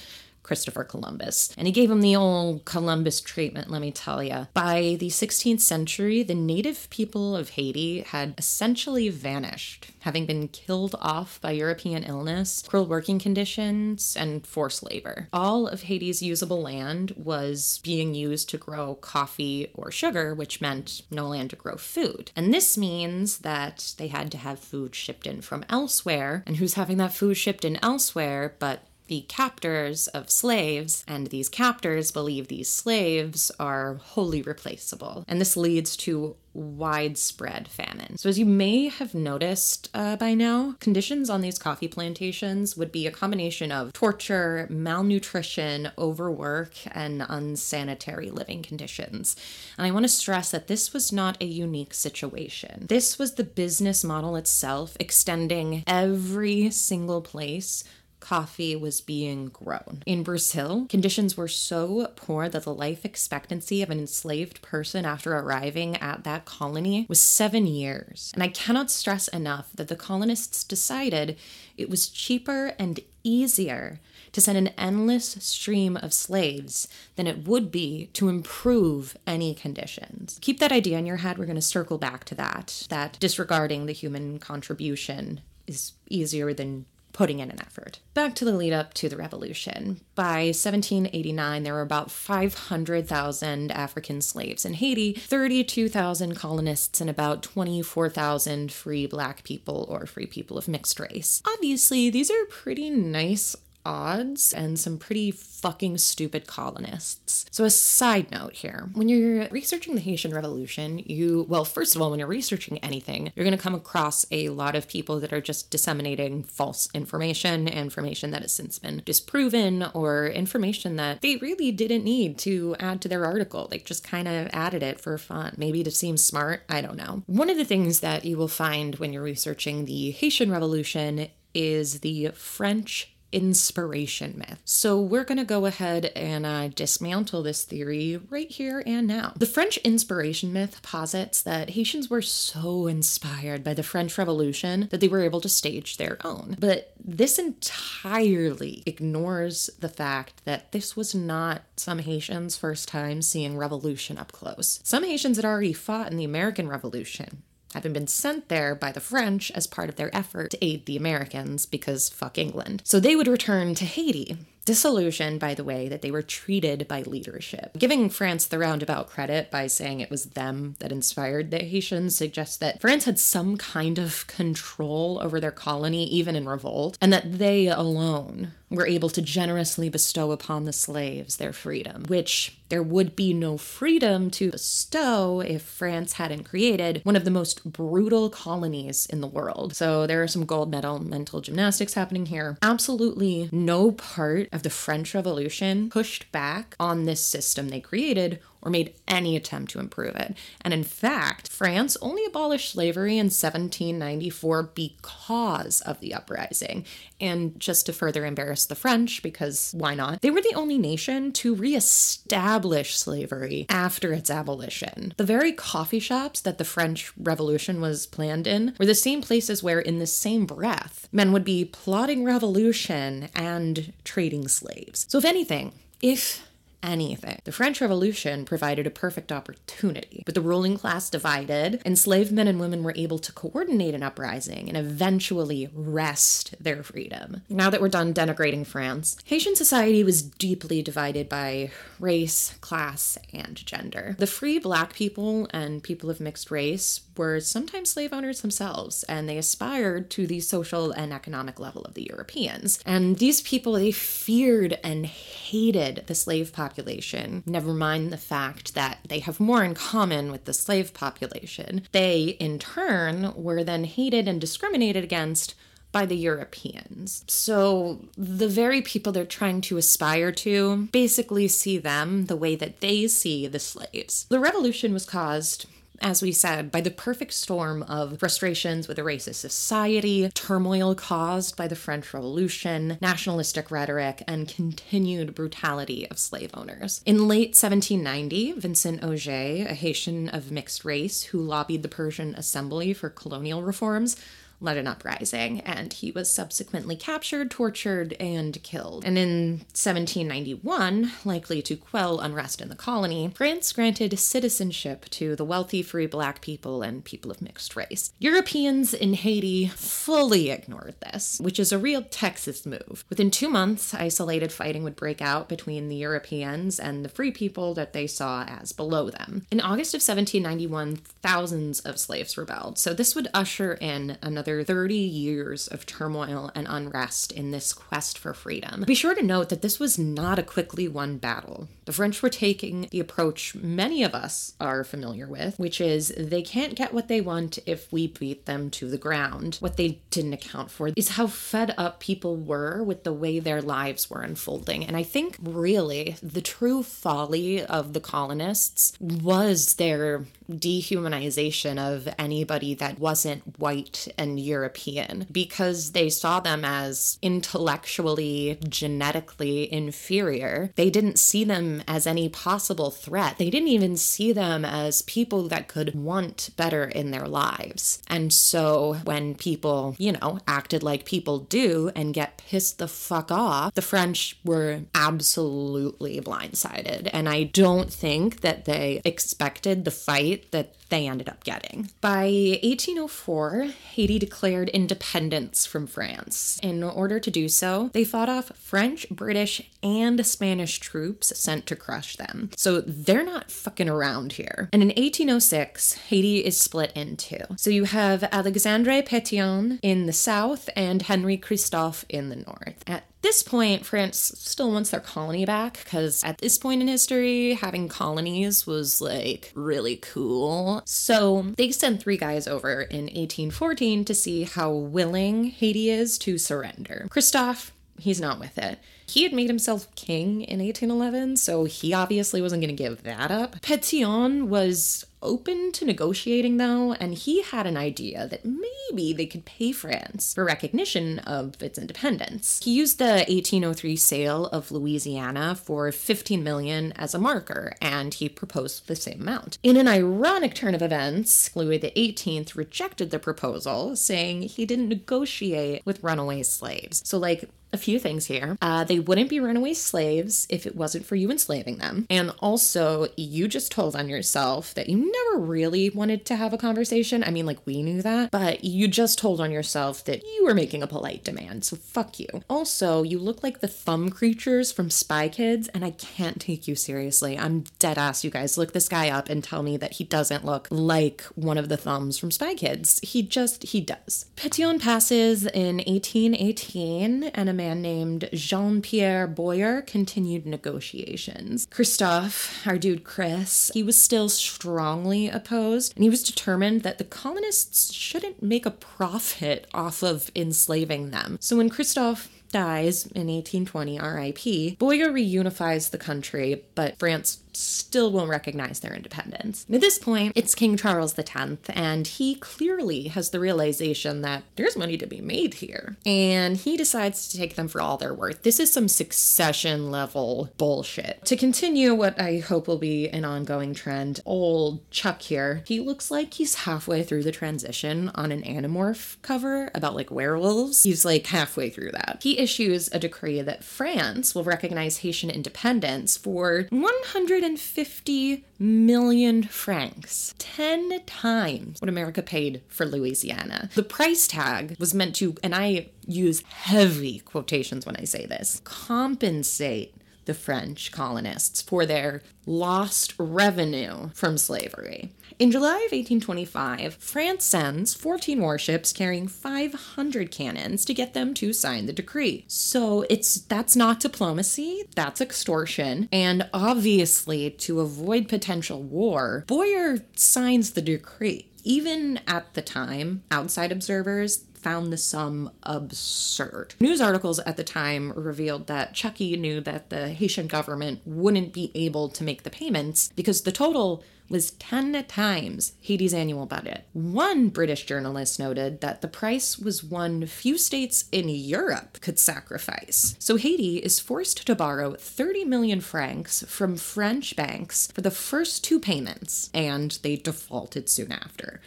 Christopher 0.43 0.83
Columbus. 0.83 1.53
And 1.57 1.67
he 1.67 1.73
gave 1.73 1.89
him 1.89 2.01
the 2.01 2.15
old 2.15 2.65
Columbus 2.65 3.21
treatment, 3.21 3.71
let 3.71 3.81
me 3.81 3.91
tell 3.91 4.21
you. 4.21 4.47
By 4.53 4.97
the 4.99 5.09
16th 5.09 5.61
century, 5.61 6.21
the 6.21 6.35
native 6.35 6.89
people 6.89 7.35
of 7.35 7.51
Haiti 7.51 8.01
had 8.01 8.33
essentially 8.37 9.09
vanished, 9.09 9.91
having 9.99 10.25
been 10.25 10.49
killed 10.49 10.95
off 10.99 11.39
by 11.41 11.51
European 11.51 12.03
illness, 12.03 12.63
cruel 12.67 12.85
working 12.85 13.19
conditions, 13.19 14.15
and 14.17 14.45
forced 14.45 14.83
labor. 14.83 15.29
All 15.31 15.67
of 15.67 15.83
Haiti's 15.83 16.21
usable 16.21 16.61
land 16.61 17.13
was 17.17 17.79
being 17.83 18.13
used 18.13 18.49
to 18.49 18.57
grow 18.57 18.95
coffee 18.95 19.71
or 19.73 19.91
sugar, 19.91 20.35
which 20.35 20.61
meant 20.61 21.01
no 21.09 21.27
land 21.27 21.51
to 21.51 21.55
grow 21.55 21.77
food. 21.77 22.31
And 22.35 22.53
this 22.53 22.77
means 22.77 23.39
that 23.39 23.93
they 23.97 24.07
had 24.07 24.31
to 24.31 24.37
have 24.37 24.59
food 24.59 24.93
shipped 24.95 25.25
in 25.25 25.41
from 25.41 25.65
elsewhere. 25.69 26.43
And 26.45 26.57
who's 26.57 26.73
having 26.73 26.97
that 26.97 27.13
food 27.13 27.35
shipped 27.35 27.65
in 27.65 27.79
elsewhere 27.81 28.55
but 28.59 28.83
the 29.13 29.21
captors 29.27 30.07
of 30.07 30.31
slaves, 30.31 31.03
and 31.07 31.27
these 31.27 31.47
captors 31.47 32.09
believe 32.09 32.47
these 32.47 32.67
slaves 32.67 33.51
are 33.59 33.99
wholly 34.01 34.41
replaceable. 34.41 35.23
And 35.27 35.39
this 35.39 35.55
leads 35.55 35.95
to 35.97 36.35
widespread 36.55 37.67
famine. 37.67 38.17
So, 38.17 38.29
as 38.29 38.39
you 38.39 38.45
may 38.45 38.87
have 38.87 39.13
noticed 39.13 39.89
uh, 39.93 40.15
by 40.15 40.33
now, 40.33 40.75
conditions 40.79 41.29
on 41.29 41.41
these 41.41 41.59
coffee 41.59 41.87
plantations 41.87 42.75
would 42.77 42.91
be 42.91 43.05
a 43.05 43.11
combination 43.11 43.71
of 43.71 43.93
torture, 43.93 44.67
malnutrition, 44.69 45.91
overwork, 45.97 46.73
and 46.91 47.23
unsanitary 47.27 48.31
living 48.31 48.63
conditions. 48.63 49.35
And 49.77 49.85
I 49.85 49.91
want 49.91 50.05
to 50.05 50.09
stress 50.09 50.51
that 50.51 50.67
this 50.67 50.93
was 50.93 51.11
not 51.11 51.41
a 51.41 51.45
unique 51.45 51.93
situation. 51.93 52.85
This 52.87 53.19
was 53.19 53.35
the 53.35 53.43
business 53.43 54.03
model 54.03 54.35
itself 54.35 54.95
extending 54.99 55.83
every 55.85 56.71
single 56.71 57.21
place 57.21 57.83
coffee 58.23 58.73
was 58.73 59.01
being 59.01 59.47
grown. 59.47 60.01
In 60.05 60.23
Brazil, 60.23 60.85
conditions 60.87 61.35
were 61.35 61.49
so 61.49 62.09
poor 62.15 62.47
that 62.47 62.63
the 62.63 62.73
life 62.73 63.03
expectancy 63.03 63.81
of 63.81 63.89
an 63.89 63.99
enslaved 63.99 64.61
person 64.61 65.03
after 65.05 65.35
arriving 65.35 65.97
at 65.97 66.23
that 66.23 66.45
colony 66.45 67.05
was 67.09 67.21
seven 67.21 67.67
years. 67.67 68.31
And 68.33 68.41
I 68.41 68.47
cannot 68.47 68.89
stress 68.89 69.27
enough 69.27 69.73
that 69.73 69.89
the 69.89 69.97
colonists 69.97 70.63
decided 70.63 71.37
it 71.75 71.89
was 71.89 72.07
cheaper 72.07 72.73
and 72.79 73.01
easier 73.23 73.99
to 74.31 74.41
send 74.41 74.57
an 74.57 74.69
endless 74.77 75.25
stream 75.39 75.97
of 75.97 76.13
slaves 76.13 76.87
than 77.17 77.27
it 77.27 77.45
would 77.45 77.71
be 77.71 78.09
to 78.13 78.29
improve 78.29 79.17
any 79.27 79.53
conditions. 79.53 80.39
Keep 80.41 80.59
that 80.59 80.71
idea 80.71 80.97
in 80.97 81.05
your 81.05 81.17
head. 81.17 81.37
We're 81.37 81.45
going 81.45 81.55
to 81.55 81.61
circle 81.61 81.97
back 81.97 82.23
to 82.25 82.35
that, 82.35 82.85
that 82.89 83.17
disregarding 83.19 83.85
the 83.85 83.93
human 83.93 84.39
contribution 84.39 85.41
is 85.67 85.93
easier 86.09 86.53
than 86.53 86.85
putting 87.13 87.39
in 87.39 87.49
an 87.49 87.61
effort. 87.61 87.99
Back 88.13 88.35
to 88.35 88.45
the 88.45 88.51
lead 88.51 88.73
up 88.73 88.93
to 88.95 89.07
the 89.07 89.17
revolution. 89.17 90.01
By 90.15 90.45
1789, 90.45 91.63
there 91.63 91.73
were 91.73 91.81
about 91.81 92.11
500,000 92.11 93.71
African 93.71 94.21
slaves 94.21 94.65
in 94.65 94.73
Haiti, 94.73 95.13
32,000 95.13 96.35
colonists, 96.35 96.99
and 96.99 97.09
about 97.09 97.43
24,000 97.43 98.71
free 98.71 99.05
black 99.05 99.43
people 99.43 99.85
or 99.89 100.05
free 100.05 100.25
people 100.25 100.57
of 100.57 100.67
mixed 100.67 100.99
race. 100.99 101.41
Obviously, 101.45 102.09
these 102.09 102.29
are 102.29 102.45
pretty 102.49 102.89
nice 102.89 103.55
odds 103.85 104.53
and 104.53 104.79
some 104.79 104.97
pretty 104.97 105.31
fucking 105.31 105.97
stupid 105.97 106.47
colonists. 106.47 107.45
So, 107.51 107.63
a 107.63 107.69
side 107.69 108.31
note 108.31 108.53
here 108.53 108.89
when 108.93 109.09
you're 109.09 109.47
researching 109.49 109.95
the 109.95 110.01
Haitian 110.01 110.33
Revolution, 110.33 110.99
you, 110.99 111.45
well, 111.47 111.65
first 111.65 111.95
of 111.95 112.01
all, 112.01 112.09
when 112.09 112.19
you're 112.19 112.27
researching 112.27 112.77
anything, 112.79 113.31
you're 113.35 113.45
going 113.45 113.57
to 113.57 113.61
come 113.61 113.75
across 113.75 114.25
a 114.31 114.49
lot 114.49 114.75
of 114.75 114.87
people 114.87 115.19
that 115.19 115.33
are 115.33 115.41
just 115.41 115.69
disseminating 115.69 116.43
false 116.43 116.89
information, 116.93 117.67
information 117.67 118.31
that 118.31 118.41
has 118.41 118.53
since 118.53 118.79
been 118.79 119.01
disproven, 119.05 119.83
or 119.93 120.27
information 120.27 120.95
that 120.97 121.21
they 121.21 121.37
really 121.37 121.71
didn't 121.71 122.03
need 122.03 122.37
to 122.39 122.75
add 122.79 123.01
to 123.01 123.07
their 123.07 123.25
article. 123.25 123.67
They 123.67 123.79
just 123.79 124.03
kind 124.03 124.27
of 124.27 124.49
added 124.51 124.83
it 124.83 124.99
for 124.99 125.17
fun, 125.17 125.55
maybe 125.57 125.83
to 125.83 125.91
seem 125.91 126.17
smart. 126.17 126.63
I 126.69 126.81
don't 126.81 126.97
know. 126.97 127.23
One 127.27 127.49
of 127.49 127.57
the 127.57 127.65
things 127.65 127.99
that 128.01 128.25
you 128.25 128.37
will 128.37 128.47
find 128.47 128.95
when 128.95 129.13
you're 129.13 129.23
researching 129.23 129.85
the 129.85 130.11
Haitian 130.11 130.51
Revolution 130.51 131.27
is 131.53 131.99
the 131.99 132.29
French 132.29 133.12
inspiration 133.33 134.35
myth. 134.37 134.61
So 134.63 135.01
we're 135.01 135.23
going 135.23 135.39
to 135.39 135.43
go 135.43 135.65
ahead 135.65 136.05
and 136.15 136.45
uh, 136.45 136.67
dismantle 136.69 137.43
this 137.43 137.63
theory 137.63 138.21
right 138.29 138.49
here 138.49 138.83
and 138.85 139.07
now. 139.07 139.33
The 139.35 139.45
French 139.45 139.77
inspiration 139.77 140.53
myth 140.53 140.81
posits 140.83 141.41
that 141.41 141.71
Haitians 141.71 142.09
were 142.09 142.21
so 142.21 142.87
inspired 142.87 143.63
by 143.63 143.73
the 143.73 143.83
French 143.83 144.17
Revolution 144.17 144.87
that 144.91 145.01
they 145.01 145.07
were 145.07 145.21
able 145.21 145.41
to 145.41 145.49
stage 145.49 145.97
their 145.97 146.17
own. 146.23 146.55
But 146.59 146.93
this 147.03 147.39
entirely 147.39 148.83
ignores 148.85 149.69
the 149.79 149.89
fact 149.89 150.45
that 150.45 150.71
this 150.71 150.95
was 150.95 151.15
not 151.15 151.63
some 151.75 151.99
Haitians' 151.99 152.55
first 152.55 152.87
time 152.87 153.21
seeing 153.21 153.57
revolution 153.57 154.17
up 154.17 154.31
close. 154.31 154.79
Some 154.83 155.03
Haitians 155.03 155.37
had 155.37 155.45
already 155.45 155.73
fought 155.73 156.11
in 156.11 156.17
the 156.17 156.23
American 156.23 156.67
Revolution 156.67 157.43
having 157.73 157.93
been 157.93 158.07
sent 158.07 158.49
there 158.49 158.75
by 158.75 158.91
the 158.91 158.99
French 158.99 159.51
as 159.51 159.67
part 159.67 159.89
of 159.89 159.95
their 159.95 160.15
effort 160.15 160.51
to 160.51 160.65
aid 160.65 160.85
the 160.85 160.97
Americans 160.97 161.65
because 161.65 162.09
fuck 162.09 162.37
England. 162.37 162.81
So 162.85 162.99
they 162.99 163.15
would 163.15 163.27
return 163.27 163.75
to 163.75 163.85
Haiti 163.85 164.37
Disillusioned 164.65 165.39
by 165.39 165.53
the 165.53 165.63
way 165.63 165.87
that 165.87 166.01
they 166.01 166.11
were 166.11 166.21
treated 166.21 166.87
by 166.87 167.01
leadership. 167.01 167.77
Giving 167.77 168.09
France 168.09 168.45
the 168.45 168.59
roundabout 168.59 169.09
credit 169.09 169.51
by 169.51 169.67
saying 169.67 169.99
it 169.99 170.09
was 170.09 170.25
them 170.25 170.75
that 170.79 170.91
inspired 170.91 171.51
the 171.51 171.59
Haitians 171.59 172.15
suggests 172.15 172.57
that 172.57 172.79
France 172.81 173.05
had 173.05 173.19
some 173.19 173.57
kind 173.57 173.99
of 173.99 174.25
control 174.27 175.19
over 175.21 175.39
their 175.39 175.51
colony, 175.51 176.05
even 176.05 176.35
in 176.35 176.47
revolt, 176.47 176.97
and 177.01 177.11
that 177.11 177.39
they 177.39 177.67
alone 177.67 178.51
were 178.73 178.87
able 178.87 179.09
to 179.09 179.21
generously 179.21 179.87
bestow 179.87 180.31
upon 180.31 180.65
the 180.65 180.73
slaves 180.73 181.37
their 181.37 181.53
freedom, 181.53 182.03
which 182.07 182.57
there 182.69 182.81
would 182.81 183.15
be 183.15 183.33
no 183.33 183.55
freedom 183.55 184.31
to 184.31 184.49
bestow 184.49 185.41
if 185.41 185.61
France 185.61 186.13
hadn't 186.13 186.43
created 186.43 186.99
one 187.03 187.15
of 187.15 187.23
the 187.23 187.29
most 187.29 187.63
brutal 187.71 188.31
colonies 188.31 189.05
in 189.05 189.21
the 189.21 189.27
world. 189.27 189.75
So 189.75 190.07
there 190.07 190.23
are 190.23 190.27
some 190.27 190.45
gold 190.45 190.71
medal 190.71 190.97
mental 190.97 191.39
gymnastics 191.39 191.93
happening 191.93 192.25
here. 192.25 192.57
Absolutely 192.63 193.47
no 193.51 193.91
part 193.91 194.49
of 194.53 194.63
the 194.63 194.69
French 194.69 195.13
Revolution 195.13 195.89
pushed 195.89 196.31
back 196.31 196.75
on 196.79 197.05
this 197.05 197.19
system 197.25 197.69
they 197.69 197.79
created 197.79 198.39
or 198.63 198.71
made 198.71 198.95
any 199.07 199.35
attempt 199.35 199.71
to 199.71 199.79
improve 199.79 200.15
it. 200.15 200.35
And 200.61 200.73
in 200.73 200.83
fact, 200.83 201.51
France 201.51 201.97
only 202.01 202.25
abolished 202.25 202.71
slavery 202.71 203.17
in 203.17 203.25
1794 203.25 204.63
because 204.73 205.81
of 205.81 205.99
the 205.99 206.13
uprising. 206.13 206.85
And 207.19 207.59
just 207.59 207.85
to 207.85 207.93
further 207.93 208.25
embarrass 208.25 208.65
the 208.65 208.75
French, 208.75 209.21
because 209.21 209.73
why 209.77 209.93
not? 209.95 210.21
They 210.21 210.31
were 210.31 210.41
the 210.41 210.55
only 210.55 210.77
nation 210.77 211.31
to 211.33 211.53
reestablish 211.53 212.97
slavery 212.97 213.65
after 213.69 214.13
its 214.13 214.29
abolition. 214.29 215.13
The 215.17 215.23
very 215.23 215.51
coffee 215.51 215.99
shops 215.99 216.41
that 216.41 216.57
the 216.57 216.65
French 216.65 217.11
Revolution 217.17 217.81
was 217.81 218.07
planned 218.07 218.47
in 218.47 218.75
were 218.79 218.85
the 218.85 218.95
same 218.95 219.21
places 219.21 219.61
where, 219.61 219.79
in 219.79 219.99
the 219.99 220.07
same 220.07 220.45
breath, 220.45 221.07
men 221.11 221.31
would 221.33 221.43
be 221.43 221.65
plotting 221.65 222.23
revolution 222.23 223.29
and 223.35 223.93
trading 224.03 224.47
slaves. 224.47 225.05
So, 225.09 225.17
if 225.17 225.25
anything, 225.25 225.73
if 226.01 226.47
anything. 226.83 227.39
The 227.45 227.51
French 227.51 227.81
Revolution 227.81 228.45
provided 228.45 228.85
a 228.85 228.91
perfect 228.91 229.31
opportunity, 229.31 230.21
but 230.25 230.35
the 230.35 230.41
ruling 230.41 230.77
class 230.77 231.09
divided, 231.09 231.81
enslaved 231.85 232.31
men 232.31 232.47
and 232.47 232.59
women 232.59 232.83
were 232.83 232.93
able 232.95 233.19
to 233.19 233.31
coordinate 233.31 233.95
an 233.95 234.03
uprising 234.03 234.67
and 234.67 234.77
eventually 234.77 235.69
wrest 235.73 236.53
their 236.59 236.83
freedom. 236.83 237.41
Now 237.49 237.69
that 237.69 237.81
we're 237.81 237.89
done 237.89 238.13
denigrating 238.13 238.67
France, 238.67 239.17
Haitian 239.25 239.55
society 239.55 240.03
was 240.03 240.21
deeply 240.21 240.81
divided 240.81 241.29
by 241.29 241.71
race, 241.99 242.55
class, 242.61 243.17
and 243.33 243.55
gender. 243.65 244.15
The 244.19 244.27
free 244.27 244.59
black 244.59 244.93
people 244.93 245.47
and 245.51 245.81
people 245.81 246.09
of 246.09 246.19
mixed 246.19 246.51
race 246.51 246.99
were 247.17 247.39
sometimes 247.39 247.89
slave 247.89 248.13
owners 248.13 248.41
themselves, 248.41 249.03
and 249.03 249.27
they 249.27 249.37
aspired 249.37 250.09
to 250.11 250.27
the 250.27 250.39
social 250.39 250.91
and 250.91 251.13
economic 251.13 251.59
level 251.59 251.83
of 251.83 251.93
the 251.93 252.07
Europeans. 252.09 252.79
And 252.85 253.17
these 253.17 253.41
people, 253.41 253.73
they 253.73 253.91
feared 253.91 254.79
and 254.83 255.05
hated 255.05 256.03
the 256.07 256.15
slave 256.15 256.53
population 256.53 257.43
never 257.45 257.73
mind 257.73 258.11
the 258.11 258.17
fact 258.17 258.73
that 258.73 258.99
they 259.07 259.19
have 259.19 259.39
more 259.39 259.63
in 259.63 259.73
common 259.73 260.31
with 260.31 260.45
the 260.45 260.53
slave 260.53 260.93
population. 260.93 261.83
They, 261.91 262.37
in 262.39 262.59
turn, 262.59 263.33
were 263.35 263.63
then 263.63 263.83
hated 263.83 264.27
and 264.27 264.39
discriminated 264.41 265.03
against 265.03 265.55
by 265.91 266.05
the 266.07 266.17
Europeans. 266.17 267.23
So 267.27 268.05
the 268.17 268.47
very 268.47 268.81
people 268.81 269.13
they're 269.13 269.25
trying 269.25 269.61
to 269.61 269.77
aspire 269.77 270.31
to 270.31 270.87
basically 270.91 271.47
see 271.47 271.77
them 271.77 272.25
the 272.25 272.35
way 272.35 272.55
that 272.55 272.81
they 272.81 273.07
see 273.07 273.47
the 273.47 273.59
slaves. 273.59 274.25
The 274.29 274.39
revolution 274.39 274.91
was 274.91 275.05
caused 275.05 275.67
as 276.03 276.21
we 276.21 276.33
said, 276.33 276.69
by 276.69 276.81
the 276.81 276.91
perfect 276.91 277.33
storm 277.33 277.81
of 277.83 278.19
frustrations 278.19 278.87
with 278.87 278.99
a 278.99 279.01
racist 279.01 279.35
society, 279.35 280.29
turmoil 280.35 280.93
caused 280.93 281.55
by 281.55 281.67
the 281.67 281.75
French 281.75 282.13
Revolution, 282.13 282.97
nationalistic 283.01 283.71
rhetoric, 283.71 284.21
and 284.27 284.47
continued 284.47 285.33
brutality 285.33 286.05
of 286.11 286.19
slave 286.19 286.51
owners. 286.53 287.01
In 287.05 287.27
late 287.27 287.55
1790, 287.55 288.51
Vincent 288.59 289.01
Ogé, 289.01 289.65
a 289.65 289.73
Haitian 289.73 290.27
of 290.29 290.51
mixed 290.51 290.83
race 290.83 291.23
who 291.23 291.39
lobbied 291.39 291.83
the 291.83 291.89
Parisian 291.89 292.35
Assembly 292.35 292.93
for 292.93 293.09
colonial 293.09 293.63
reforms, 293.63 294.17
led 294.63 294.77
an 294.77 294.87
uprising, 294.87 295.59
and 295.61 295.91
he 295.93 296.11
was 296.11 296.33
subsequently 296.33 296.95
captured, 296.95 297.51
tortured, 297.51 298.13
and 298.19 298.61
killed. 298.63 299.03
And 299.05 299.17
in 299.17 299.59
1791, 299.73 301.11
likely 301.25 301.61
to 301.61 301.75
quell 301.75 302.19
unrest 302.19 302.61
in 302.61 302.69
the 302.69 302.75
colony, 302.75 303.31
France 303.35 303.71
granted 303.73 304.17
citizenship 304.17 305.05
to 305.11 305.35
the 305.35 305.45
wealthy 305.45 305.83
free 305.83 306.07
black 306.07 306.41
people 306.41 306.81
and 306.81 307.03
people 307.03 307.29
of 307.29 307.41
mixed 307.41 307.75
race. 307.75 308.13
Europeans 308.19 308.93
in 308.93 309.13
Haiti 309.13 309.67
fully 309.67 310.49
ignored 310.49 310.95
this, 311.01 311.39
which 311.41 311.59
is 311.59 311.71
a 311.71 311.77
real 311.77 312.01
Texas 312.03 312.65
move. 312.65 313.03
Within 313.09 313.29
two 313.29 313.49
months, 313.49 313.93
isolated 313.93 314.51
fighting 314.51 314.83
would 314.83 314.95
break 314.95 315.21
out 315.21 315.49
between 315.49 315.89
the 315.89 315.95
Europeans 315.95 316.79
and 316.79 317.03
the 317.03 317.09
free 317.09 317.31
people 317.31 317.73
that 317.73 317.93
they 317.93 318.07
saw 318.07 318.43
as 318.43 318.71
below 318.71 319.09
them. 319.09 319.45
In 319.51 319.59
August 319.59 319.93
of 319.93 319.99
1791, 319.99 320.97
thousands 321.21 321.81
of 321.81 321.99
slaves 321.99 322.37
rebelled, 322.37 322.77
so 322.77 322.93
this 322.93 323.15
would 323.15 323.27
usher 323.33 323.73
in 323.73 324.17
another 324.21 324.52
another 324.53 324.63
30 324.63 324.95
years 324.95 325.67
of 325.67 325.85
turmoil 325.85 326.51
and 326.55 326.67
unrest 326.69 327.31
in 327.31 327.51
this 327.51 327.73
quest 327.73 328.17
for 328.17 328.33
freedom. 328.33 328.83
Be 328.85 328.95
sure 328.95 329.15
to 329.15 329.23
note 329.23 329.49
that 329.49 329.61
this 329.61 329.79
was 329.79 329.97
not 329.97 330.39
a 330.39 330.43
quickly 330.43 330.87
won 330.87 331.17
battle. 331.17 331.67
The 331.85 331.91
French 331.91 332.21
were 332.21 332.29
taking 332.29 332.87
the 332.91 332.99
approach 332.99 333.55
many 333.55 334.03
of 334.03 334.13
us 334.15 334.53
are 334.59 334.83
familiar 334.83 335.27
with, 335.27 335.57
which 335.59 335.81
is 335.81 336.13
they 336.17 336.41
can't 336.41 336.75
get 336.75 336.93
what 336.93 337.07
they 337.07 337.21
want 337.21 337.59
if 337.65 337.91
we 337.91 338.07
beat 338.07 338.45
them 338.45 338.69
to 338.71 338.89
the 338.89 338.97
ground. 338.97 339.57
What 339.59 339.77
they 339.77 339.99
didn't 340.09 340.33
account 340.33 340.71
for 340.71 340.91
is 340.95 341.09
how 341.09 341.27
fed 341.27 341.73
up 341.77 341.99
people 341.99 342.37
were 342.37 342.83
with 342.83 343.03
the 343.03 343.13
way 343.13 343.39
their 343.39 343.61
lives 343.61 344.09
were 344.09 344.21
unfolding. 344.21 344.85
And 344.85 344.95
I 344.95 345.03
think 345.03 345.37
really 345.41 346.15
the 346.21 346.41
true 346.41 346.83
folly 346.83 347.63
of 347.63 347.93
the 347.93 347.99
colonists 347.99 348.93
was 348.99 349.75
their 349.75 350.25
dehumanization 350.49 351.77
of 351.77 352.07
anybody 352.17 352.73
that 352.75 352.99
wasn't 352.99 353.59
white 353.59 354.07
and 354.17 354.32
European 354.37 355.27
because 355.31 355.91
they 355.91 356.09
saw 356.09 356.39
them 356.39 356.63
as 356.65 357.17
intellectually, 357.21 358.59
genetically 358.67 359.71
inferior. 359.71 360.71
They 360.75 360.89
didn't 360.89 361.19
see 361.19 361.43
them 361.43 361.83
as 361.87 362.07
any 362.07 362.29
possible 362.29 362.91
threat. 362.91 363.37
They 363.37 363.49
didn't 363.49 363.69
even 363.69 363.97
see 363.97 364.31
them 364.33 364.65
as 364.65 365.01
people 365.03 365.47
that 365.49 365.67
could 365.67 365.95
want 365.95 366.49
better 366.57 366.83
in 366.83 367.11
their 367.11 367.27
lives. 367.27 368.01
And 368.07 368.31
so 368.31 368.95
when 369.03 369.35
people, 369.35 369.95
you 369.97 370.13
know, 370.13 370.39
acted 370.47 370.83
like 370.83 371.05
people 371.05 371.39
do 371.39 371.91
and 371.95 372.13
get 372.13 372.37
pissed 372.37 372.77
the 372.77 372.87
fuck 372.87 373.31
off, 373.31 373.73
the 373.73 373.81
French 373.81 374.37
were 374.43 374.81
absolutely 374.95 376.19
blindsided. 376.21 377.09
And 377.13 377.27
I 377.29 377.43
don't 377.43 377.91
think 377.91 378.41
that 378.41 378.65
they 378.65 379.01
expected 379.05 379.85
the 379.85 379.91
fight 379.91 380.51
that 380.51 380.75
they 380.89 381.07
ended 381.07 381.27
up 381.27 381.43
getting. 381.43 381.89
By 382.01 382.25
1804, 382.61 383.67
Haiti 383.93 384.19
declared 384.23 384.69
independence 384.69 385.65
from 385.65 385.85
France. 385.85 386.57
In 386.63 386.81
order 386.81 387.19
to 387.19 387.29
do 387.29 387.49
so, 387.49 387.89
they 387.91 388.05
fought 388.05 388.29
off 388.29 388.55
French, 388.55 389.09
British, 389.09 389.69
and 389.83 390.25
Spanish 390.25 390.79
troops 390.79 391.37
sent 391.37 391.65
to 391.67 391.75
crush 391.75 392.15
them. 392.15 392.49
So 392.55 392.79
they're 392.79 393.25
not 393.25 393.51
fucking 393.51 393.89
around 393.89 394.33
here. 394.33 394.69
And 394.71 394.81
in 394.81 394.89
1806, 394.89 395.93
Haiti 396.07 396.45
is 396.45 396.57
split 396.57 396.93
in 396.95 397.17
two. 397.17 397.41
So 397.57 397.69
you 397.69 397.83
have 397.83 398.23
Alexandre 398.31 399.01
Pétion 399.01 399.79
in 399.81 400.05
the 400.05 400.13
south 400.13 400.69
and 400.73 401.01
Henri 401.01 401.35
Christophe 401.35 402.05
in 402.07 402.29
the 402.29 402.37
north. 402.37 402.81
At 402.87 403.03
this 403.23 403.41
point, 403.41 403.85
France 403.85 404.31
still 404.37 404.71
wants 404.71 404.91
their 404.91 404.99
colony 404.99 405.45
back 405.45 405.79
because 405.83 406.23
at 406.23 406.37
this 406.37 406.57
point 406.57 406.81
in 406.81 406.87
history, 406.87 407.53
having 407.53 407.87
colonies 407.87 408.67
was 408.67 409.01
like 409.01 409.51
really 409.55 409.95
cool. 409.95 410.83
So 410.85 411.53
they 411.57 411.71
send 411.71 411.99
three 411.99 412.17
guys 412.17 412.47
over 412.47 412.81
in 412.81 413.05
1814 413.05 414.05
to 414.05 414.13
see 414.13 414.43
how 414.43 414.71
willing 414.71 415.45
Haiti 415.45 415.89
is 415.89 416.17
to 416.19 416.37
surrender. 416.37 417.07
Christophe, 417.09 417.71
he's 417.97 418.21
not 418.21 418.39
with 418.39 418.57
it. 418.57 418.79
He 419.05 419.23
had 419.23 419.33
made 419.33 419.49
himself 419.49 419.93
king 419.95 420.41
in 420.41 420.59
1811, 420.59 421.37
so 421.37 421.65
he 421.65 421.93
obviously 421.93 422.41
wasn't 422.41 422.61
going 422.61 422.75
to 422.75 422.83
give 422.83 423.03
that 423.03 423.31
up. 423.31 423.59
Pétion 423.61 424.47
was 424.47 425.05
open 425.21 425.71
to 425.73 425.85
negotiating, 425.85 426.57
though, 426.57 426.93
and 426.93 427.13
he 427.13 427.41
had 427.41 427.67
an 427.67 427.77
idea 427.77 428.27
that 428.27 428.45
maybe 428.93 429.13
they 429.13 429.25
could 429.25 429.45
pay 429.45 429.71
France 429.71 430.33
for 430.33 430.45
recognition 430.45 431.19
of 431.19 431.61
its 431.61 431.77
independence. 431.77 432.59
He 432.63 432.73
used 432.73 432.99
the 432.99 433.25
1803 433.27 433.95
sale 433.95 434.47
of 434.47 434.71
Louisiana 434.71 435.55
for 435.55 435.91
15 435.91 436.43
million 436.43 436.91
as 436.93 437.13
a 437.13 437.19
marker, 437.19 437.75
and 437.81 438.13
he 438.13 438.29
proposed 438.29 438.87
the 438.87 438.95
same 438.95 439.21
amount. 439.21 439.57
In 439.63 439.77
an 439.77 439.87
ironic 439.87 440.53
turn 440.53 440.75
of 440.75 440.81
events, 440.81 441.55
Louis 441.55 441.79
XVIII 441.79 442.47
rejected 442.55 443.11
the 443.11 443.19
proposal, 443.19 443.95
saying 443.95 444.43
he 444.43 444.65
didn't 444.65 444.89
negotiate 444.89 445.85
with 445.85 446.03
runaway 446.03 446.43
slaves. 446.43 447.01
So, 447.05 447.17
like, 447.17 447.49
a 447.73 447.77
few 447.77 447.99
things 447.99 448.27
here. 448.27 448.55
Uh, 448.61 448.83
they 448.83 448.99
wouldn't 448.99 449.29
be 449.29 449.39
runaway 449.39 449.73
slaves 449.73 450.45
if 450.49 450.65
it 450.65 450.75
wasn't 450.75 451.05
for 451.05 451.15
you 451.15 451.31
enslaving 451.31 451.79
them. 451.79 452.05
And 452.09 452.31
also, 452.39 453.07
you 453.17 453.47
just 453.47 453.71
told 453.71 453.95
on 453.95 454.07
yourself 454.07 454.75
that 454.75 454.87
you 454.87 455.11
never 455.11 455.43
really 455.43 455.89
wanted 455.89 456.25
to 456.27 456.35
have 456.35 456.53
a 456.53 456.57
conversation. 456.57 457.23
I 457.23 457.31
mean, 457.31 457.47
like, 457.47 457.65
we 457.65 457.81
knew 457.81 458.01
that, 458.03 458.31
but 458.31 458.63
you 458.63 458.82
just 458.87 459.19
told 459.19 459.39
on 459.39 459.51
yourself 459.51 460.03
that 460.05 460.23
you 460.23 460.45
were 460.45 460.53
making 460.53 460.83
a 460.83 460.87
polite 460.87 461.23
demand. 461.23 461.65
So 461.65 461.75
fuck 461.75 462.19
you. 462.19 462.27
Also, 462.49 463.03
you 463.03 463.19
look 463.19 463.43
like 463.43 463.59
the 463.59 463.67
thumb 463.67 464.09
creatures 464.09 464.71
from 464.71 464.89
Spy 464.89 465.29
Kids, 465.29 465.67
and 465.69 465.83
I 465.83 465.91
can't 465.91 466.39
take 466.39 466.67
you 466.67 466.75
seriously. 466.75 467.37
I'm 467.37 467.65
dead 467.79 467.97
ass, 467.97 468.23
you 468.23 468.29
guys. 468.29 468.57
Look 468.57 468.73
this 468.73 468.89
guy 468.89 469.09
up 469.09 469.29
and 469.29 469.43
tell 469.43 469.63
me 469.63 469.77
that 469.77 469.93
he 469.93 470.03
doesn't 470.03 470.45
look 470.45 470.67
like 470.69 471.21
one 471.35 471.57
of 471.57 471.69
the 471.69 471.77
thumbs 471.77 472.17
from 472.17 472.31
Spy 472.31 472.55
Kids. 472.55 472.99
He 473.03 473.23
just, 473.23 473.63
he 473.63 473.81
does. 473.81 474.25
Pétion 474.35 474.81
passes 474.81 475.45
in 475.45 475.77
1818, 475.77 477.23
and 477.23 477.49
a 477.49 477.53
man 477.53 477.81
named 477.81 478.29
Jean 478.33 478.81
Pierre 478.81 479.27
Boyer 479.27 479.81
continued 479.81 480.45
negotiations. 480.45 481.67
Christophe, 481.69 482.65
our 482.67 482.77
dude 482.77 483.03
Chris, 483.03 483.71
he 483.73 483.83
was 483.83 483.99
still 483.99 484.29
strongly 484.29 485.29
opposed, 485.29 485.93
and 485.95 486.03
he 486.03 486.09
was 486.09 486.23
determined 486.23 486.83
that 486.83 486.97
the 486.97 487.03
colonists 487.03 487.93
shouldn't 487.93 488.41
make 488.41 488.65
a 488.65 488.71
profit 488.79 489.67
off 489.73 490.03
of 490.03 490.31
enslaving 490.35 491.11
them. 491.11 491.37
So 491.39 491.57
when 491.57 491.69
Christophe 491.69 492.29
dies 492.51 493.05
in 493.07 493.27
1820, 493.27 493.99
RIP, 493.99 494.77
Boyer 494.79 495.11
reunifies 495.11 495.89
the 495.89 495.97
country, 495.97 496.63
but 496.75 496.97
France 496.97 497.42
still 497.55 498.11
won't 498.11 498.29
recognize 498.29 498.79
their 498.79 498.93
independence. 498.93 499.65
At 499.71 499.81
this 499.81 499.99
point, 499.99 500.33
it's 500.35 500.55
King 500.55 500.77
Charles 500.77 501.17
X, 501.17 501.33
and 501.69 502.07
he 502.07 502.35
clearly 502.35 503.09
has 503.09 503.29
the 503.29 503.39
realization 503.39 504.21
that 504.21 504.43
there's 504.55 504.77
money 504.77 504.97
to 504.97 505.07
be 505.07 505.21
made 505.21 505.55
here. 505.55 505.97
And 506.05 506.57
he 506.57 506.77
decides 506.77 507.27
to 507.29 507.37
take 507.37 507.55
them 507.55 507.67
for 507.67 507.81
all 507.81 507.97
they're 507.97 508.13
worth. 508.13 508.43
This 508.43 508.59
is 508.59 508.71
some 508.71 508.87
succession 508.87 509.91
level 509.91 510.49
bullshit. 510.57 511.25
To 511.25 511.35
continue 511.35 511.93
what 511.93 512.19
I 512.19 512.39
hope 512.39 512.67
will 512.67 512.77
be 512.77 513.09
an 513.09 513.25
ongoing 513.25 513.73
trend, 513.73 514.21
old 514.25 514.89
Chuck 514.91 515.21
here, 515.21 515.63
he 515.67 515.79
looks 515.79 516.11
like 516.11 516.33
he's 516.33 516.55
halfway 516.55 517.03
through 517.03 517.23
the 517.23 517.31
transition 517.31 518.09
on 518.15 518.31
an 518.31 518.41
Animorph 518.43 519.17
cover 519.21 519.69
about 519.73 519.95
like 519.95 520.11
werewolves. 520.11 520.83
He's 520.83 521.05
like 521.05 521.27
halfway 521.27 521.69
through 521.69 521.91
that. 521.91 522.19
He 522.21 522.39
issues 522.39 522.89
a 522.91 522.99
decree 522.99 523.41
that 523.41 523.63
France 523.63 524.33
will 524.33 524.43
recognize 524.43 524.97
Haitian 524.97 525.29
independence 525.29 526.17
for 526.17 526.67
100 526.69 527.42
150 527.43 528.45
million 528.57 529.43
francs, 529.43 530.33
10 530.37 531.01
times 531.05 531.81
what 531.81 531.89
America 531.89 532.21
paid 532.21 532.61
for 532.69 532.85
Louisiana. 532.85 533.69
The 533.75 533.83
price 533.83 534.27
tag 534.27 534.77
was 534.79 534.93
meant 534.93 535.13
to, 535.17 535.35
and 535.43 535.53
I 535.53 535.89
use 536.07 536.41
heavy 536.47 537.19
quotations 537.19 537.85
when 537.85 537.97
I 537.97 538.05
say 538.05 538.25
this, 538.25 538.61
compensate 538.63 539.93
the 540.25 540.33
French 540.33 540.91
colonists 540.91 541.61
for 541.61 541.85
their 541.85 542.21
lost 542.45 543.13
revenue 543.17 544.09
from 544.13 544.37
slavery. 544.37 545.11
In 545.39 545.51
July 545.51 545.77
of 545.77 545.91
1825, 545.91 546.95
France 546.95 547.43
sends 547.43 547.93
14 547.95 548.39
warships 548.39 548.93
carrying 548.93 549.27
500 549.27 550.31
cannons 550.31 550.85
to 550.85 550.93
get 550.93 551.13
them 551.13 551.33
to 551.35 551.53
sign 551.53 551.85
the 551.85 551.93
decree. 551.93 552.45
So 552.47 553.05
it's 553.09 553.41
that's 553.41 553.75
not 553.75 553.99
diplomacy, 553.99 554.83
that's 554.95 555.21
extortion, 555.21 556.07
and 556.11 556.47
obviously 556.53 557.49
to 557.49 557.81
avoid 557.81 558.29
potential 558.29 558.83
war, 558.83 559.43
Boyer 559.47 559.99
signs 560.15 560.71
the 560.71 560.81
decree. 560.81 561.47
Even 561.63 562.19
at 562.27 562.53
the 562.53 562.61
time, 562.61 563.23
outside 563.31 563.71
observers 563.71 564.45
found 564.63 564.91
the 564.91 564.97
sum 564.97 565.51
absurd. 565.63 566.75
News 566.79 567.01
articles 567.01 567.39
at 567.39 567.57
the 567.57 567.63
time 567.63 568.13
revealed 568.13 568.67
that 568.67 568.93
Chucky 568.93 569.35
knew 569.35 569.61
that 569.61 569.89
the 569.89 570.09
Haitian 570.09 570.47
government 570.47 571.01
wouldn't 571.05 571.53
be 571.53 571.71
able 571.75 572.09
to 572.09 572.23
make 572.23 572.43
the 572.43 572.49
payments 572.49 573.11
because 573.15 573.41
the 573.41 573.51
total 573.51 574.03
was 574.29 574.51
10 574.51 575.03
times 575.05 575.73
Haiti's 575.81 576.13
annual 576.13 576.45
budget. 576.45 576.85
One 576.93 577.49
British 577.49 577.85
journalist 577.85 578.39
noted 578.39 578.81
that 578.81 579.01
the 579.01 579.07
price 579.07 579.59
was 579.59 579.83
one 579.83 580.25
few 580.25 580.57
states 580.57 581.05
in 581.11 581.29
Europe 581.29 581.99
could 582.01 582.17
sacrifice. 582.17 583.15
So 583.19 583.35
Haiti 583.35 583.77
is 583.77 583.99
forced 583.99 584.45
to 584.47 584.55
borrow 584.55 584.95
30 584.95 585.45
million 585.45 585.81
francs 585.81 586.43
from 586.47 586.77
French 586.77 587.35
banks 587.35 587.91
for 587.93 588.01
the 588.01 588.11
first 588.11 588.63
two 588.63 588.79
payments, 588.79 589.49
and 589.53 589.99
they 590.01 590.15
defaulted 590.15 590.89
soon 590.89 591.11
after. 591.11 591.61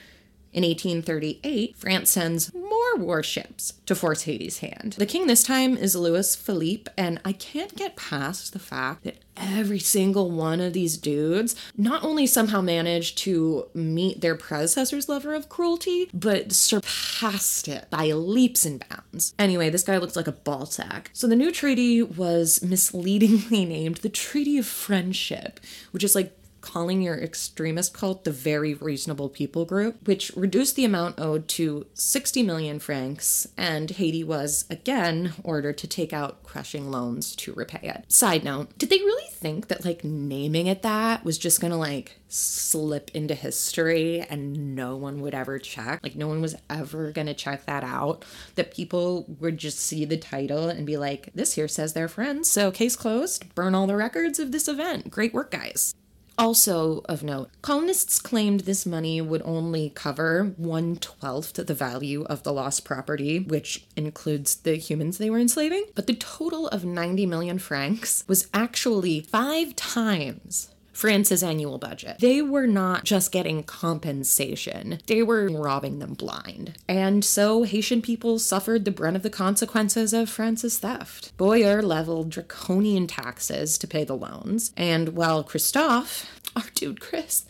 In 0.56 0.64
1838, 0.64 1.76
France 1.76 2.10
sends 2.10 2.54
more 2.54 2.96
warships 2.96 3.74
to 3.84 3.94
force 3.94 4.22
Haiti's 4.22 4.60
hand. 4.60 4.94
The 4.96 5.04
king 5.04 5.26
this 5.26 5.42
time 5.42 5.76
is 5.76 5.94
Louis 5.94 6.34
Philippe, 6.34 6.90
and 6.96 7.20
I 7.26 7.32
can't 7.32 7.76
get 7.76 7.94
past 7.94 8.54
the 8.54 8.58
fact 8.58 9.04
that 9.04 9.18
every 9.36 9.78
single 9.78 10.30
one 10.30 10.60
of 10.60 10.72
these 10.72 10.96
dudes 10.96 11.54
not 11.76 12.02
only 12.02 12.26
somehow 12.26 12.62
managed 12.62 13.18
to 13.18 13.66
meet 13.74 14.22
their 14.22 14.34
predecessor's 14.34 15.08
level 15.08 15.34
of 15.34 15.48
cruelty, 15.48 16.08
but 16.14 16.52
surpassed 16.52 17.68
it 17.68 17.90
by 17.90 18.06
leaps 18.12 18.64
and 18.64 18.82
bounds. 18.88 19.34
Anyway, 19.38 19.68
this 19.68 19.82
guy 19.82 19.98
looks 19.98 20.16
like 20.16 20.26
a 20.26 20.32
ball 20.32 20.66
sack. 20.66 21.10
So 21.12 21.26
the 21.26 21.36
new 21.36 21.52
treaty 21.52 22.02
was 22.02 22.62
misleadingly 22.62 23.64
named 23.66 23.96
the 23.98 24.08
Treaty 24.08 24.56
of 24.58 24.66
Friendship, 24.66 25.60
which 25.90 26.04
is 26.04 26.14
like 26.14 26.35
calling 26.66 27.00
your 27.00 27.16
extremist 27.16 27.94
cult 27.94 28.24
the 28.24 28.32
Very 28.32 28.74
Reasonable 28.74 29.28
People 29.28 29.64
group, 29.64 30.06
which 30.06 30.32
reduced 30.34 30.74
the 30.74 30.84
amount 30.84 31.20
owed 31.20 31.46
to 31.48 31.86
60 31.94 32.42
million 32.42 32.80
francs, 32.80 33.46
and 33.56 33.88
Haiti 33.88 34.24
was 34.24 34.64
again 34.68 35.32
ordered 35.44 35.78
to 35.78 35.86
take 35.86 36.12
out 36.12 36.42
crushing 36.42 36.90
loans 36.90 37.36
to 37.36 37.52
repay 37.52 37.88
it. 37.88 38.04
Side 38.12 38.42
note, 38.42 38.76
did 38.78 38.90
they 38.90 38.98
really 38.98 39.30
think 39.30 39.68
that 39.68 39.84
like 39.84 40.02
naming 40.02 40.66
it 40.66 40.82
that 40.82 41.24
was 41.24 41.38
just 41.38 41.60
gonna 41.60 41.78
like 41.78 42.18
slip 42.28 43.10
into 43.14 43.34
history 43.34 44.20
and 44.28 44.74
no 44.74 44.96
one 44.96 45.20
would 45.20 45.34
ever 45.34 45.58
check? 45.58 46.00
Like, 46.02 46.16
no 46.16 46.26
one 46.26 46.40
was 46.40 46.56
ever 46.68 47.12
gonna 47.12 47.34
check 47.34 47.66
that 47.66 47.84
out. 47.84 48.24
That 48.56 48.74
people 48.74 49.26
would 49.38 49.58
just 49.58 49.78
see 49.78 50.04
the 50.04 50.16
title 50.16 50.68
and 50.68 50.86
be 50.86 50.96
like, 50.96 51.30
this 51.34 51.54
here 51.54 51.68
says 51.68 51.92
they're 51.92 52.08
friends, 52.08 52.50
so 52.50 52.70
case 52.70 52.96
closed, 52.96 53.54
burn 53.54 53.74
all 53.74 53.86
the 53.86 53.96
records 53.96 54.38
of 54.38 54.50
this 54.50 54.66
event. 54.66 55.10
Great 55.10 55.32
work, 55.32 55.50
guys. 55.50 55.94
Also 56.38 57.02
of 57.06 57.22
note, 57.22 57.50
colonists 57.62 58.18
claimed 58.18 58.60
this 58.60 58.84
money 58.84 59.20
would 59.20 59.42
only 59.44 59.90
cover 59.90 60.52
one 60.56 60.96
twelfth 60.96 61.54
the 61.54 61.74
value 61.74 62.24
of 62.24 62.42
the 62.42 62.52
lost 62.52 62.84
property, 62.84 63.38
which 63.38 63.86
includes 63.96 64.56
the 64.56 64.76
humans 64.76 65.16
they 65.16 65.30
were 65.30 65.38
enslaving. 65.38 65.84
But 65.94 66.06
the 66.06 66.14
total 66.14 66.68
of 66.68 66.84
90 66.84 67.24
million 67.26 67.58
francs 67.58 68.22
was 68.28 68.48
actually 68.52 69.20
five 69.20 69.74
times 69.76 70.68
France's 70.96 71.42
annual 71.42 71.76
budget. 71.76 72.16
They 72.20 72.40
were 72.40 72.66
not 72.66 73.04
just 73.04 73.30
getting 73.30 73.62
compensation, 73.62 74.98
they 75.06 75.22
were 75.22 75.46
robbing 75.48 75.98
them 75.98 76.14
blind. 76.14 76.78
And 76.88 77.22
so 77.22 77.64
Haitian 77.64 78.00
people 78.00 78.38
suffered 78.38 78.86
the 78.86 78.90
brunt 78.90 79.14
of 79.14 79.22
the 79.22 79.28
consequences 79.28 80.14
of 80.14 80.30
France's 80.30 80.78
theft. 80.78 81.36
Boyer 81.36 81.82
leveled 81.82 82.30
draconian 82.30 83.06
taxes 83.06 83.76
to 83.76 83.86
pay 83.86 84.04
the 84.04 84.16
loans, 84.16 84.72
and 84.74 85.10
while 85.10 85.44
Christophe, 85.44 86.40
our 86.56 86.64
dude 86.74 86.98
Chris, 87.02 87.44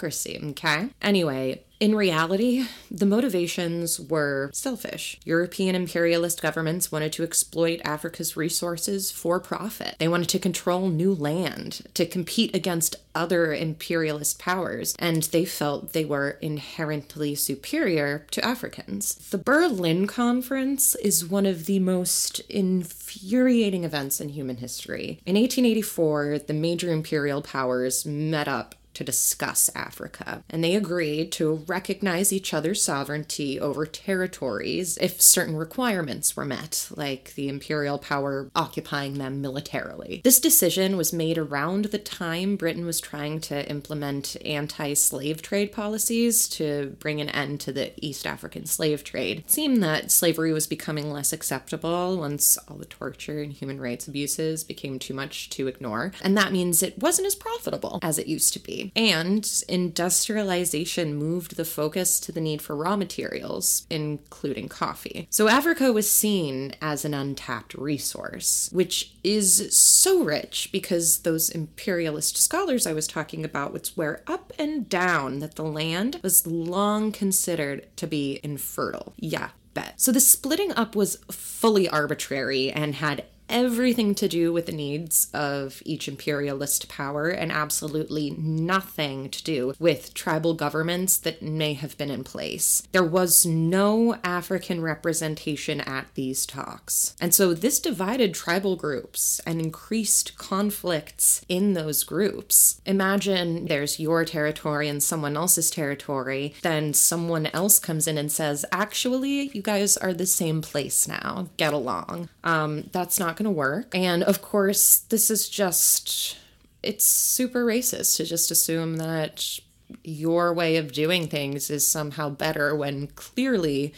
okay? 0.51 0.89
Anyway, 1.03 1.63
in 1.79 1.95
reality, 1.95 2.67
the 2.91 3.05
motivations 3.05 4.01
were 4.01 4.51
selfish. 4.55 5.21
European 5.25 5.75
imperialist 5.75 6.41
governments 6.41 6.91
wanted 6.91 7.13
to 7.13 7.23
exploit 7.23 7.83
Africa's 7.85 8.37
resources 8.37 9.11
for 9.11 9.39
profit. 9.41 9.97
They 9.99 10.09
wanted 10.09 10.31
to 10.31 10.39
control 10.39 10.89
new 10.89 11.15
land, 11.15 11.83
to 11.93 12.07
compete 12.07 12.57
against 12.57 12.97
other 13.15 13.53
imperialist 13.53 14.39
powers, 14.39 14.95
and 14.99 15.25
they 15.25 15.45
felt 15.45 15.93
they 15.93 16.05
were 16.07 16.39
inherently 16.41 17.35
superior 17.35 18.27
to 18.31 18.45
Africans. 18.45 19.15
The 19.31 19.39
Berlin 19.39 20.07
Conference 20.07 20.95
is 20.97 21.27
one 21.27 21.45
of 21.45 21.67
the 21.67 21.79
most 21.79 22.41
infuriating 22.49 23.85
events 23.85 24.19
in 24.19 24.31
human 24.31 24.57
history. 24.57 25.21
In 25.27 25.37
1884, 25.37 26.39
the 26.39 26.55
major 26.55 26.91
imperial 26.91 27.43
powers 27.43 28.07
met 28.07 28.49
up 28.49 28.75
to 28.97 29.05
discuss 29.05 29.69
Africa, 29.75 30.43
and 30.49 30.65
they 30.65 30.75
agreed 30.75 31.31
to 31.33 31.65
recognize 31.67 32.33
each 32.33 32.55
other's 32.55 32.83
sovereignty 32.83 33.61
over 33.61 33.85
territories 33.85 34.97
if 35.03 35.21
certain 35.21 35.55
requirements 35.55 36.35
were 36.35 36.47
met, 36.47 36.89
like 36.97 37.35
the 37.35 37.49
imperial 37.49 37.99
power 37.99 38.51
occupying 38.57 39.19
them 39.19 39.43
militarily. 39.43 40.23
This 40.25 40.41
decision 40.41 40.97
was 40.97 41.13
made 41.13 41.37
around 41.37 41.87
the 41.87 41.99
time 41.99 42.57
Britain 42.57 42.87
was 42.87 42.99
trying 43.01 43.41
to 43.43 43.69
implement 43.69 44.37
anti 44.45 44.95
slave 44.95 45.43
trade 45.43 45.73
policies 45.73 46.49
to 46.49 46.97
bring 46.99 47.21
an 47.21 47.29
end 47.29 47.61
to 47.61 47.73
the 47.73 47.93
East 48.03 48.27
African 48.27 48.65
slave 48.65 49.05
trade. 49.05 49.41
It 49.41 49.51
seemed 49.51 49.83
that 49.83 50.11
slavery 50.11 50.55
was 50.55 50.67
becoming 50.67 51.13
less 51.13 51.35
acceptable 51.35 52.17
once 52.17 52.57
all 52.67 52.79
the 52.79 52.87
torture 52.87 53.43
and 53.43 53.53
human 53.53 53.79
rights 53.79 54.09
abuses 54.09 54.65
became 54.65 54.99
too 54.99 55.13
much 55.13 55.51
to 55.51 55.67
ignore, 55.67 56.13
and 56.23 56.35
that 56.39 56.53
means 56.53 56.83
it 56.83 56.99
wasn't 56.99 57.27
as 57.27 57.35
profitable 57.35 57.99
as 58.03 58.19
it 58.19 58.27
used 58.27 58.55
to 58.55 58.59
be. 58.59 58.86
And 58.95 59.49
industrialization 59.68 61.14
moved 61.14 61.57
the 61.57 61.64
focus 61.64 62.20
to 62.20 62.32
the 62.32 62.41
need 62.41 62.62
for 62.62 62.76
raw 62.76 62.97
materials, 62.97 63.87
including 63.91 64.68
coffee. 64.68 65.26
So 65.30 65.49
Africa 65.49 65.93
was 65.93 66.11
seen 66.11 66.74
as 66.80 67.05
an 67.05 67.14
untapped 67.14 67.74
resource, 67.74 68.68
which 68.72 69.14
is 69.24 69.76
so 69.76 70.22
rich 70.22 70.70
because 70.72 71.20
those 71.20 71.51
imperialist 71.51 72.37
scholars 72.37 72.87
I 72.87 72.93
was 72.93 73.07
talking 73.07 73.45
about 73.45 73.72
would 73.72 73.87
swear 73.87 74.22
up 74.26 74.53
and 74.59 74.89
down 74.89 75.41
that 75.41 75.57
the 75.57 75.64
land 75.64 76.20
was 76.22 76.47
long 76.47 77.12
considered 77.12 77.87
to 77.97 78.07
be 78.07 78.41
infertile. 78.43 79.14
Yeah, 79.16 79.51
bet. 79.74 80.01
So 80.01 80.12
the 80.12 80.20
splitting 80.20 80.72
up 80.72 80.97
was 80.97 81.16
fully 81.30 81.89
arbitrary 81.89 82.70
and 82.70 82.97
had 82.97 83.24
everything 83.49 84.15
to 84.15 84.29
do 84.29 84.53
with 84.53 84.67
the 84.67 84.73
needs 84.73 85.29
of 85.33 85.83
each 85.85 86.09
imperialist 86.09 86.89
power 86.89 87.29
and 87.29 87.53
absolutely 87.53 88.31
nothing 88.31 89.29
to 89.31 89.43
do 89.45 89.75
with 89.79 90.15
tribal 90.15 90.55
governments 90.55 91.17
that 91.19 91.43
may 91.43 91.75
have 91.75 91.97
been 91.99 92.11
in 92.11 92.25
place. 92.25 92.83
There 92.93 93.05
was 93.05 93.47
no 93.47 94.17
African 94.25 94.81
representation 94.81 95.81
at 95.81 96.07
these 96.15 96.47
talks. 96.47 97.15
And 97.21 97.35
so 97.35 97.55
this 97.55 97.81
divided 97.81 98.35
tribal 98.35 98.77
groups 98.77 99.41
and 99.47 99.61
increased 99.61 100.37
conflicts 100.37 101.45
in 101.49 101.75
those 101.75 102.05
groups. 102.05 102.81
Imagine 102.85 103.67
there's 103.67 104.01
your 104.01 104.25
territory 104.25 104.89
and 104.89 105.03
someone 105.03 105.37
else's 105.37 105.71
territory, 105.71 106.55
then 106.63 106.93
someone 106.93 107.47
else 107.47 107.79
comes 107.79 108.07
in 108.07 108.19
and 108.19 108.31
says, 108.31 108.65
actually, 108.73 109.51
you 109.55 109.63
guys 109.63 109.97
are 109.97 110.13
the 110.13 110.27
same 110.27 110.63
place 110.63 111.07
now, 111.07 111.49
get 111.57 111.73
along. 111.73 112.29
Um, 112.45 112.89
that's 112.93 113.19
not 113.19 113.36
going 113.37 113.45
to 113.45 113.51
work. 113.51 113.95
And 113.95 114.22
of 114.22 114.43
course, 114.43 114.99
this 114.99 115.30
is 115.30 115.49
just, 115.49 116.37
it's 116.82 117.05
super 117.05 117.64
racist 117.64 118.16
to 118.16 118.24
just 118.24 118.51
assume 118.51 118.97
that 118.97 119.59
your 120.03 120.53
way 120.53 120.76
of 120.76 120.93
doing 120.93 121.28
things 121.28 121.70
is 121.70 121.87
somehow 121.87 122.28
better 122.28 122.74
when 122.74 123.07
clearly 123.09 123.95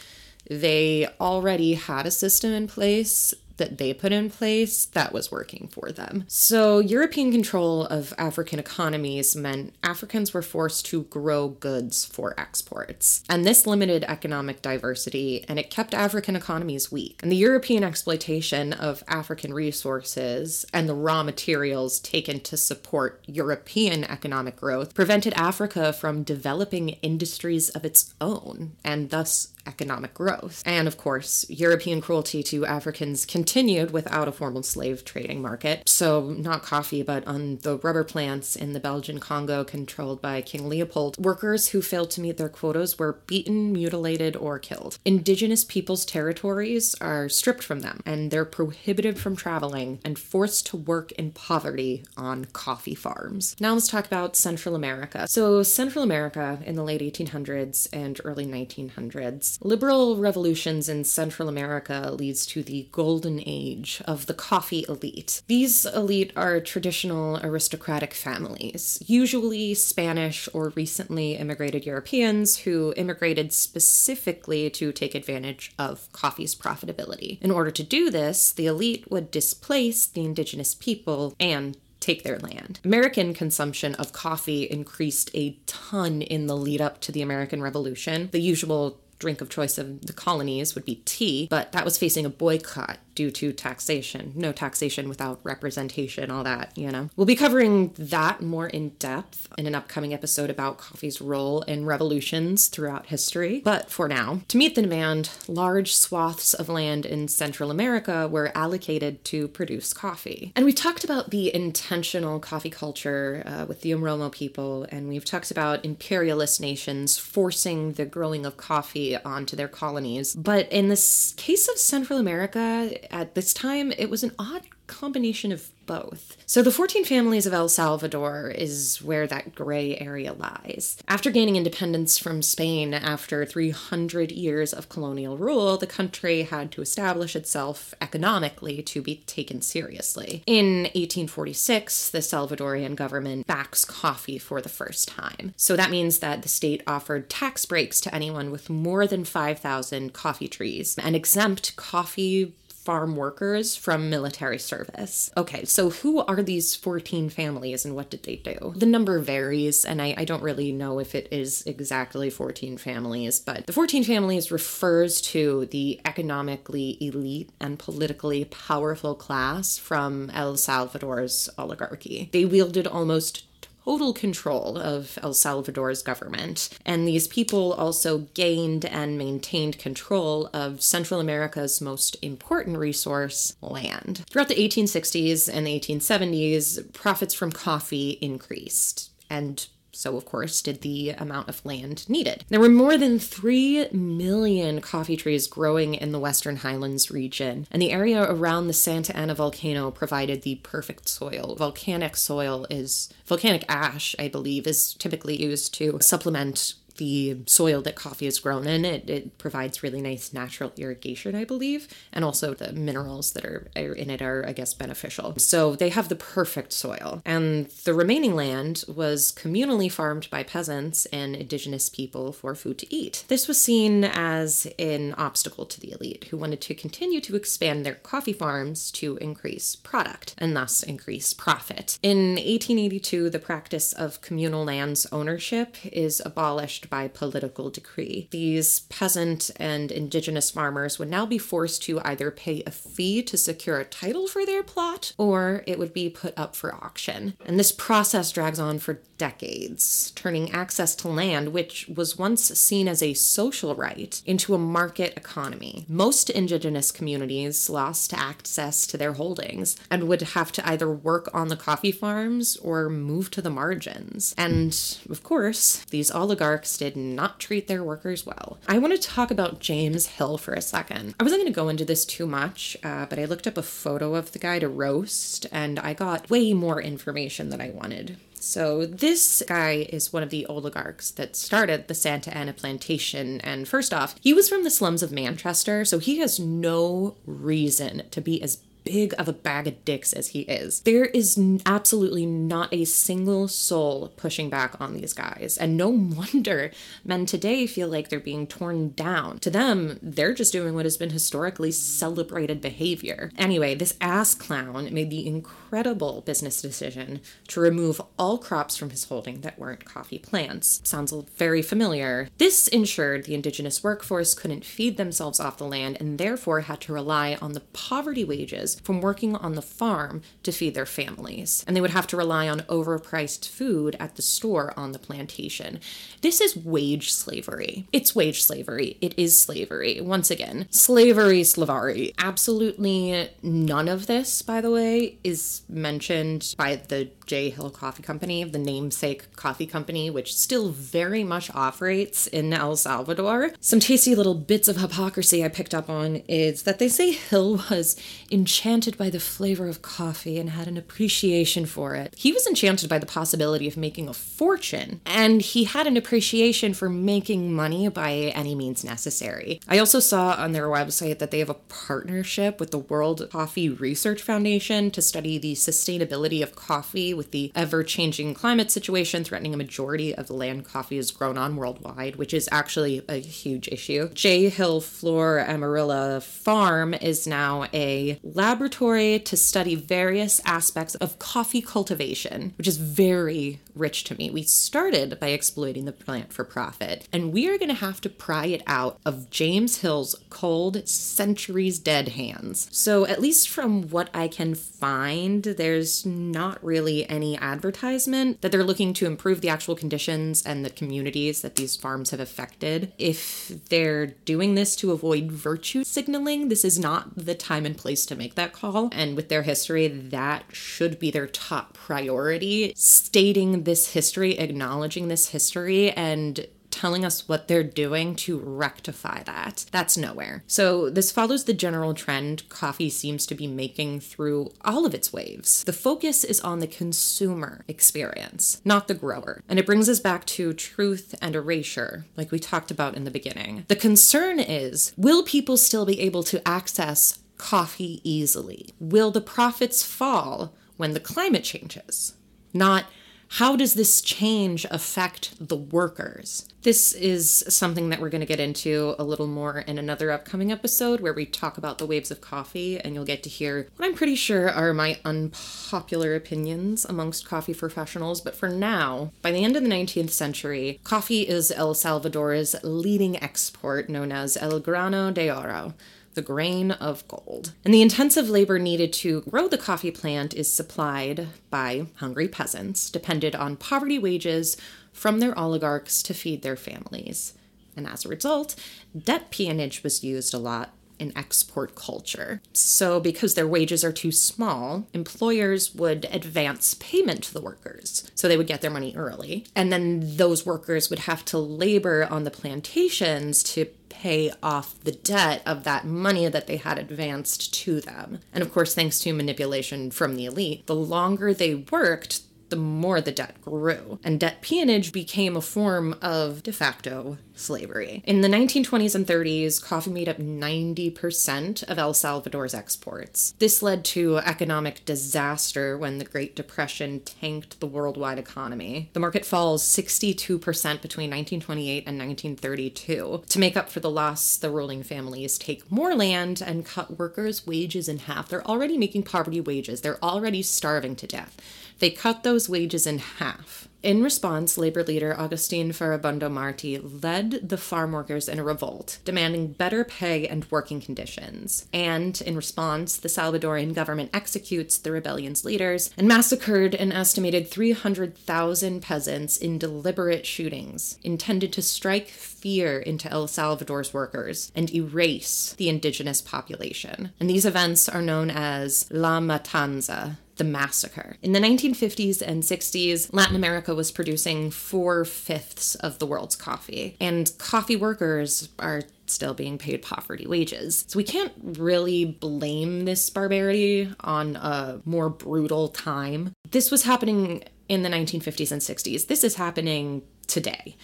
They 0.49 1.07
already 1.19 1.75
had 1.75 2.07
a 2.07 2.11
system 2.11 2.51
in 2.51 2.67
place 2.67 3.33
that 3.59 3.77
they 3.77 3.93
put 3.93 4.11
in 4.11 4.29
place 4.29 4.85
that 4.85 5.13
was 5.13 5.31
working 5.31 5.69
for 5.71 5.91
them. 5.91 6.25
So, 6.27 6.79
European 6.79 7.31
control 7.31 7.85
of 7.85 8.13
African 8.17 8.57
economies 8.57 9.35
meant 9.35 9.75
Africans 9.83 10.33
were 10.33 10.41
forced 10.41 10.87
to 10.87 11.03
grow 11.03 11.49
goods 11.49 12.05
for 12.05 12.33
exports. 12.39 13.23
And 13.29 13.45
this 13.45 13.67
limited 13.67 14.03
economic 14.05 14.63
diversity 14.63 15.45
and 15.47 15.59
it 15.59 15.69
kept 15.69 15.93
African 15.93 16.35
economies 16.35 16.91
weak. 16.91 17.19
And 17.21 17.31
the 17.31 17.35
European 17.35 17.83
exploitation 17.83 18.73
of 18.73 19.03
African 19.07 19.53
resources 19.53 20.65
and 20.73 20.89
the 20.89 20.95
raw 20.95 21.21
materials 21.21 21.99
taken 21.99 22.39
to 22.41 22.57
support 22.57 23.23
European 23.27 24.03
economic 24.03 24.55
growth 24.55 24.95
prevented 24.95 25.33
Africa 25.33 25.93
from 25.93 26.23
developing 26.23 26.89
industries 27.01 27.69
of 27.69 27.85
its 27.85 28.13
own 28.19 28.71
and 28.83 29.09
thus 29.09 29.53
economic 29.69 30.13
growth. 30.13 30.61
And 30.65 30.87
of 30.87 30.97
course, 30.97 31.45
European 31.49 32.01
cruelty 32.01 32.43
to 32.43 32.65
Africans 32.65 33.25
continued 33.25 33.91
without 33.91 34.27
a 34.27 34.31
formal 34.31 34.63
slave 34.63 35.05
trading 35.05 35.41
market. 35.41 35.87
So, 35.87 36.31
not 36.31 36.63
coffee, 36.63 37.03
but 37.03 37.25
on 37.27 37.57
the 37.57 37.77
rubber 37.77 38.03
plants 38.03 38.55
in 38.55 38.73
the 38.73 38.79
Belgian 38.79 39.19
Congo 39.19 39.63
controlled 39.63 40.21
by 40.21 40.41
King 40.41 40.67
Leopold, 40.67 41.17
workers 41.23 41.69
who 41.69 41.81
failed 41.81 42.11
to 42.11 42.21
meet 42.21 42.37
their 42.37 42.49
quotas 42.49 42.97
were 42.97 43.19
beaten, 43.27 43.71
mutilated, 43.71 44.35
or 44.35 44.57
killed. 44.59 44.97
Indigenous 45.05 45.63
peoples' 45.63 46.05
territories 46.05 46.95
are 46.99 47.29
stripped 47.29 47.63
from 47.63 47.81
them, 47.81 48.01
and 48.05 48.31
they're 48.31 48.45
prohibited 48.45 49.19
from 49.19 49.35
traveling 49.35 49.99
and 50.03 50.17
forced 50.17 50.65
to 50.67 50.77
work 50.77 51.11
in 51.13 51.31
poverty 51.31 52.03
on 52.17 52.45
coffee 52.45 52.95
farms. 52.95 53.55
Now, 53.59 53.73
let's 53.73 53.87
talk 53.87 54.07
about 54.07 54.35
Central 54.35 54.75
America. 54.75 55.27
So, 55.27 55.61
Central 55.63 56.03
America 56.03 56.59
in 56.65 56.75
the 56.75 56.83
late 56.83 57.01
1800s 57.01 57.87
and 57.93 58.19
early 58.23 58.45
1900s 58.45 59.58
Liberal 59.61 60.15
revolutions 60.15 60.87
in 60.87 61.03
Central 61.03 61.49
America 61.49 62.11
leads 62.17 62.45
to 62.45 62.63
the 62.63 62.87
golden 62.93 63.43
age 63.45 64.01
of 64.05 64.25
the 64.25 64.33
coffee 64.33 64.85
elite. 64.87 65.41
These 65.47 65.85
elite 65.85 66.31
are 66.37 66.61
traditional 66.61 67.37
aristocratic 67.43 68.13
families, 68.13 69.03
usually 69.05 69.73
Spanish 69.73 70.47
or 70.53 70.69
recently 70.77 71.35
immigrated 71.35 71.85
Europeans 71.85 72.59
who 72.59 72.93
immigrated 72.95 73.51
specifically 73.51 74.69
to 74.69 74.93
take 74.93 75.13
advantage 75.13 75.73
of 75.77 76.09
coffee's 76.13 76.55
profitability. 76.55 77.41
In 77.41 77.51
order 77.51 77.71
to 77.71 77.83
do 77.83 78.09
this, 78.09 78.53
the 78.53 78.67
elite 78.67 79.11
would 79.11 79.29
displace 79.29 80.05
the 80.05 80.23
indigenous 80.23 80.73
people 80.73 81.35
and 81.37 81.77
take 81.99 82.23
their 82.23 82.39
land. 82.39 82.79
American 82.85 83.33
consumption 83.33 83.93
of 83.95 84.13
coffee 84.13 84.63
increased 84.63 85.29
a 85.33 85.57
ton 85.65 86.21
in 86.21 86.47
the 86.47 86.55
lead 86.55 86.79
up 86.79 87.01
to 87.01 87.11
the 87.11 87.21
American 87.21 87.61
Revolution. 87.61 88.29
The 88.31 88.39
usual 88.39 89.01
drink 89.19 89.41
of 89.41 89.49
choice 89.49 89.77
of 89.77 90.05
the 90.05 90.13
colonies 90.13 90.73
would 90.75 90.85
be 90.85 91.01
tea, 91.05 91.47
but 91.49 91.71
that 91.73 91.85
was 91.85 91.97
facing 91.97 92.25
a 92.25 92.29
boycott 92.29 92.97
due 93.19 93.29
to 93.29 93.51
taxation. 93.51 94.31
No 94.33 94.53
taxation 94.53 95.09
without 95.09 95.41
representation, 95.43 96.31
all 96.31 96.45
that, 96.45 96.71
you 96.77 96.89
know. 96.89 97.09
We'll 97.17 97.25
be 97.25 97.35
covering 97.35 97.91
that 97.97 98.41
more 98.41 98.67
in 98.67 98.91
depth 98.91 99.49
in 99.57 99.67
an 99.67 99.75
upcoming 99.75 100.13
episode 100.13 100.49
about 100.49 100.77
coffee's 100.77 101.19
role 101.19 101.61
in 101.63 101.85
revolutions 101.85 102.69
throughout 102.69 103.07
history. 103.07 103.59
But 103.59 103.91
for 103.91 104.07
now, 104.07 104.39
to 104.47 104.57
meet 104.57 104.75
the 104.75 104.83
demand, 104.83 105.31
large 105.49 105.93
swaths 105.93 106.53
of 106.53 106.69
land 106.69 107.05
in 107.05 107.27
Central 107.27 107.71
America 107.71 108.25
were 108.29 108.53
allocated 108.55 109.25
to 109.25 109.49
produce 109.49 109.91
coffee. 109.91 110.53
And 110.55 110.63
we've 110.63 110.73
talked 110.73 111.03
about 111.03 111.29
the 111.29 111.53
intentional 111.53 112.39
coffee 112.39 112.69
culture 112.69 113.43
uh, 113.45 113.65
with 113.65 113.81
the 113.81 113.91
Oromo 113.91 114.31
people, 114.31 114.87
and 114.93 115.09
we've 115.09 115.25
talked 115.25 115.51
about 115.51 115.83
imperialist 115.83 116.61
nations 116.61 117.17
forcing 117.17 117.93
the 117.93 118.05
growing 118.05 118.45
of 118.45 118.55
coffee 118.55 119.08
onto 119.17 119.55
their 119.55 119.67
colonies. 119.67 120.35
But 120.35 120.71
in 120.71 120.89
this 120.89 121.33
case 121.37 121.67
of 121.67 121.77
Central 121.77 122.19
America, 122.19 122.91
at 123.13 123.35
this 123.35 123.53
time, 123.53 123.91
it 123.97 124.09
was 124.09 124.23
an 124.23 124.33
odd 124.37 124.63
combination 124.89 125.53
of 125.53 125.69
both. 125.85 126.37
So 126.45 126.61
the 126.61 126.71
14 126.71 127.03
families 127.03 127.47
of 127.47 127.53
El 127.53 127.67
Salvador 127.67 128.49
is 128.49 129.01
where 129.01 129.25
that 129.25 129.55
gray 129.55 129.97
area 129.97 130.33
lies. 130.33 130.97
After 131.07 131.31
gaining 131.31 131.55
independence 131.55 132.19
from 132.19 132.43
Spain 132.43 132.93
after 132.93 133.43
300 133.43 134.31
years 134.31 134.71
of 134.71 134.89
colonial 134.89 135.35
rule, 135.35 135.77
the 135.77 135.87
country 135.87 136.43
had 136.43 136.71
to 136.73 136.81
establish 136.83 137.35
itself 137.35 137.95
economically 138.01 138.83
to 138.83 139.01
be 139.01 139.23
taken 139.25 139.63
seriously. 139.63 140.43
In 140.45 140.83
1846, 140.93 142.11
the 142.11 142.19
Salvadorian 142.19 142.95
government 142.95 143.47
backs 143.47 143.83
coffee 143.83 144.37
for 144.37 144.61
the 144.61 144.69
first 144.69 145.07
time. 145.07 145.53
So 145.57 145.75
that 145.75 145.89
means 145.89 146.19
that 146.19 146.43
the 146.43 146.49
state 146.49 146.83
offered 146.85 147.29
tax 147.29 147.65
breaks 147.65 147.99
to 148.01 148.13
anyone 148.13 148.51
with 148.51 148.69
more 148.69 149.07
than 149.07 149.25
5,000 149.25 150.13
coffee 150.13 150.47
trees 150.47 150.97
and 150.99 151.15
exempt 151.15 151.75
coffee 151.75 152.53
farm 152.89 153.15
workers 153.15 153.75
from 153.75 154.09
military 154.09 154.57
service. 154.57 155.29
Okay, 155.37 155.63
so 155.63 155.91
who 155.91 156.21
are 156.21 156.41
these 156.41 156.75
14 156.75 157.29
families 157.29 157.85
and 157.85 157.95
what 157.95 158.09
did 158.09 158.23
they 158.23 158.37
do? 158.37 158.73
The 158.75 158.87
number 158.87 159.19
varies, 159.19 159.85
and 159.85 160.01
I, 160.01 160.15
I 160.17 160.25
don't 160.25 160.41
really 160.41 160.71
know 160.71 160.97
if 160.97 161.13
it 161.13 161.27
is 161.29 161.61
exactly 161.67 162.31
14 162.31 162.79
families, 162.79 163.39
but 163.39 163.67
the 163.67 163.73
14 163.73 164.03
families 164.03 164.51
refers 164.51 165.21
to 165.21 165.67
the 165.67 166.01
economically 166.03 166.97
elite 166.99 167.51
and 167.59 167.77
politically 167.77 168.45
powerful 168.45 169.13
class 169.13 169.77
from 169.77 170.31
El 170.31 170.57
Salvador's 170.57 171.47
oligarchy. 171.59 172.29
They 172.31 172.45
wielded 172.45 172.87
almost 172.87 173.43
total 173.89 174.13
control 174.13 174.77
of 174.77 175.17
El 175.23 175.33
Salvador's 175.33 176.03
government. 176.03 176.69
And 176.85 177.07
these 177.07 177.27
people 177.27 177.73
also 177.73 178.19
gained 178.35 178.85
and 178.85 179.17
maintained 179.17 179.79
control 179.79 180.47
of 180.53 180.83
Central 180.83 181.19
America's 181.19 181.81
most 181.81 182.15
important 182.21 182.77
resource, 182.77 183.55
land. 183.61 184.23
Throughout 184.29 184.49
the 184.49 184.67
1860s 184.67 185.49
and 185.51 185.65
the 185.65 185.79
1870s, 185.79 186.93
profits 186.93 187.33
from 187.33 187.51
coffee 187.51 188.19
increased. 188.21 189.09
And 189.27 189.65
so, 189.99 190.15
of 190.15 190.23
course, 190.23 190.61
did 190.61 190.79
the 190.79 191.09
amount 191.09 191.49
of 191.49 191.65
land 191.65 192.07
needed. 192.07 192.45
There 192.47 192.61
were 192.61 192.69
more 192.69 192.97
than 192.97 193.19
3 193.19 193.89
million 193.91 194.79
coffee 194.79 195.17
trees 195.17 195.45
growing 195.45 195.93
in 195.93 196.13
the 196.13 196.19
Western 196.19 196.55
Highlands 196.55 197.11
region, 197.11 197.67
and 197.69 197.81
the 197.81 197.91
area 197.91 198.23
around 198.23 198.67
the 198.67 198.73
Santa 198.73 199.13
Ana 199.13 199.35
volcano 199.35 199.91
provided 199.91 200.43
the 200.43 200.55
perfect 200.63 201.09
soil. 201.09 201.55
Volcanic 201.57 202.15
soil 202.15 202.65
is, 202.69 203.09
volcanic 203.25 203.65
ash, 203.67 204.15
I 204.17 204.29
believe, 204.29 204.65
is 204.67 204.93
typically 204.93 205.35
used 205.35 205.73
to 205.73 205.97
supplement 205.99 206.75
the 206.99 207.39
soil 207.47 207.81
that 207.81 207.95
coffee 207.95 208.27
is 208.27 208.39
grown 208.39 208.67
in. 208.67 208.85
It, 208.85 209.09
it 209.09 209.37
provides 209.37 209.81
really 209.81 210.01
nice 210.01 210.31
natural 210.33 210.71
irrigation, 210.77 211.33
I 211.33 211.45
believe, 211.45 211.87
and 212.13 212.23
also 212.23 212.53
the 212.53 212.73
minerals 212.73 213.31
that 213.31 213.45
are, 213.45 213.71
are 213.75 213.93
in 213.93 214.09
it 214.09 214.21
are, 214.21 214.45
I 214.47 214.51
guess, 214.51 214.73
beneficial. 214.73 215.33
So 215.37 215.75
they 215.75 215.89
have 215.89 216.09
the 216.09 216.15
perfect 216.15 216.73
soil. 216.73 217.21
And 217.25 217.67
the 217.85 217.93
remaining 217.93 218.35
land 218.35 218.83
was 218.87 219.31
communally 219.31 219.91
farmed 219.91 220.29
by 220.29 220.43
peasants 220.43 221.05
and 221.07 221.35
indigenous 221.35 221.89
people 221.89 222.33
for 222.33 222.53
food 222.53 222.77
to 222.79 222.93
eat. 222.93 223.23
This 223.29 223.47
was 223.47 223.59
seen 223.59 224.03
as 224.03 224.67
an 224.77 225.15
obstacle 225.17 225.65
to 225.65 225.79
the 225.79 225.93
elite 225.93 226.25
who 226.25 226.37
wanted 226.37 226.61
to 226.61 226.75
continue 226.75 227.21
to 227.21 227.35
expand 227.35 227.85
their 227.85 227.95
coffee 227.95 228.33
farms 228.33 228.91
to 228.91 229.15
increase 229.17 229.75
product 229.77 230.35
and 230.37 230.55
thus 230.55 230.83
increase 230.83 231.33
profit. 231.33 231.97
In 232.03 232.31
1882, 232.35 233.29
the 233.29 233.39
practice 233.39 233.93
of 233.93 234.21
communal 234.21 234.65
lands 234.65 235.07
ownership 235.13 235.77
is 235.85 236.21
abolished 236.25 236.88
by 236.89 237.07
political 237.07 237.69
decree. 237.69 238.27
These 238.31 238.81
peasant 238.81 239.51
and 239.57 239.91
indigenous 239.91 240.51
farmers 240.51 240.99
would 240.99 241.09
now 241.09 241.25
be 241.25 241.37
forced 241.37 241.83
to 241.83 241.99
either 242.01 242.31
pay 242.31 242.63
a 242.65 242.71
fee 242.71 243.23
to 243.23 243.37
secure 243.37 243.79
a 243.79 243.85
title 243.85 244.27
for 244.27 244.45
their 244.45 244.63
plot 244.63 245.13
or 245.17 245.63
it 245.67 245.79
would 245.79 245.93
be 245.93 246.09
put 246.09 246.37
up 246.37 246.55
for 246.55 246.73
auction. 246.73 247.35
And 247.45 247.59
this 247.59 247.71
process 247.71 248.31
drags 248.31 248.59
on 248.59 248.79
for 248.79 249.01
decades, 249.17 250.11
turning 250.11 250.51
access 250.51 250.95
to 250.95 251.07
land, 251.07 251.49
which 251.49 251.87
was 251.87 252.17
once 252.17 252.43
seen 252.59 252.87
as 252.87 253.03
a 253.03 253.13
social 253.13 253.75
right, 253.75 254.21
into 254.25 254.55
a 254.55 254.57
market 254.57 255.15
economy. 255.15 255.85
Most 255.87 256.29
indigenous 256.29 256.91
communities 256.91 257.69
lost 257.69 258.13
access 258.13 258.87
to 258.87 258.97
their 258.97 259.13
holdings 259.13 259.75
and 259.91 260.07
would 260.07 260.21
have 260.21 260.51
to 260.53 260.67
either 260.67 260.89
work 260.89 261.29
on 261.33 261.49
the 261.49 261.57
coffee 261.57 261.91
farms 261.91 262.57
or 262.57 262.89
move 262.89 263.29
to 263.31 263.41
the 263.41 263.49
margins. 263.49 264.33
And 264.37 264.97
of 265.09 265.21
course, 265.21 265.85
these 265.89 266.09
oligarchs 266.09 266.77
did 266.79 266.95
not 266.95 267.41
treat 267.41 267.67
their 267.67 267.83
workers 267.83 268.25
well. 268.25 268.57
I 268.65 268.77
want 268.77 268.93
to 268.93 269.07
talk 269.07 269.31
about 269.31 269.59
James 269.59 270.07
Hill 270.07 270.37
for 270.37 270.53
a 270.53 270.61
second. 270.61 271.13
I 271.19 271.23
wasn't 271.23 271.41
going 271.41 271.53
to 271.53 271.55
go 271.55 271.67
into 271.67 271.83
this 271.83 272.05
too 272.05 272.25
much, 272.25 272.77
uh, 272.85 273.05
but 273.05 273.19
I 273.19 273.25
looked 273.25 273.47
up 273.47 273.57
a 273.57 273.61
photo 273.61 274.15
of 274.15 274.31
the 274.31 274.39
guy 274.39 274.59
to 274.59 274.69
roast 274.69 275.45
and 275.51 275.77
I 275.77 275.93
got 275.93 276.29
way 276.29 276.53
more 276.53 276.81
information 276.81 277.49
than 277.49 277.59
I 277.59 277.71
wanted. 277.71 278.15
So, 278.41 278.85
this 278.85 279.43
guy 279.45 279.85
is 279.89 280.13
one 280.13 280.23
of 280.23 280.29
the 280.29 280.45
oligarchs 280.45 281.11
that 281.11 281.35
started 281.35 281.89
the 281.89 281.93
Santa 281.93 282.33
Ana 282.33 282.53
plantation. 282.53 283.41
And 283.41 283.67
first 283.67 283.93
off, 283.93 284.15
he 284.21 284.33
was 284.33 284.47
from 284.47 284.63
the 284.63 284.71
slums 284.71 285.03
of 285.03 285.11
Manchester, 285.11 285.83
so 285.83 285.99
he 285.99 286.19
has 286.19 286.39
no 286.39 287.17
reason 287.25 288.03
to 288.11 288.21
be 288.21 288.41
as 288.41 288.61
big 288.89 289.13
of 289.19 289.27
a 289.27 289.33
bag 289.33 289.67
of 289.67 289.85
dicks 289.85 290.13
as 290.13 290.29
he 290.29 290.41
is, 290.41 290.81
there 290.81 291.05
is 291.05 291.39
absolutely 291.63 292.25
not 292.25 292.73
a 292.73 292.85
single 292.85 293.47
soul 293.47 294.11
pushing 294.17 294.49
back 294.49 294.81
on 294.81 294.95
these 294.95 295.13
guys. 295.13 295.57
And 295.59 295.77
no 295.77 295.89
wonder 296.19 296.71
men 297.05 297.27
today 297.27 297.67
feel 297.67 297.87
like 297.87 298.09
they're 298.09 298.19
being 298.19 298.47
torn 298.47 298.93
down. 298.93 299.37
To 299.39 299.51
them, 299.51 299.99
they're 300.01 300.33
just 300.33 300.51
doing 300.51 300.73
what 300.73 300.87
has 300.87 300.97
been 300.97 301.11
historically 301.11 301.71
celebrated 301.71 302.61
behavior. 302.61 303.31
Anyway, 303.37 303.75
this 303.75 303.95
ass 304.01 304.33
clown 304.33 304.91
made 304.91 305.11
the 305.11 305.27
incredible 305.27 306.21
business 306.21 306.59
decision 306.59 307.21
to 307.49 307.59
remove 307.59 308.01
all 308.17 308.39
crops 308.39 308.75
from 308.75 308.89
his 308.89 309.03
holding 309.03 309.41
that 309.41 309.59
weren't 309.59 309.85
coffee 309.85 310.17
plants. 310.17 310.81
Sounds 310.83 311.13
very 311.37 311.61
familiar. 311.61 312.27
This 312.39 312.67
ensured 312.67 313.25
the 313.25 313.35
indigenous 313.35 313.83
workforce 313.83 314.33
couldn't 314.33 314.65
feed 314.65 314.97
themselves 314.97 315.39
off 315.39 315.57
the 315.57 315.65
land 315.65 315.97
and 315.99 316.17
therefore 316.17 316.61
had 316.61 316.81
to 316.81 316.93
rely 316.93 317.37
on 317.39 317.53
the 317.53 317.59
poverty 317.59 318.23
wages 318.23 318.78
from 318.83 319.01
working 319.01 319.35
on 319.35 319.55
the 319.55 319.61
farm 319.61 320.21
to 320.43 320.51
feed 320.51 320.73
their 320.73 320.85
families. 320.85 321.63
And 321.67 321.75
they 321.75 321.81
would 321.81 321.91
have 321.91 322.07
to 322.07 322.17
rely 322.17 322.47
on 322.47 322.61
overpriced 322.61 323.47
food 323.47 323.95
at 323.99 324.15
the 324.15 324.21
store 324.21 324.73
on 324.77 324.91
the 324.91 324.99
plantation. 324.99 325.79
This 326.21 326.41
is 326.41 326.55
wage 326.55 327.11
slavery. 327.11 327.87
It's 327.91 328.15
wage 328.15 328.43
slavery. 328.43 328.97
It 329.01 329.17
is 329.17 329.39
slavery. 329.39 330.01
Once 330.01 330.31
again, 330.31 330.67
slavery, 330.69 331.41
slavari. 331.41 332.13
Absolutely 332.17 333.29
none 333.41 333.87
of 333.87 334.07
this, 334.07 334.41
by 334.41 334.61
the 334.61 334.71
way, 334.71 335.17
is 335.23 335.61
mentioned 335.69 336.55
by 336.57 336.75
the 336.75 337.09
J. 337.29 337.51
Hill 337.51 337.69
Coffee 337.69 338.01
Company, 338.01 338.43
the 338.43 338.57
namesake 338.57 339.35
coffee 339.35 339.67
company, 339.67 340.09
which 340.09 340.35
still 340.35 340.69
very 340.69 341.23
much 341.23 341.53
operates 341.53 342.25
in 342.25 342.51
El 342.51 342.75
Salvador. 342.75 343.51
Some 343.59 343.79
tasty 343.79 344.15
little 344.15 344.33
bits 344.33 344.67
of 344.67 344.77
hypocrisy 344.77 345.45
I 345.45 345.49
picked 345.49 345.75
up 345.75 345.91
on 345.91 346.23
is 346.27 346.63
that 346.63 346.79
they 346.79 346.87
say 346.87 347.11
Hill 347.11 347.63
was 347.69 347.95
enchanted 348.31 348.97
by 348.97 349.11
the 349.11 349.19
flavor 349.19 349.67
of 349.67 349.83
coffee 349.83 350.39
and 350.39 350.49
had 350.49 350.67
an 350.67 350.75
appreciation 350.75 351.67
for 351.67 351.93
it. 351.93 352.15
He 352.17 352.31
was 352.31 352.47
enchanted 352.47 352.89
by 352.89 352.97
the 352.97 353.05
possibility 353.05 353.67
of 353.67 353.77
making 353.77 354.09
a 354.09 354.13
fortune, 354.13 354.99
and 355.05 355.43
he 355.43 355.65
had 355.65 355.85
an 355.85 355.97
appreciation 355.97 356.73
for 356.73 356.89
making 356.89 357.53
money 357.53 357.87
by 357.89 358.11
any 358.33 358.55
means 358.55 358.83
necessary. 358.83 359.61
I 359.67 359.77
also 359.77 359.99
saw 359.99 360.31
on 360.31 360.53
their 360.53 360.65
website 360.67 361.19
that 361.19 361.29
they 361.29 361.37
have 361.37 361.49
a 361.51 361.53
partnership 361.53 362.59
with 362.59 362.71
the 362.71 362.79
World 362.79 363.29
Coffee 363.31 363.69
Research 363.69 364.23
Foundation 364.23 364.89
to 364.89 365.01
study 365.03 365.37
the 365.37 365.53
sustainability 365.53 366.41
of 366.41 366.55
coffee 366.55 367.18
with 367.19 367.31
the 367.31 367.51
ever 367.53 367.83
changing 367.83 368.33
climate 368.33 368.71
situation 368.71 369.25
threatening 369.25 369.53
a 369.53 369.57
majority 369.57 370.15
of 370.15 370.27
the 370.27 370.33
land 370.33 370.63
coffee 370.63 370.97
is 370.97 371.11
grown 371.11 371.37
on 371.37 371.57
worldwide, 371.57 372.15
which 372.15 372.33
is 372.33 372.47
actually 372.49 373.03
a 373.09 373.17
huge 373.17 373.67
issue. 373.67 374.09
J. 374.13 374.47
Hill 374.47 374.79
Flor 374.79 375.45
Amarilla 375.45 376.23
Farm 376.23 376.93
is 376.93 377.27
now 377.27 377.65
a 377.73 378.17
laboratory 378.23 379.19
to 379.19 379.35
study 379.35 379.75
various 379.75 380.39
aspects 380.45 380.95
of 380.95 381.19
coffee 381.19 381.61
cultivation, 381.61 382.53
which 382.57 382.67
is 382.67 382.77
very 382.77 383.59
rich 383.75 384.03
to 384.05 384.15
me. 384.15 384.29
We 384.29 384.43
started 384.43 385.19
by 385.19 385.27
exploiting 385.27 385.85
the 385.85 385.91
plant 385.91 386.31
for 386.31 386.43
profit, 386.43 387.07
and 387.11 387.33
we 387.33 387.49
are 387.49 387.57
going 387.57 387.69
to 387.69 387.75
have 387.75 387.99
to 388.01 388.09
pry 388.09 388.45
it 388.45 388.63
out 388.65 388.99
of 389.05 389.29
James 389.29 389.79
Hill's 389.79 390.15
cold, 390.29 390.87
centuries 390.87 391.79
dead 391.79 392.09
hands. 392.09 392.69
So, 392.71 393.05
at 393.05 393.21
least 393.21 393.49
from 393.49 393.89
what 393.89 394.09
I 394.13 394.27
can 394.27 394.55
find, 394.55 395.43
there's 395.43 396.05
not 396.05 396.63
really 396.63 397.08
any 397.09 397.37
advertisement 397.37 398.41
that 398.41 398.51
they're 398.51 398.63
looking 398.63 398.93
to 398.93 399.05
improve 399.05 399.41
the 399.41 399.49
actual 399.49 399.75
conditions 399.75 400.45
and 400.45 400.63
the 400.63 400.69
communities 400.69 401.41
that 401.41 401.55
these 401.55 401.75
farms 401.75 402.11
have 402.11 402.19
affected. 402.19 402.93
If 402.97 403.51
they're 403.69 404.07
doing 404.07 404.55
this 404.55 404.75
to 404.77 404.91
avoid 404.91 405.31
virtue 405.31 405.83
signaling, 405.83 406.49
this 406.49 406.63
is 406.63 406.79
not 406.79 407.15
the 407.15 407.35
time 407.35 407.65
and 407.65 407.77
place 407.77 408.05
to 408.07 408.15
make 408.15 408.35
that 408.35 408.53
call. 408.53 408.89
And 408.91 409.15
with 409.15 409.29
their 409.29 409.43
history, 409.43 409.87
that 409.87 410.43
should 410.51 410.99
be 410.99 411.11
their 411.11 411.27
top 411.27 411.73
priority. 411.73 412.73
Stating 412.75 413.63
this 413.63 413.93
history, 413.93 414.37
acknowledging 414.37 415.07
this 415.07 415.29
history, 415.29 415.91
and 415.91 416.47
telling 416.71 417.05
us 417.05 417.27
what 417.27 417.47
they're 417.47 417.63
doing 417.63 418.15
to 418.15 418.39
rectify 418.39 419.23
that. 419.23 419.65
That's 419.71 419.97
nowhere. 419.97 420.43
So, 420.47 420.89
this 420.89 421.11
follows 421.11 421.45
the 421.45 421.53
general 421.53 421.93
trend 421.93 422.47
coffee 422.49 422.89
seems 422.89 423.25
to 423.27 423.35
be 423.35 423.47
making 423.47 424.01
through 424.01 424.51
all 424.61 424.85
of 424.85 424.93
its 424.93 425.11
waves. 425.11 425.63
The 425.63 425.73
focus 425.73 426.23
is 426.23 426.39
on 426.41 426.59
the 426.59 426.67
consumer 426.67 427.63
experience, 427.67 428.61
not 428.63 428.87
the 428.87 428.93
grower. 428.93 429.43
And 429.47 429.59
it 429.59 429.65
brings 429.65 429.89
us 429.89 429.99
back 429.99 430.25
to 430.25 430.53
truth 430.53 431.15
and 431.21 431.35
erasure, 431.35 432.05
like 432.15 432.31
we 432.31 432.39
talked 432.39 432.71
about 432.71 432.95
in 432.95 433.03
the 433.03 433.11
beginning. 433.11 433.65
The 433.67 433.75
concern 433.75 434.39
is 434.39 434.93
will 434.97 435.23
people 435.23 435.57
still 435.57 435.85
be 435.85 435.99
able 435.99 436.23
to 436.23 436.47
access 436.47 437.19
coffee 437.37 438.01
easily? 438.03 438.73
Will 438.79 439.11
the 439.11 439.21
profits 439.21 439.81
fall 439.83 440.53
when 440.77 440.93
the 440.93 440.99
climate 440.99 441.43
changes? 441.43 442.13
Not 442.53 442.85
how 443.33 443.55
does 443.55 443.75
this 443.75 444.01
change 444.01 444.65
affect 444.71 445.35
the 445.39 445.55
workers? 445.55 446.47
This 446.63 446.93
is 446.93 447.45
something 447.47 447.89
that 447.89 448.01
we're 448.01 448.09
going 448.09 448.21
to 448.21 448.27
get 448.27 448.39
into 448.39 448.95
a 448.97 449.03
little 449.03 449.27
more 449.27 449.59
in 449.59 449.77
another 449.77 450.11
upcoming 450.11 450.51
episode 450.51 450.99
where 450.99 451.13
we 451.13 451.27
talk 451.27 451.57
about 451.57 451.77
the 451.77 451.85
waves 451.85 452.09
of 452.09 452.21
coffee, 452.21 452.79
and 452.79 452.95
you'll 452.95 453.05
get 453.05 453.21
to 453.23 453.29
hear 453.29 453.69
what 453.75 453.85
I'm 453.85 453.93
pretty 453.93 454.15
sure 454.15 454.49
are 454.49 454.73
my 454.73 454.99
unpopular 455.05 456.15
opinions 456.15 456.85
amongst 456.85 457.27
coffee 457.27 457.53
professionals. 457.53 458.19
But 458.19 458.35
for 458.35 458.49
now, 458.49 459.11
by 459.21 459.31
the 459.31 459.43
end 459.43 459.55
of 459.55 459.63
the 459.63 459.69
19th 459.69 460.09
century, 460.09 460.79
coffee 460.83 461.21
is 461.21 461.51
El 461.51 461.75
Salvador's 461.75 462.55
leading 462.63 463.21
export, 463.21 463.89
known 463.89 464.11
as 464.11 464.37
El 464.37 464.59
Grano 464.59 465.11
de 465.11 465.29
Oro 465.29 465.75
the 466.13 466.21
grain 466.21 466.71
of 466.71 467.07
gold. 467.07 467.53
And 467.63 467.73
the 467.73 467.81
intensive 467.81 468.29
labor 468.29 468.59
needed 468.59 468.91
to 468.93 469.21
grow 469.21 469.47
the 469.47 469.57
coffee 469.57 469.91
plant 469.91 470.33
is 470.33 470.53
supplied 470.53 471.27
by 471.49 471.87
hungry 471.95 472.27
peasants, 472.27 472.89
dependent 472.89 473.35
on 473.35 473.55
poverty 473.55 473.99
wages 473.99 474.57
from 474.91 475.19
their 475.19 475.37
oligarchs 475.37 476.01
to 476.03 476.13
feed 476.13 476.41
their 476.41 476.55
families. 476.55 477.33
And 477.75 477.87
as 477.87 478.05
a 478.05 478.09
result, 478.09 478.55
debt 478.97 479.29
peonage 479.29 479.83
was 479.83 480.03
used 480.03 480.33
a 480.33 480.39
lot 480.39 480.73
in 480.99 481.17
export 481.17 481.75
culture. 481.75 482.41
So, 482.53 482.99
because 482.99 483.35
their 483.35 483.47
wages 483.47 483.83
are 483.83 483.91
too 483.91 484.11
small, 484.11 484.87
employers 484.93 485.73
would 485.73 486.05
advance 486.11 486.75
payment 486.75 487.23
to 487.23 487.33
the 487.33 487.41
workers. 487.41 488.09
So, 488.15 488.27
they 488.27 488.37
would 488.37 488.47
get 488.47 488.61
their 488.61 488.71
money 488.71 488.93
early. 488.95 489.45
And 489.55 489.71
then 489.71 490.17
those 490.17 490.45
workers 490.45 490.89
would 490.89 490.99
have 490.99 491.25
to 491.25 491.37
labor 491.37 492.07
on 492.09 492.23
the 492.23 492.31
plantations 492.31 493.43
to 493.43 493.65
pay 493.89 494.31
off 494.41 494.79
the 494.83 494.91
debt 494.91 495.41
of 495.45 495.63
that 495.65 495.85
money 495.85 496.27
that 496.27 496.47
they 496.47 496.57
had 496.57 496.77
advanced 496.77 497.53
to 497.53 497.81
them. 497.81 498.19
And 498.31 498.41
of 498.41 498.53
course, 498.53 498.73
thanks 498.73 498.99
to 498.99 499.13
manipulation 499.13 499.91
from 499.91 500.15
the 500.15 500.25
elite, 500.25 500.67
the 500.67 500.75
longer 500.75 501.33
they 501.33 501.55
worked, 501.55 502.21
the 502.49 502.55
more 502.55 503.01
the 503.01 503.11
debt 503.11 503.41
grew. 503.41 503.99
And 504.03 504.19
debt 504.19 504.41
peonage 504.41 504.91
became 504.91 505.35
a 505.35 505.41
form 505.41 505.95
of 506.01 506.43
de 506.43 506.51
facto 506.51 507.17
slavery. 507.39 508.03
In 508.05 508.21
the 508.21 508.27
1920s 508.27 508.95
and 508.95 509.07
30s, 509.07 509.63
coffee 509.63 509.91
made 509.91 510.09
up 510.09 510.17
90% 510.17 511.63
of 511.63 511.79
El 511.79 511.93
Salvador's 511.93 512.53
exports. 512.53 513.33
This 513.39 513.61
led 513.61 513.85
to 513.85 514.17
economic 514.17 514.83
disaster 514.85 515.77
when 515.77 515.97
the 515.97 516.05
Great 516.05 516.35
Depression 516.35 516.99
tanked 517.01 517.59
the 517.59 517.67
worldwide 517.67 518.19
economy. 518.19 518.89
The 518.93 518.99
market 518.99 519.25
falls 519.25 519.63
62% 519.63 520.41
between 520.81 521.09
1928 521.09 521.77
and 521.87 521.97
1932. 521.97 523.23
To 523.27 523.39
make 523.39 523.55
up 523.55 523.69
for 523.69 523.79
the 523.79 523.89
loss, 523.89 524.37
the 524.37 524.51
ruling 524.51 524.83
families 524.83 525.37
take 525.37 525.71
more 525.71 525.95
land 525.95 526.41
and 526.45 526.65
cut 526.65 526.99
workers' 526.99 527.47
wages 527.47 527.87
in 527.87 527.99
half. 527.99 528.29
They're 528.29 528.45
already 528.45 528.77
making 528.77 529.03
poverty 529.03 529.41
wages, 529.41 529.81
they're 529.81 530.03
already 530.03 530.41
starving 530.41 530.95
to 530.97 531.07
death. 531.07 531.37
They 531.79 531.89
cut 531.89 532.23
those 532.23 532.49
wages 532.49 532.85
in 532.85 532.99
half. 532.99 533.69
In 533.81 534.03
response, 534.03 534.57
labor 534.57 534.83
leader 534.83 535.13
Agustin 535.13 535.71
Farabundo 535.71 536.29
Marti 536.29 536.77
led 536.77 537.47
the 537.47 537.57
farm 537.57 537.93
workers 537.93 538.27
in 538.27 538.37
a 538.37 538.43
revolt, 538.43 538.99
demanding 539.05 539.53
better 539.53 539.85
pay 539.85 540.27
and 540.27 540.45
working 540.51 540.81
conditions. 540.81 541.65
And 541.71 542.19
in 542.21 542.35
response, 542.35 542.97
the 542.97 543.07
Salvadoran 543.07 543.73
government 543.73 544.09
executes 544.13 544.77
the 544.77 544.91
rebellion's 544.91 545.45
leaders 545.45 545.91
and 545.97 546.09
massacred 546.09 546.75
an 546.75 546.91
estimated 546.91 547.49
300,000 547.49 548.81
peasants 548.81 549.37
in 549.37 549.57
deliberate 549.57 550.25
shootings 550.25 550.99
intended 551.01 551.53
to 551.53 551.61
strike 551.61 552.09
fear 552.09 552.79
into 552.79 553.09
El 553.09 553.27
Salvador's 553.27 553.93
workers 553.93 554.51
and 554.53 554.73
erase 554.73 555.53
the 555.57 555.69
indigenous 555.69 556.21
population. 556.21 557.13
And 557.17 557.29
these 557.29 557.45
events 557.45 557.87
are 557.87 558.01
known 558.01 558.29
as 558.29 558.87
La 558.91 559.21
Matanza, 559.21 560.17
the 560.39 560.43
massacre. 560.43 561.17
In 561.21 561.33
the 561.33 561.39
1950s 561.39 562.21
and 562.21 562.41
60s, 562.41 563.13
Latin 563.13 563.35
America 563.35 563.75
was 563.75 563.91
producing 563.91 564.49
four 564.49 565.05
fifths 565.05 565.75
of 565.75 565.99
the 565.99 566.07
world's 566.07 566.35
coffee, 566.35 566.95
and 566.99 567.31
coffee 567.37 567.75
workers 567.75 568.49
are 568.57 568.81
still 569.05 569.33
being 569.33 569.57
paid 569.57 569.81
poverty 569.81 570.25
wages. 570.25 570.85
So 570.87 570.97
we 570.97 571.03
can't 571.03 571.33
really 571.43 572.05
blame 572.05 572.85
this 572.85 573.09
barbarity 573.09 573.91
on 573.99 574.37
a 574.37 574.81
more 574.85 575.09
brutal 575.09 575.67
time. 575.67 576.31
This 576.49 576.71
was 576.71 576.83
happening 576.83 577.43
in 577.67 577.83
the 577.83 577.89
1950s 577.89 578.51
and 578.51 578.61
60s. 578.61 579.07
This 579.07 579.23
is 579.23 579.35
happening 579.35 580.03
today. 580.27 580.77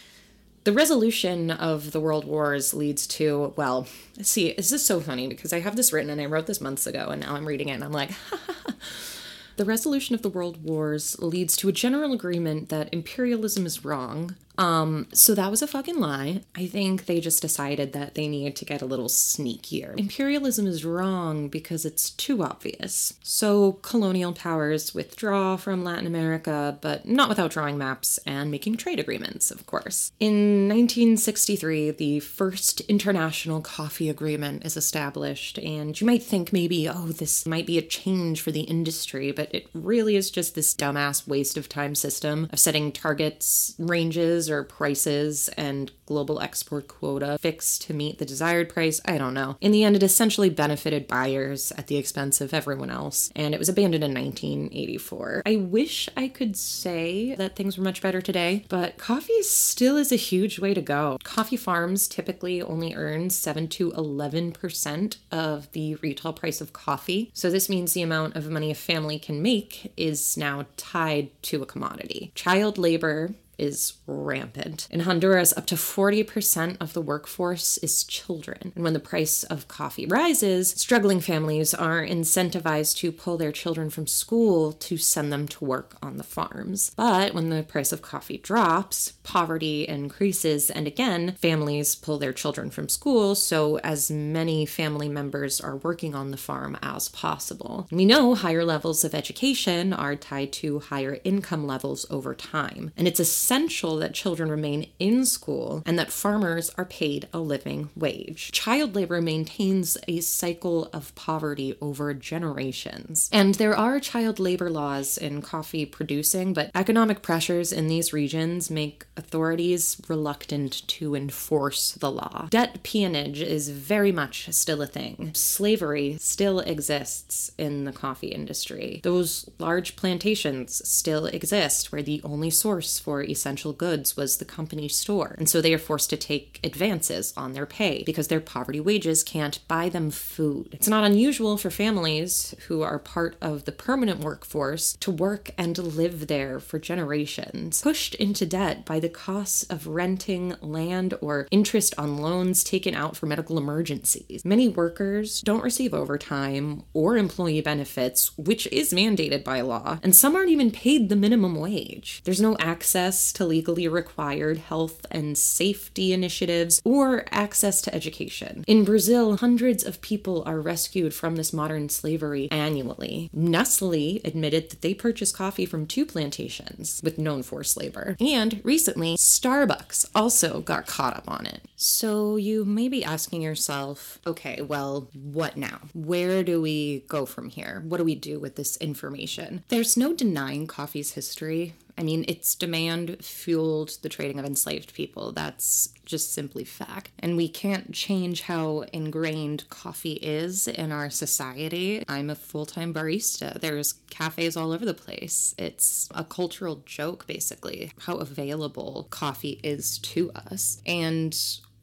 The 0.65 0.73
resolution 0.73 1.51
of 1.51 1.91
the 1.91 1.99
world 1.99 2.25
wars 2.25 2.73
leads 2.73 3.05
to, 3.07 3.53
well, 3.55 3.87
see, 4.21 4.53
this 4.53 4.71
is 4.71 4.83
so 4.83 4.99
funny 4.99 5.27
because 5.27 5.53
I 5.53 5.59
have 5.59 5.75
this 5.75 5.93
written 5.93 6.09
and 6.09 6.19
I 6.19 6.25
wrote 6.25 6.47
this 6.47 6.59
months 6.59 6.87
ago 6.87 7.09
and 7.09 7.21
now 7.21 7.35
I'm 7.35 7.47
reading 7.47 7.69
it 7.69 7.73
and 7.73 7.83
I'm 7.83 7.91
like, 7.91 8.09
The 9.57 9.65
resolution 9.65 10.15
of 10.15 10.21
the 10.21 10.29
world 10.29 10.63
wars 10.63 11.17
leads 11.19 11.55
to 11.57 11.69
a 11.69 11.73
general 11.73 12.11
agreement 12.11 12.67
that 12.69 12.93
imperialism 12.93 13.65
is 13.65 13.85
wrong, 13.85 14.35
um, 14.57 15.07
so 15.13 15.35
that 15.35 15.51
was 15.51 15.61
a 15.61 15.67
fucking 15.67 15.99
lie. 15.99 16.41
I 16.55 16.67
think 16.67 17.05
they 17.05 17.19
just 17.19 17.41
decided 17.41 17.93
that 17.93 18.15
they 18.15 18.27
needed 18.27 18.55
to 18.57 18.65
get 18.65 18.81
a 18.81 18.85
little 18.85 19.07
sneakier. 19.07 19.97
Imperialism 19.97 20.67
is 20.67 20.85
wrong 20.85 21.49
because 21.49 21.85
it's 21.85 22.09
too 22.11 22.43
obvious. 22.43 23.13
So 23.23 23.73
colonial 23.81 24.33
powers 24.33 24.93
withdraw 24.93 25.57
from 25.57 25.83
Latin 25.83 26.07
America, 26.07 26.77
but 26.81 27.07
not 27.07 27.29
without 27.29 27.51
drawing 27.51 27.77
maps 27.77 28.19
and 28.25 28.51
making 28.51 28.77
trade 28.77 28.99
agreements, 28.99 29.51
of 29.51 29.65
course. 29.65 30.11
In 30.19 30.67
1963, 30.69 31.91
the 31.91 32.19
first 32.19 32.81
international 32.81 33.61
coffee 33.61 34.09
agreement 34.09 34.65
is 34.65 34.77
established, 34.77 35.57
and 35.59 35.99
you 35.99 36.07
might 36.07 36.23
think 36.23 36.53
maybe, 36.53 36.87
oh, 36.87 37.07
this 37.07 37.45
might 37.45 37.65
be 37.65 37.77
a 37.77 37.81
change 37.81 38.41
for 38.41 38.51
the 38.51 38.61
industry, 38.61 39.31
but 39.31 39.53
it 39.53 39.67
really 39.73 40.15
is 40.15 40.31
just 40.31 40.55
this 40.55 40.73
dumbass 40.73 41.27
waste 41.27 41.57
of 41.57 41.69
time 41.69 41.95
system 41.95 42.47
of 42.51 42.59
setting 42.59 42.91
targets, 42.91 43.75
ranges, 43.79 44.44
or 44.49 44.63
prices 44.63 45.49
and 45.57 45.91
global 46.05 46.39
export 46.39 46.87
quota 46.87 47.37
fixed 47.39 47.81
to 47.83 47.93
meet 47.93 48.19
the 48.19 48.25
desired 48.25 48.69
price. 48.69 49.01
I 49.05 49.17
don't 49.17 49.33
know. 49.33 49.57
In 49.61 49.71
the 49.71 49.83
end, 49.83 49.95
it 49.95 50.03
essentially 50.03 50.49
benefited 50.49 51.07
buyers 51.07 51.71
at 51.77 51.87
the 51.87 51.97
expense 51.97 52.41
of 52.41 52.53
everyone 52.53 52.89
else, 52.89 53.31
and 53.35 53.53
it 53.53 53.59
was 53.59 53.69
abandoned 53.69 54.03
in 54.03 54.13
1984. 54.13 55.43
I 55.45 55.55
wish 55.55 56.09
I 56.15 56.27
could 56.27 56.55
say 56.55 57.35
that 57.35 57.55
things 57.55 57.77
were 57.77 57.83
much 57.83 58.01
better 58.01 58.21
today, 58.21 58.65
but 58.69 58.97
coffee 58.97 59.41
still 59.41 59.97
is 59.97 60.11
a 60.11 60.17
huge 60.17 60.59
way 60.59 60.73
to 60.73 60.81
go. 60.81 61.17
Coffee 61.23 61.57
farms 61.57 62.07
typically 62.07 62.61
only 62.61 62.93
earn 62.93 63.29
7 63.29 63.67
to 63.69 63.91
11% 63.91 65.17
of 65.31 65.71
the 65.71 65.95
retail 65.95 66.33
price 66.33 66.61
of 66.61 66.73
coffee. 66.73 67.31
So 67.33 67.49
this 67.49 67.69
means 67.69 67.93
the 67.93 68.01
amount 68.01 68.35
of 68.35 68.49
money 68.49 68.71
a 68.71 68.75
family 68.75 69.19
can 69.19 69.41
make 69.41 69.91
is 69.97 70.37
now 70.37 70.65
tied 70.77 71.29
to 71.43 71.61
a 71.61 71.65
commodity. 71.65 72.31
Child 72.35 72.77
labor 72.77 73.33
is 73.57 73.93
rampant. 74.07 74.87
In 74.91 75.01
Honduras, 75.01 75.53
up 75.55 75.65
to 75.67 75.75
40% 75.75 76.77
of 76.79 76.93
the 76.93 77.01
workforce 77.01 77.77
is 77.79 78.03
children. 78.03 78.71
And 78.75 78.83
when 78.83 78.93
the 78.93 78.99
price 78.99 79.43
of 79.43 79.67
coffee 79.67 80.05
rises, 80.05 80.71
struggling 80.71 81.19
families 81.19 81.73
are 81.73 82.05
incentivized 82.05 82.97
to 82.97 83.11
pull 83.11 83.37
their 83.37 83.51
children 83.51 83.89
from 83.89 84.07
school 84.07 84.73
to 84.73 84.97
send 84.97 85.31
them 85.31 85.47
to 85.47 85.65
work 85.65 85.95
on 86.01 86.17
the 86.17 86.23
farms. 86.23 86.91
But 86.95 87.33
when 87.33 87.49
the 87.49 87.63
price 87.63 87.91
of 87.91 88.01
coffee 88.01 88.37
drops, 88.37 89.13
poverty 89.23 89.87
increases, 89.87 90.69
and 90.69 90.87
again, 90.87 91.35
families 91.39 91.95
pull 91.95 92.17
their 92.17 92.33
children 92.33 92.69
from 92.69 92.89
school, 92.89 93.35
so 93.35 93.77
as 93.79 94.11
many 94.11 94.65
family 94.65 95.09
members 95.09 95.59
are 95.61 95.77
working 95.77 96.15
on 96.15 96.31
the 96.31 96.37
farm 96.37 96.77
as 96.81 97.09
possible. 97.09 97.87
We 97.91 98.05
know 98.05 98.35
higher 98.35 98.65
levels 98.65 99.03
of 99.03 99.15
education 99.15 99.93
are 99.93 100.15
tied 100.15 100.51
to 100.53 100.79
higher 100.79 101.19
income 101.23 101.65
levels 101.65 102.05
over 102.09 102.33
time, 102.33 102.91
and 102.97 103.07
it's 103.07 103.19
a 103.19 103.25
essential 103.45 103.97
that 103.97 104.11
children 104.11 104.49
remain 104.49 104.87
in 104.97 105.23
school 105.23 105.83
and 105.85 105.99
that 105.99 106.11
farmers 106.11 106.71
are 106.79 106.85
paid 106.85 107.27
a 107.31 107.37
living 107.37 107.87
wage. 107.95 108.51
Child 108.51 108.95
labor 108.95 109.21
maintains 109.21 109.99
a 110.07 110.19
cycle 110.19 110.89
of 110.91 111.13
poverty 111.13 111.77
over 111.79 112.11
generations. 112.15 113.29
And 113.31 113.53
there 113.53 113.77
are 113.77 113.99
child 113.99 114.39
labor 114.39 114.71
laws 114.71 115.15
in 115.15 115.43
coffee 115.43 115.85
producing, 115.85 116.53
but 116.53 116.71
economic 116.73 117.21
pressures 117.21 117.71
in 117.71 117.87
these 117.87 118.11
regions 118.11 118.71
make 118.71 119.05
authorities 119.15 120.01
reluctant 120.07 120.87
to 120.87 121.13
enforce 121.13 121.91
the 121.91 122.09
law. 122.09 122.47
Debt 122.49 122.81
peonage 122.81 123.43
is 123.43 123.69
very 123.69 124.11
much 124.11 124.51
still 124.53 124.81
a 124.81 124.87
thing. 124.87 125.29
Slavery 125.35 126.17
still 126.19 126.61
exists 126.61 127.51
in 127.59 127.85
the 127.85 127.93
coffee 127.93 128.29
industry. 128.29 129.01
Those 129.03 129.47
large 129.59 129.95
plantations 129.95 130.81
still 130.89 131.27
exist 131.27 131.91
where 131.91 132.01
the 132.01 132.21
only 132.23 132.49
source 132.49 132.97
for 132.97 133.21
essential 133.35 133.73
goods 133.73 134.17
was 134.17 134.37
the 134.37 134.45
company 134.45 134.87
store. 134.87 135.35
And 135.37 135.49
so 135.49 135.61
they 135.61 135.73
are 135.73 135.77
forced 135.77 136.09
to 136.11 136.17
take 136.17 136.59
advances 136.63 137.33
on 137.35 137.53
their 137.53 137.65
pay 137.65 138.03
because 138.05 138.29
their 138.29 138.39
poverty 138.39 138.79
wages 138.79 139.23
can't 139.23 139.59
buy 139.67 139.89
them 139.89 140.09
food. 140.09 140.69
It's 140.71 140.87
not 140.87 141.03
unusual 141.03 141.57
for 141.57 141.69
families 141.69 142.55
who 142.67 142.81
are 142.81 142.97
part 142.97 143.35
of 143.41 143.65
the 143.65 143.71
permanent 143.71 144.21
workforce 144.21 144.95
to 145.01 145.11
work 145.11 145.51
and 145.57 145.77
live 145.77 146.27
there 146.27 146.59
for 146.59 146.79
generations, 146.79 147.81
pushed 147.81 148.15
into 148.15 148.45
debt 148.45 148.85
by 148.85 148.99
the 148.99 149.09
costs 149.09 149.63
of 149.63 149.87
renting 149.87 150.55
land 150.61 151.13
or 151.21 151.47
interest 151.51 151.93
on 151.97 152.17
loans 152.17 152.63
taken 152.63 152.95
out 152.95 153.17
for 153.17 153.25
medical 153.25 153.57
emergencies. 153.57 154.45
Many 154.45 154.67
workers 154.69 155.41
don't 155.41 155.63
receive 155.63 155.93
overtime 155.93 156.83
or 156.93 157.17
employee 157.17 157.61
benefits, 157.61 158.37
which 158.37 158.67
is 158.67 158.93
mandated 158.93 159.43
by 159.43 159.61
law, 159.61 159.99
and 160.01 160.15
some 160.15 160.35
aren't 160.35 160.49
even 160.49 160.71
paid 160.71 161.09
the 161.09 161.15
minimum 161.15 161.55
wage. 161.55 162.21
There's 162.23 162.41
no 162.41 162.55
access 162.59 163.24
to 163.33 163.45
legally 163.45 163.87
required 163.87 164.57
health 164.57 165.05
and 165.11 165.37
safety 165.37 166.13
initiatives, 166.13 166.81
or 166.83 167.25
access 167.31 167.81
to 167.81 167.93
education. 167.93 168.63
In 168.67 168.83
Brazil, 168.83 169.37
hundreds 169.37 169.83
of 169.83 170.01
people 170.01 170.43
are 170.45 170.59
rescued 170.59 171.13
from 171.13 171.35
this 171.35 171.53
modern 171.53 171.89
slavery 171.89 172.47
annually. 172.51 173.29
Nestle 173.33 174.21
admitted 174.23 174.69
that 174.69 174.81
they 174.81 174.93
purchased 174.93 175.35
coffee 175.35 175.65
from 175.65 175.87
two 175.87 176.05
plantations 176.05 177.01
with 177.03 177.17
known 177.17 177.43
forced 177.43 177.77
labor. 177.77 178.15
And 178.19 178.61
recently, 178.63 179.15
Starbucks 179.15 180.09
also 180.13 180.61
got 180.61 180.87
caught 180.87 181.15
up 181.15 181.29
on 181.29 181.45
it. 181.45 181.61
So 181.75 182.35
you 182.35 182.65
may 182.65 182.87
be 182.87 183.03
asking 183.03 183.41
yourself, 183.41 184.19
okay, 184.25 184.61
well, 184.61 185.09
what 185.13 185.57
now? 185.57 185.79
Where 185.93 186.43
do 186.43 186.61
we 186.61 187.03
go 187.07 187.25
from 187.25 187.49
here? 187.49 187.83
What 187.85 187.97
do 187.97 188.03
we 188.03 188.15
do 188.15 188.39
with 188.39 188.55
this 188.55 188.77
information? 188.77 189.63
There's 189.69 189.97
no 189.97 190.13
denying 190.13 190.67
coffee's 190.67 191.13
history. 191.13 191.73
I 191.97 192.03
mean, 192.03 192.25
its 192.27 192.55
demand 192.55 193.23
fueled 193.23 193.97
the 194.01 194.09
trading 194.09 194.39
of 194.39 194.45
enslaved 194.45 194.93
people. 194.93 195.31
That's 195.31 195.89
just 196.05 196.33
simply 196.33 196.63
fact. 196.63 197.11
And 197.19 197.37
we 197.37 197.47
can't 197.47 197.93
change 197.93 198.41
how 198.41 198.81
ingrained 198.93 199.69
coffee 199.69 200.19
is 200.21 200.67
in 200.67 200.91
our 200.91 201.09
society. 201.09 202.03
I'm 202.07 202.29
a 202.29 202.35
full 202.35 202.65
time 202.65 202.93
barista. 202.93 203.59
There's 203.59 203.93
cafes 204.09 204.57
all 204.57 204.71
over 204.71 204.85
the 204.85 204.93
place. 204.93 205.55
It's 205.57 206.09
a 206.13 206.23
cultural 206.23 206.81
joke, 206.85 207.27
basically, 207.27 207.91
how 208.01 208.15
available 208.15 209.07
coffee 209.09 209.59
is 209.63 209.97
to 209.99 210.31
us. 210.31 210.81
And 210.85 211.35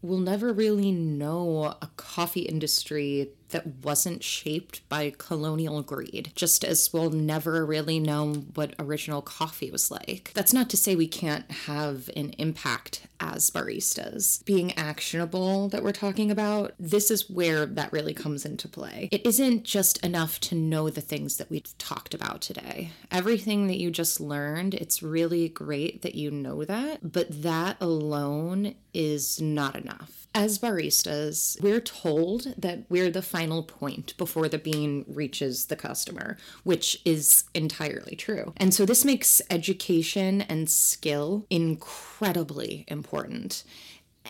we'll 0.03 0.19
never 0.19 0.53
really 0.53 0.93
know 0.93 1.77
a 1.81 1.89
coffee 1.97 2.43
industry 2.43 3.31
that 3.53 3.85
wasn't 3.85 4.23
shaped 4.23 4.87
by 4.89 5.15
colonial 5.17 5.83
greed, 5.83 6.33
just 6.35 6.65
as 6.65 6.93
we'll 6.93 7.11
never 7.11 7.65
really 7.65 8.01
know 8.01 8.35
what 8.55 8.75
original 8.79 9.23
coffee 9.23 9.71
was 9.71 9.91
like. 9.91 10.33
That's 10.35 10.53
not 10.53 10.69
to 10.71 10.77
say 10.77 10.95
we 10.95 11.09
can't 11.09 11.51
have 11.51 12.11
an 12.17 12.31
impact 12.39 13.07
as 13.21 13.51
baristas. 13.51 14.45
Being 14.45 14.73
actionable 14.77 15.69
that 15.69 15.83
we're 15.83 15.93
talking 15.93 16.31
about, 16.31 16.73
this 16.79 17.11
is 17.11 17.31
where 17.31 17.65
that 17.67 17.93
really 17.93 18.15
comes 18.15 18.45
into 18.45 18.69
play. 18.69 19.09
It 19.13 19.25
isn't 19.25 19.65
just 19.65 20.05
enough 20.05 20.41
to 20.41 20.55
know 20.55 20.91
the 20.91 21.01
things 21.01 21.37
that 21.37 21.51
we've 21.51 21.77
talked 21.79 22.15
about 22.15 22.41
today. 22.41 22.91
Everything 23.11 23.69
that 23.69 23.79
you 23.79 23.91
just 23.91 24.21
learned, 24.21 24.75
it's 24.75 25.03
really 25.03 25.49
great 25.49 26.03
that 26.03 26.15
you 26.15 26.31
know 26.31 26.65
that, 26.65 27.13
but 27.13 27.43
that 27.43 27.77
alone 27.81 28.75
is 28.93 29.41
not 29.41 29.77
enough. 29.77 30.22
As 30.35 30.59
baristas, 30.59 31.61
we're 31.61 31.81
told 31.81 32.55
that 32.57 32.85
we're 32.89 33.11
the 33.11 33.21
final 33.21 33.63
point 33.63 34.17
before 34.17 34.49
the 34.49 34.59
bean 34.59 35.05
reaches 35.07 35.67
the 35.67 35.77
customer, 35.77 36.39
which 36.65 37.03
is 37.05 37.45
entirely 37.53 38.17
true. 38.17 38.55
And 38.57 38.73
so 38.73 38.87
this 38.87 39.05
makes 39.05 39.43
education 39.51 40.41
and 40.43 40.71
skill 40.71 41.47
incredibly 41.51 42.85
important 42.89 43.63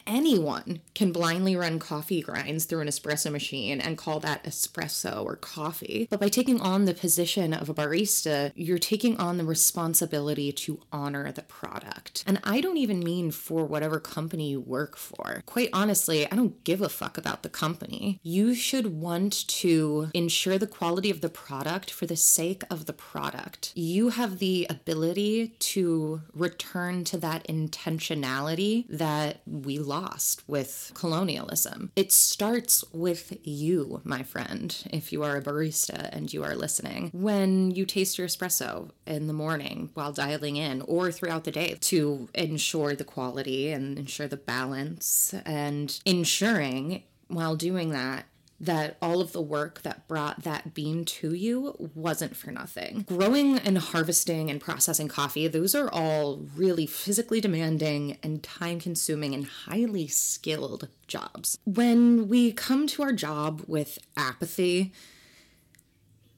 anyone 0.07 0.80
can 0.95 1.12
blindly 1.12 1.57
run 1.57 1.78
coffee 1.78 2.20
grinds 2.20 2.64
through 2.64 2.80
an 2.80 2.88
espresso 2.88 3.30
machine 3.30 3.80
and 3.80 3.99
call 3.99 4.20
that 4.20 4.45
espresso 4.45 5.24
or 5.24 5.36
coffee. 5.36 6.07
But 6.11 6.20
by 6.20 6.28
taking 6.28 6.61
on 6.61 6.84
the 6.84 6.95
position 6.95 7.53
of 7.53 7.68
a 7.68 7.74
barista, 7.74 8.53
you're 8.55 8.78
taking 8.78 9.18
on 9.18 9.38
the 9.38 9.45
responsibility 9.45 10.53
to 10.53 10.80
honor 10.93 11.32
the 11.32 11.43
product. 11.43 12.24
And 12.26 12.40
I 12.45 12.61
don't 12.61 12.76
even 12.76 13.01
mean 13.01 13.30
for 13.30 13.64
whatever 13.64 14.01
company 14.01 14.51
you 14.51 14.61
work 14.61 14.97
for. 14.97 15.43
Quite 15.47 15.70
honestly, 15.72 16.30
I 16.30 16.36
don't 16.36 16.62
give 16.64 16.80
a 16.80 16.88
fuck 16.88 17.18
about 17.18 17.43
the 17.43 17.49
company. 17.49 18.20
You 18.22 18.55
should 18.55 19.01
want 19.01 19.47
to 19.49 20.11
ensure 20.14 20.59
the 20.59 20.66
quality 20.66 21.11
of 21.11 21.20
the 21.20 21.28
product 21.28 21.90
for 21.90 22.07
the 22.07 22.16
sake 22.16 22.62
of 22.70 22.86
the 22.86 22.93
product. 22.93 23.72
You 23.74 24.11
have 24.11 24.38
the 24.38 24.66
ability 24.68 25.49
to 25.59 26.22
return 26.32 27.05
to 27.05 27.18
that 27.18 27.47
intentionality 27.47 28.86
that 28.88 29.40
we 29.47 29.78
lost 29.83 30.43
with 30.47 30.93
colonialism. 30.95 31.93
It 31.97 32.12
starts 32.12 32.85
with 32.93 33.39
you, 33.43 34.01
my 34.05 34.22
friend, 34.22 34.76
if 34.91 35.12
you 35.12 35.22
are 35.22 35.37
a 35.37 35.43
barista 35.43 36.09
and 36.12 36.33
you 36.33 36.43
are 36.45 36.55
listening. 36.55 37.11
When 37.12 37.70
you 37.70 37.85
taste 37.85 38.18
your 38.18 38.26
espresso 38.26 38.91
in 39.07 39.26
the 39.26 39.33
morning 39.33 39.91
while 39.95 40.12
dialing 40.12 40.57
in 40.57 40.83
or 40.83 41.12
throughout 41.12 41.45
the 41.45 41.51
day 41.51 41.76
to 41.80 42.28
ensure 42.35 42.95
the 42.95 43.05
quality 43.05 43.70
and 43.70 43.99
ensure 43.99 44.28
the 44.28 44.37
balance 44.37 45.35
and 45.45 46.01
ensuring 46.05 47.03
while 47.28 47.57
doing 47.57 47.91
that 47.91 48.26
that 48.63 48.97
all 49.03 49.21
of 49.21 49.33
the 49.33 49.43
work 49.43 49.83
that 49.83 50.07
brought 50.07 50.45
that 50.45 50.73
bean 50.73 51.05
to 51.05 51.35
you 51.35 51.91
wasn't 51.95 52.37
for 52.37 52.53
nothing. 52.53 53.05
Growing 53.09 53.59
and 53.59 53.77
harvesting 53.77 54.51
and 54.51 54.61
processing 54.61 55.09
coffee, 55.09 55.49
those 55.49 55.75
are 55.75 55.93
all 55.93 56.47
really 56.55 56.87
physically 56.87 57.41
demanding 57.41 58.19
and 58.23 58.41
time 58.43 58.79
consuming 58.79 59.35
and 59.35 59.45
highly 59.45 60.07
skilled 60.07 60.89
jobs. 61.09 61.59
When 61.65 62.29
we 62.29 62.53
come 62.53 62.87
to 62.87 63.03
our 63.03 63.13
job 63.13 63.65
with 63.67 63.99
apathy, 64.17 64.93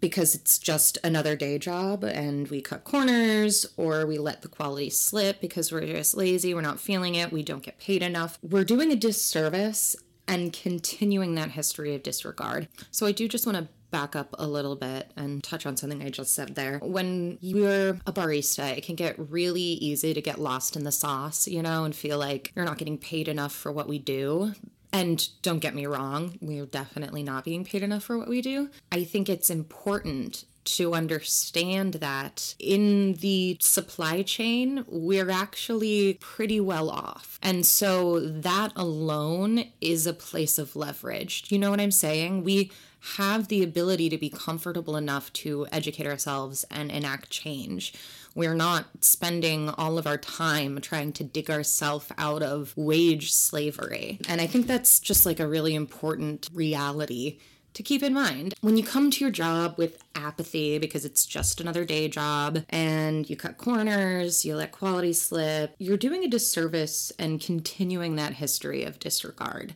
because 0.01 0.35
it's 0.35 0.59
just 0.59 0.99
another 1.03 1.35
day 1.35 1.59
job 1.59 2.05
and 2.05 2.49
we 2.49 2.61
cut 2.61 2.85
corners 2.85 3.65
or 3.79 4.05
we 4.07 4.19
let 4.19 4.43
the 4.43 4.49
quality 4.49 4.91
slip 4.91 5.41
because 5.41 5.73
we're 5.73 5.87
just 5.87 6.15
lazy, 6.15 6.53
we're 6.53 6.61
not 6.61 6.79
feeling 6.79 7.15
it, 7.15 7.33
we 7.33 7.43
don't 7.43 7.63
get 7.63 7.79
paid 7.79 8.03
enough. 8.03 8.39
We're 8.43 8.65
doing 8.65 8.93
a 8.93 8.97
disservice 8.97 9.97
and 10.27 10.53
continuing 10.53 11.35
that 11.35 11.51
history 11.51 11.95
of 11.95 12.03
disregard. 12.03 12.69
So 12.91 13.07
I 13.07 13.13
do 13.13 13.29
just 13.29 13.47
want 13.47 13.59
to 13.59 13.69
back 13.91 14.17
up 14.17 14.35
a 14.41 14.47
little 14.47 14.75
bit 14.75 15.13
and 15.17 15.41
touch 15.45 15.67
on 15.67 15.77
something 15.77 16.03
I 16.03 16.11
just 16.11 16.35
said 16.35 16.57
there. 16.57 16.81
When 16.81 17.39
you're 17.41 17.91
a 18.07 18.13
barista, 18.13 18.77
it 18.77 18.85
can 18.85 18.97
get 18.97 19.15
really 19.31 19.61
easy 19.61 20.13
to 20.13 20.21
get 20.21 20.41
lost 20.41 20.75
in 20.75 20.83
the 20.83 20.91
sauce, 20.91 21.47
you 21.47 21.63
know, 21.63 21.85
and 21.85 21.95
feel 21.95 22.19
like 22.19 22.53
you're 22.57 22.65
not 22.65 22.79
getting 22.79 22.99
paid 22.99 23.29
enough 23.29 23.53
for 23.53 23.71
what 23.71 23.87
we 23.87 24.01
do. 24.01 24.53
And 24.93 25.29
don't 25.43 25.61
get 25.61 25.77
me 25.77 25.87
wrong, 25.87 26.39
we're 26.41 26.67
definitely 26.67 27.23
not 27.23 27.45
being 27.45 27.65
paid 27.65 27.83
enough 27.85 28.03
for 28.03 28.19
what 28.19 28.29
we 28.29 28.43
do. 28.43 28.69
I 28.91 29.05
think 29.05 29.29
it's 29.29 29.51
important 29.51 30.45
to 30.65 30.95
understand 30.95 31.95
that 31.95 32.55
in 32.59 33.15
the 33.15 33.57
supply 33.61 34.23
chain, 34.23 34.85
we're 34.89 35.31
actually 35.31 36.15
pretty 36.15 36.61
well 36.61 36.91
off. 36.91 37.39
And 37.43 37.67
so 37.67 38.21
that 38.21 38.73
alone 38.77 39.65
is 39.81 40.07
a 40.07 40.13
place 40.15 40.59
of 40.59 40.77
leverage. 40.77 41.45
You 41.49 41.59
know 41.59 41.71
what 41.71 41.81
I'm 41.81 41.91
saying? 41.91 42.45
We 42.45 42.71
have 43.17 43.49
the 43.49 43.63
ability 43.63 44.09
to 44.09 44.17
be 44.17 44.31
comfortable 44.31 44.97
enough 44.97 45.33
to 45.35 45.67
educate 45.71 46.07
ourselves 46.07 46.65
and 46.71 46.91
enact 46.91 47.29
change. 47.29 47.93
We're 48.35 48.55
not 48.55 48.87
spending 49.01 49.69
all 49.69 49.99
of 49.99 50.07
our 50.07 50.17
time 50.17 50.81
trying 50.81 51.13
to 51.15 51.25
dig 51.25 51.51
ourselves 51.51 52.07
out 52.17 52.43
of 52.43 52.73
wage 52.77 53.33
slavery. 53.33 54.19
And 54.27 54.41
I 54.41 54.47
think 54.47 54.67
that's 54.67 54.99
just 55.01 55.27
like 55.27 55.39
a 55.39 55.47
really 55.47 55.75
important 55.75 56.49
reality 56.53 57.39
to 57.75 57.83
keep 57.83 58.03
in 58.03 58.15
mind. 58.15 58.55
When 58.61 58.77
you 58.77 58.85
come 58.85 59.11
to 59.11 59.21
your 59.21 59.31
job 59.31 59.75
with 59.77 60.03
apathy 60.15 60.79
because 60.79 61.05
it's 61.05 61.27
just 61.27 61.61
another 61.61 61.85
day 61.85 62.09
job 62.09 62.65
and 62.71 63.29
you 63.29 63.37
cut 63.37 63.59
corners, 63.59 64.45
you 64.45 64.57
let 64.57 64.73
quality 64.73 65.13
slip, 65.13 65.75
you're 65.79 65.97
doing 65.97 66.25
a 66.25 66.29
disservice 66.29 67.13
and 67.19 67.41
continuing 67.41 68.17
that 68.17 68.35
history 68.35 68.85
of 68.85 68.99
disregard. 68.99 69.75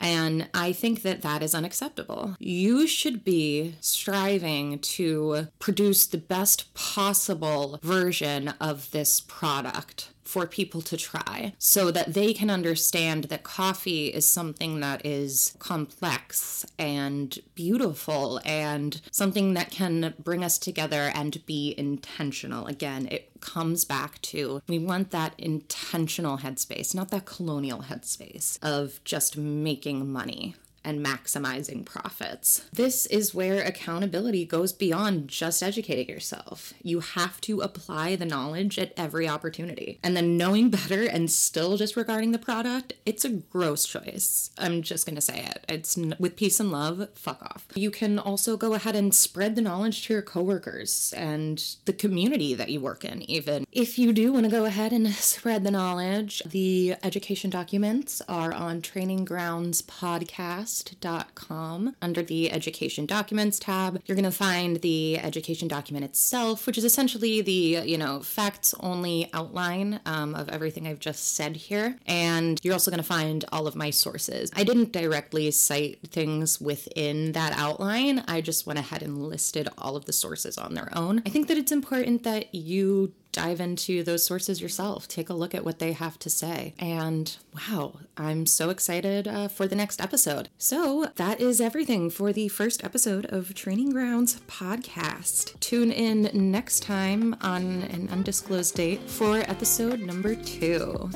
And 0.00 0.48
I 0.54 0.72
think 0.72 1.02
that 1.02 1.22
that 1.22 1.42
is 1.42 1.54
unacceptable. 1.54 2.36
You 2.38 2.86
should 2.86 3.24
be 3.24 3.74
striving 3.80 4.78
to 4.78 5.48
produce 5.58 6.06
the 6.06 6.18
best 6.18 6.72
possible 6.74 7.80
version 7.82 8.48
of 8.60 8.90
this 8.92 9.20
product 9.20 10.10
for 10.28 10.46
people 10.46 10.82
to 10.82 10.94
try 10.94 11.54
so 11.58 11.90
that 11.90 12.12
they 12.12 12.34
can 12.34 12.50
understand 12.50 13.24
that 13.24 13.42
coffee 13.42 14.08
is 14.08 14.28
something 14.28 14.78
that 14.80 15.04
is 15.04 15.56
complex 15.58 16.66
and 16.78 17.38
beautiful 17.54 18.38
and 18.44 19.00
something 19.10 19.54
that 19.54 19.70
can 19.70 20.12
bring 20.22 20.44
us 20.44 20.58
together 20.58 21.10
and 21.14 21.44
be 21.46 21.74
intentional. 21.78 22.66
Again, 22.66 23.08
it 23.10 23.30
comes 23.40 23.86
back 23.86 24.20
to 24.20 24.60
we 24.68 24.78
want 24.78 25.12
that 25.12 25.32
intentional 25.38 26.38
headspace, 26.38 26.94
not 26.94 27.10
that 27.10 27.24
colonial 27.24 27.84
headspace 27.84 28.58
of 28.62 29.02
just 29.04 29.38
making 29.38 30.12
money 30.12 30.54
and 30.84 31.04
maximizing 31.04 31.84
profits. 31.84 32.64
This 32.72 33.06
is 33.06 33.34
where 33.34 33.62
accountability 33.62 34.44
goes 34.44 34.72
beyond 34.72 35.28
just 35.28 35.62
educating 35.62 36.08
yourself. 36.08 36.72
You 36.82 37.00
have 37.00 37.40
to 37.42 37.60
apply 37.60 38.16
the 38.16 38.24
knowledge 38.24 38.78
at 38.78 38.92
every 38.96 39.28
opportunity. 39.28 39.98
And 40.02 40.16
then 40.16 40.36
knowing 40.36 40.70
better 40.70 41.04
and 41.04 41.30
still 41.30 41.76
disregarding 41.76 42.32
the 42.32 42.38
product, 42.38 42.94
it's 43.04 43.24
a 43.24 43.30
gross 43.30 43.86
choice. 43.86 44.50
I'm 44.58 44.82
just 44.82 45.06
going 45.06 45.16
to 45.16 45.22
say 45.22 45.44
it. 45.44 45.64
It's 45.68 45.98
n- 45.98 46.16
with 46.18 46.36
peace 46.36 46.60
and 46.60 46.70
love, 46.70 47.08
fuck 47.14 47.42
off. 47.42 47.66
You 47.74 47.90
can 47.90 48.18
also 48.18 48.56
go 48.56 48.74
ahead 48.74 48.96
and 48.96 49.14
spread 49.14 49.56
the 49.56 49.62
knowledge 49.62 50.06
to 50.06 50.12
your 50.12 50.22
coworkers 50.22 51.12
and 51.16 51.62
the 51.84 51.92
community 51.92 52.54
that 52.54 52.70
you 52.70 52.80
work 52.80 53.04
in, 53.04 53.28
even. 53.30 53.66
If 53.72 53.98
you 53.98 54.12
do 54.12 54.32
want 54.32 54.44
to 54.44 54.50
go 54.50 54.64
ahead 54.64 54.92
and 54.92 55.08
spread 55.14 55.64
the 55.64 55.70
knowledge, 55.70 56.42
the 56.46 56.94
education 57.02 57.50
documents 57.50 58.22
are 58.28 58.52
on 58.52 58.82
Training 58.82 59.24
Grounds 59.24 59.82
Podcast 59.82 60.67
podcast.com 60.68 61.96
under 62.02 62.22
the 62.22 62.50
education 62.50 63.06
documents 63.06 63.58
tab. 63.58 64.00
You're 64.06 64.16
going 64.16 64.24
to 64.24 64.30
find 64.30 64.76
the 64.80 65.18
education 65.18 65.68
document 65.68 66.04
itself, 66.04 66.66
which 66.66 66.78
is 66.78 66.84
essentially 66.84 67.40
the, 67.40 67.88
you 67.88 67.98
know, 67.98 68.20
facts 68.20 68.74
only 68.80 69.30
outline 69.32 70.00
um, 70.06 70.34
of 70.34 70.48
everything 70.48 70.86
I've 70.86 71.00
just 71.00 71.34
said 71.34 71.56
here. 71.56 71.98
And 72.06 72.60
you're 72.62 72.74
also 72.74 72.90
going 72.90 73.02
to 73.02 73.06
find 73.06 73.44
all 73.52 73.66
of 73.66 73.74
my 73.74 73.90
sources. 73.90 74.50
I 74.54 74.64
didn't 74.64 74.92
directly 74.92 75.50
cite 75.50 76.00
things 76.08 76.60
within 76.60 77.32
that 77.32 77.52
outline, 77.56 78.24
I 78.28 78.40
just 78.40 78.66
went 78.66 78.78
ahead 78.78 79.02
and 79.02 79.26
listed 79.26 79.68
all 79.78 79.96
of 79.96 80.04
the 80.04 80.12
sources 80.12 80.58
on 80.58 80.74
their 80.74 80.90
own. 80.96 81.22
I 81.24 81.30
think 81.30 81.48
that 81.48 81.56
it's 81.56 81.72
important 81.72 82.24
that 82.24 82.54
you 82.54 83.12
dive 83.38 83.60
into 83.60 84.02
those 84.02 84.26
sources 84.26 84.60
yourself, 84.60 85.06
take 85.06 85.30
a 85.30 85.34
look 85.34 85.54
at 85.54 85.64
what 85.64 85.78
they 85.78 85.92
have 85.92 86.18
to 86.18 86.28
say. 86.28 86.74
And 86.76 87.36
wow, 87.54 88.00
I'm 88.16 88.46
so 88.46 88.70
excited 88.70 89.28
uh, 89.28 89.46
for 89.46 89.68
the 89.68 89.76
next 89.76 90.00
episode. 90.00 90.48
So 90.58 91.12
that 91.14 91.40
is 91.40 91.60
everything 91.60 92.10
for 92.10 92.32
the 92.32 92.48
first 92.48 92.82
episode 92.82 93.26
of 93.26 93.54
Training 93.54 93.90
Grounds 93.90 94.40
Podcast. 94.48 95.58
Tune 95.60 95.92
in 95.92 96.30
next 96.50 96.82
time 96.82 97.36
on 97.40 97.82
an 97.82 98.08
undisclosed 98.10 98.74
date 98.74 99.08
for 99.08 99.36
episode 99.38 100.00
number 100.00 100.34
two. 100.34 101.08